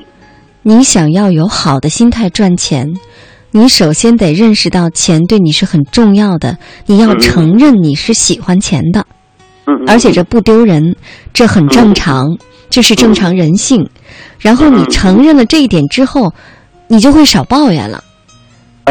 [0.62, 2.86] 你想要有好的心态赚钱。
[3.50, 9.06] 你首先得认识到钱对你是很重要的，你要承认你是喜欢钱的，
[9.86, 10.94] 而且这不丢人，
[11.32, 12.36] 这很正常，
[12.68, 13.88] 这是正常人性。
[14.38, 16.34] 然后你承认了这一点之后，
[16.88, 18.04] 你就会少抱怨了。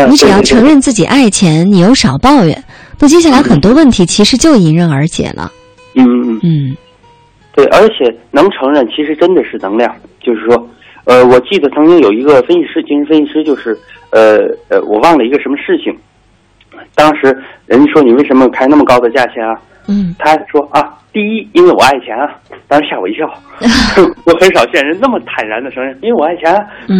[0.05, 2.63] 你只要承认自己爱钱，你又少抱怨，
[2.99, 5.51] 那接下来很多问题其实就迎刃而解了。
[5.95, 6.77] 嗯嗯嗯，
[7.53, 10.69] 对，而且能承认，其实真的是能量，就是说。
[11.05, 13.77] 呃，我记得曾经有一个分析师，精神分析师，就是
[14.11, 15.97] 呃呃，我忘了一个什么事情。
[16.93, 17.33] 当时
[17.65, 19.55] 人家说你为什么开那么高的价钱啊？
[19.87, 22.29] 嗯，他说啊，第一，因为我爱钱啊。
[22.67, 23.25] 当时吓我一跳，
[24.25, 26.53] 我很少见人那么坦然的承认，因为我爱钱。
[26.89, 26.99] 嗯，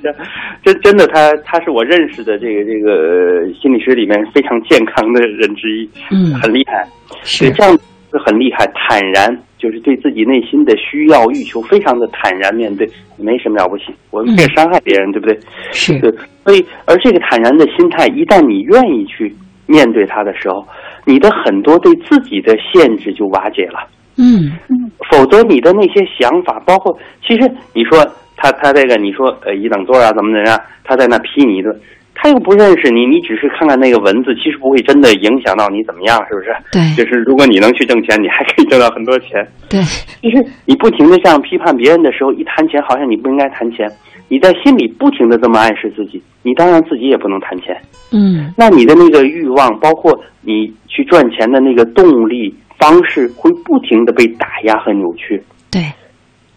[0.64, 5.90] 这真的，他他是我认识的这个这个心理学里面非常健康的人之一。
[6.10, 6.86] 嗯，很厉害，
[7.22, 7.72] 是这样
[8.10, 9.38] 是很厉害，坦然。
[9.56, 12.86] 就是对自己内心的需要欲求非常的坦然面对，
[13.16, 15.38] 没什么了不起，我们别伤害别人，对不对？
[15.72, 15.98] 是。
[16.44, 19.34] 所以，而这个坦然的心态，一旦你愿意去
[19.66, 20.62] 面对它的时候，
[21.04, 23.88] 你的很多对自己的限制就瓦解了。
[24.16, 24.90] 嗯嗯。
[25.10, 28.04] 否则，你的那些想法，包括其实你说
[28.36, 31.74] 他他这个，你说呃一等座啊怎么怎么样，他在那批你一顿。
[32.16, 36.56] 他又不认识你，你只是看看那个文字，其实不会真的影响到你怎么样，是不是？
[36.70, 39.44] 对，就是如果你能去挣钱，你还可以挣到很多钱。
[39.68, 39.82] 对，
[40.22, 43.90] 其实你不停的这样批判别人的时候，一谈钱好像你不应该谈钱，
[44.34, 47.80] 你在心里不停的这么暗示自己，你当然自己也不能谈钱。
[48.10, 55.40] 嗯，那你的那个欲望，包括你去赚钱的那个动力方式，会不停的被打压和扭曲。
[55.70, 55.82] 对，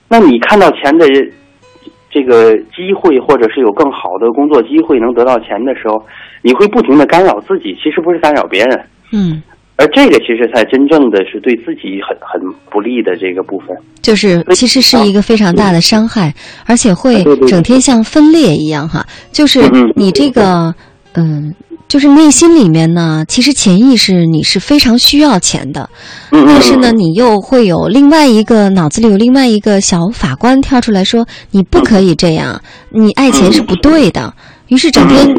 [0.09, 1.05] 那你看到钱的。
[2.09, 6.03] 这个机会，或者是有更好的工作机会，能得到钱的时候，
[6.41, 8.81] 你会不停的干扰自己，其实不是干扰别人。
[9.11, 9.43] 嗯，
[9.77, 13.77] 而这个其实才真正的是对自己很很不利的这个部分。
[14.01, 16.33] 就是其实是一个非常大的伤害，
[16.65, 19.05] 而且会整天像分裂一样哈。
[19.31, 19.61] 就是
[19.95, 20.73] 你这个，
[21.13, 21.53] 嗯。
[21.87, 25.89] 就是内心里面呢，其实潜意识你是非常需要钱的，
[26.29, 34.33] 但是呢，你又会有另外一个脑子里有另外一个小法官跳出来说，你不可以这样，你爱钱是不对的，
[34.67, 35.33] 于是整天。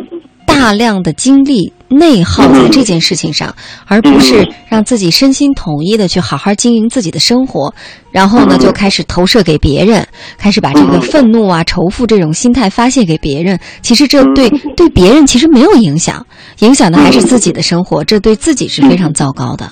[0.47, 3.55] 大量的精力内耗在这件事情上，
[3.86, 7.73] 而不是让自己身心统一的去好好经营自己的生活，
[8.12, 10.06] 然后呢就开始投射给别人，
[10.36, 13.59] 开始把这个愤怒啊、仇富这种心态发泄给别人。
[13.81, 16.27] 其实这对对别人其实没有影响，
[16.60, 19.70] 影响的还是自己的生活，这对自己是非常糟糕的。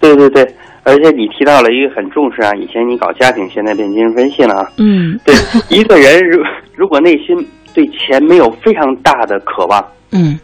[0.00, 0.42] 对对对，
[0.82, 4.70] 而且你提到了一个很重视啊，以前你搞家庭，现在变精神分析了啊。
[4.78, 5.34] 嗯，对，
[5.68, 6.38] 一个人如
[6.74, 7.36] 如果内心
[7.72, 9.82] 对钱没有非常大的渴望。
[10.10, 10.38] 嗯，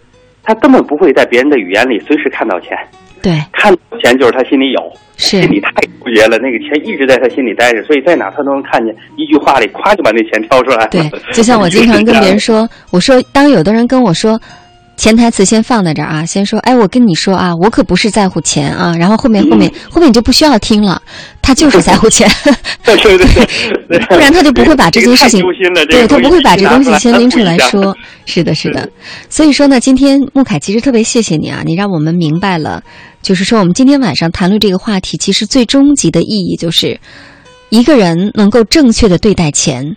[0.50, 2.76] 他根本不会在别人的语言里随时看到钱。
[3.22, 4.80] 对，看到钱就是他心里有，
[5.16, 6.38] 是心里太纠结了。
[6.38, 8.92] 那个钱一直在他心里待着，所以在哪他都能看见。
[9.16, 10.88] 一句话里，咵就把那钱挑出来。
[10.88, 11.00] 对，
[11.32, 14.40] 就像我经常跟别人说，我说当有的人跟我说。
[15.00, 21.00] 潜台词先放在这儿啊，先说，哎，我跟你说啊，我可不是在乎钱啊，然后后面后面后面你就不需要听了，
[21.40, 22.30] 他就是在乎钱，
[22.84, 25.42] 对对对，不然他就不会把这件事情，
[25.88, 27.96] 对他不会把这东西先拎出来说，
[28.26, 28.86] 是的，是的，
[29.30, 32.82] 所以说呢，今天穆凯其实特别谢谢你啊，你让我们明白了，
[33.22, 37.00] 就是说我们今天晚上谈论这个话题，其实最终极的意义就是
[37.70, 39.96] 一个人能够正确的对待钱。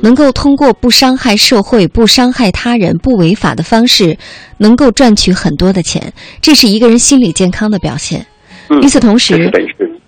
[0.00, 4.16] 能够通过不伤害社会、不伤害他人、不违法的方式，
[4.58, 8.26] 能够赚取很多的钱，这是一个人心理健康的表现。
[8.82, 9.50] 与此同时，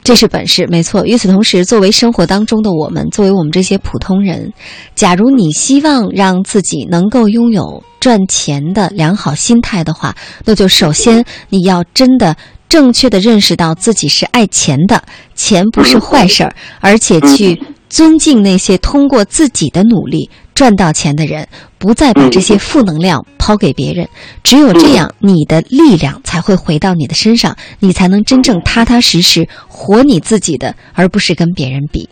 [0.02, 1.04] 这是本事，没错。
[1.04, 4.52] 与此同时，作为生活当中的我们，作为我们这些普通人，
[4.94, 10.14] 假如你希望让自己能够拥有赚钱的良好心态的话，
[10.44, 12.36] 那就首先你要真的
[12.68, 15.02] 正确的认识到自己是爱钱的，
[15.34, 17.60] 钱不是坏事儿，而且去。
[17.88, 21.46] 尊敬那些通过自己的努力赚到钱的人，
[21.78, 24.08] 不再把这些负能量抛给别人。
[24.42, 32.08] 只有这样，你的力量才会回到你的身上，你才能真正踏踏实实活你自己的，而不是跟别人比。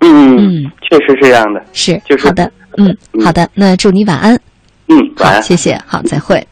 [0.00, 1.64] 嗯嗯，确实是这样的。
[1.72, 2.52] 是，就是好的。
[2.76, 2.94] 嗯，
[3.24, 3.48] 好的。
[3.54, 4.34] 那祝你晚安。
[4.88, 5.42] 嗯，晚安。
[5.42, 5.80] 谢谢。
[5.86, 6.44] 好，再会。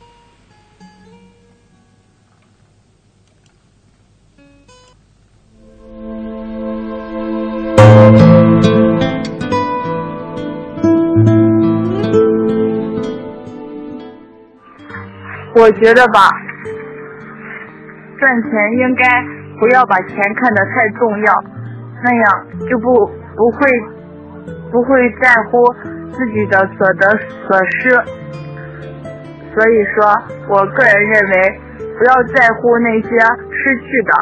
[15.56, 16.18] 我觉得吧，
[18.18, 19.04] 赚钱应该
[19.60, 21.44] 不要把钱看得太重要，
[22.02, 23.06] 那样就不
[23.36, 23.66] 不会
[24.72, 25.62] 不会在乎
[26.10, 27.08] 自己的所得
[27.46, 27.90] 所失。
[29.54, 30.04] 所以说
[30.48, 31.60] 我个人认为，
[31.96, 34.12] 不要在乎那些失去的，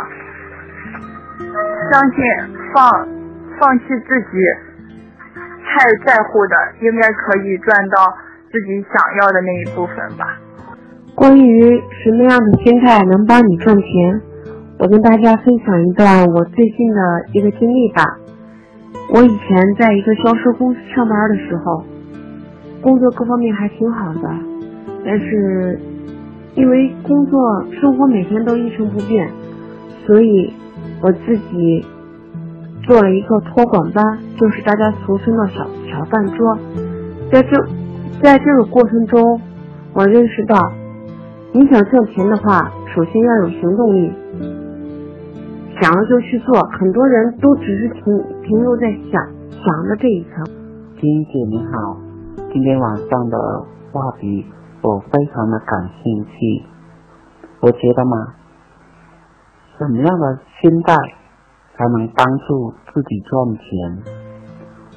[1.91, 2.17] 相信
[2.75, 3.09] 放
[3.59, 4.37] 放弃自己
[5.65, 7.97] 太在乎的，应该可以赚到
[8.51, 10.39] 自己想要的那一部分吧。
[11.15, 14.21] 关于什么样的心态能帮你赚钱，
[14.79, 17.01] 我跟大家分享一段我最近的
[17.33, 18.03] 一个经历吧。
[19.15, 21.85] 我以前在一个销售公司上班的时候，
[22.81, 24.31] 工作各方面还挺好的，
[25.05, 25.79] 但是
[26.55, 29.29] 因为工作生活每天都一成不变，
[30.07, 30.53] 所以
[31.03, 31.85] 我自己
[32.85, 36.59] 做了一个托管班，就是大家俗称的小小饭桌。
[37.31, 37.65] 在这
[38.23, 39.41] 在这个过程中，
[39.93, 40.73] 我认识到。
[41.55, 44.11] 你想赚钱的话，首先要有行动力，
[45.79, 46.59] 想了就去做。
[46.81, 48.03] 很多人都只是停
[48.43, 50.43] 停留在想想的这一层。
[50.99, 51.97] 金姐你好，
[52.51, 53.37] 今天晚上的
[53.93, 54.47] 话题
[54.81, 56.65] 我非常的感兴趣。
[57.61, 58.17] 我觉得嘛，
[59.77, 60.97] 什么样的心态
[61.77, 64.03] 才能帮助自己赚钱？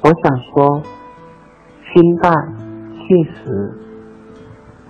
[0.04, 0.80] 我想说，
[1.92, 2.30] 心态
[2.96, 3.85] 确实。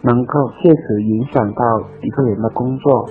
[0.06, 3.08] 能够确实影响到一个人的工作，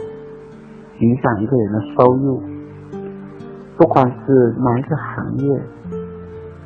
[0.99, 2.41] 影响一个人的收入。
[3.77, 5.61] 不管是哪一个行业，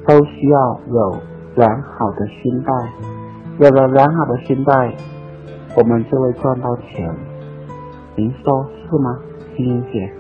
[0.06, 1.18] 都需要有
[1.56, 2.72] 良好的心态。
[3.58, 4.96] 有了良好的心态，
[5.76, 7.12] 我们就会赚到钱。
[8.16, 9.18] 您说是吗，
[9.58, 10.14] 金英姐？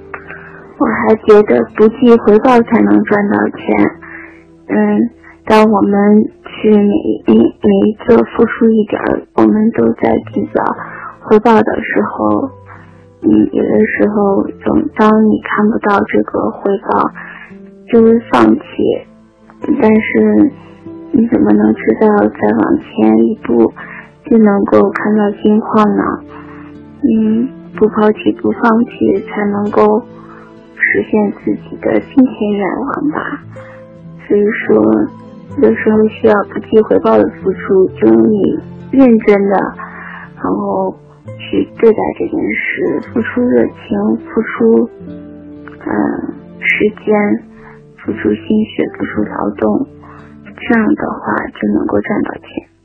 [0.80, 3.86] 我还觉得不计回报才能赚到钱。
[4.70, 5.19] 嗯。
[5.50, 6.94] 当我们去每
[7.26, 10.64] 一每一个付出一点儿，我们都在计较
[11.22, 12.48] 回报的时候，
[13.24, 17.10] 嗯，有的时候，总当你看不到这个回报，
[17.92, 18.62] 就会放弃。
[19.82, 20.52] 但是，
[21.14, 23.74] 你怎么能知道再往前一步
[24.30, 26.04] 就能够看到金矿呢？
[27.02, 30.00] 嗯，不抛弃不放弃，才能够
[30.76, 33.42] 实现自己的金钱愿望吧。
[34.28, 35.10] 所以说。
[35.62, 38.60] 有时候需要不计回报的付出，就用你
[38.92, 39.56] 认真的，
[40.36, 40.96] 然后
[41.38, 44.90] 去对待这件事，付出热情，付出
[45.86, 45.92] 嗯
[46.62, 47.14] 时间，
[47.98, 49.86] 付出心血，付出劳动，
[50.46, 52.79] 这样的话就能够赚到钱。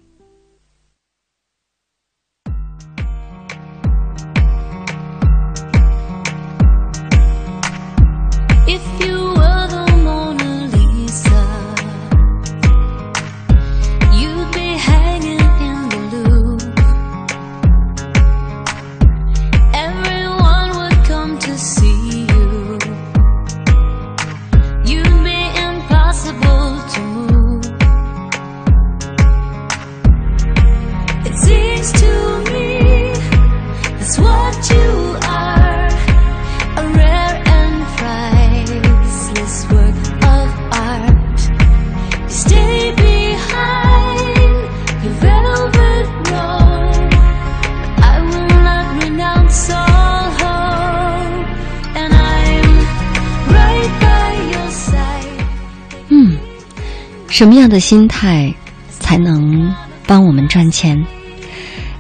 [57.54, 58.52] 么样的心态
[58.98, 59.72] 才能
[60.08, 61.00] 帮我们赚钱？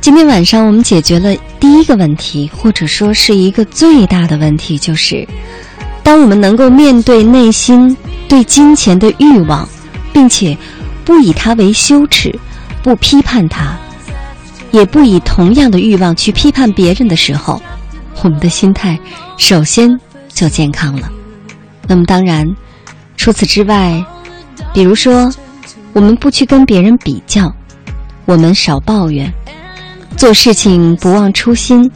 [0.00, 5.24] 今天晚上我们解决了第一个问题，或者说是一个最大的问题，就是
[6.02, 9.68] 当我们能够面对内心对金钱的欲望，
[10.12, 10.58] 并且
[11.04, 12.36] 不以它为羞耻，
[12.82, 13.78] 不批判它，
[14.72, 17.62] 也不以同样的欲望去批判别人的时候，
[18.24, 18.98] 我们的心态
[19.38, 19.88] 首先
[20.28, 21.08] 就健康了。
[21.86, 22.44] 那么当然，
[23.16, 24.04] 除此之外。
[24.72, 25.32] 比如说，
[25.94, 27.50] 我们不去跟别人比较，
[28.26, 29.32] 我们少抱怨，
[30.16, 31.88] 做事情不忘初心，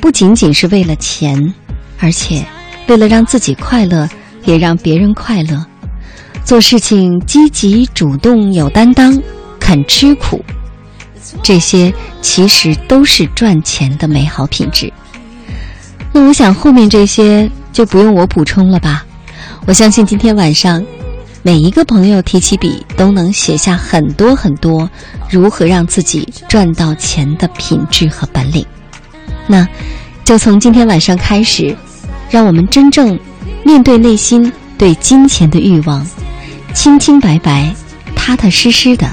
[0.00, 1.54] 不仅仅是为了钱，
[2.00, 2.44] 而且
[2.88, 4.08] 为了让自己快乐，
[4.44, 5.64] 也让别人快乐。
[6.44, 9.16] 做事情积极主动、有担当，
[9.60, 10.44] 肯吃苦，
[11.40, 14.92] 这些其实都是赚钱的美好品质。
[16.12, 19.04] 那我想后面这些就不用我补充了吧？
[19.64, 20.84] 我相信今天晚上。
[21.42, 24.88] 每一个朋友提起笔，都能写下很多很多
[25.30, 28.64] 如何让自己赚到钱的品质和本领。
[29.46, 29.66] 那，
[30.24, 31.74] 就从今天晚上开始，
[32.28, 33.18] 让我们真正
[33.64, 36.06] 面对内心对金钱的欲望，
[36.74, 37.72] 清清白白、
[38.14, 39.08] 踏踏实实的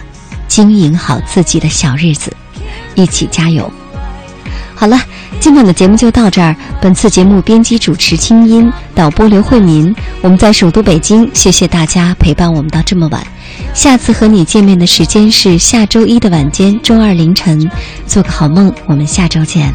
[0.47, 2.35] 经营好自己的小日子，
[2.95, 3.71] 一起加油！
[4.75, 4.99] 好了，
[5.39, 6.55] 今晚的节目就到这儿。
[6.81, 9.95] 本次节目编辑主持清音，导播刘慧民。
[10.21, 13.25] 我们在首都北京，谢谢大家陪伴我们到这么晚。
[13.73, 17.71] 下次和你见面的时间是下周一的晚间，周二凌晨。
[18.05, 19.73] 做个好梦，我们下周见。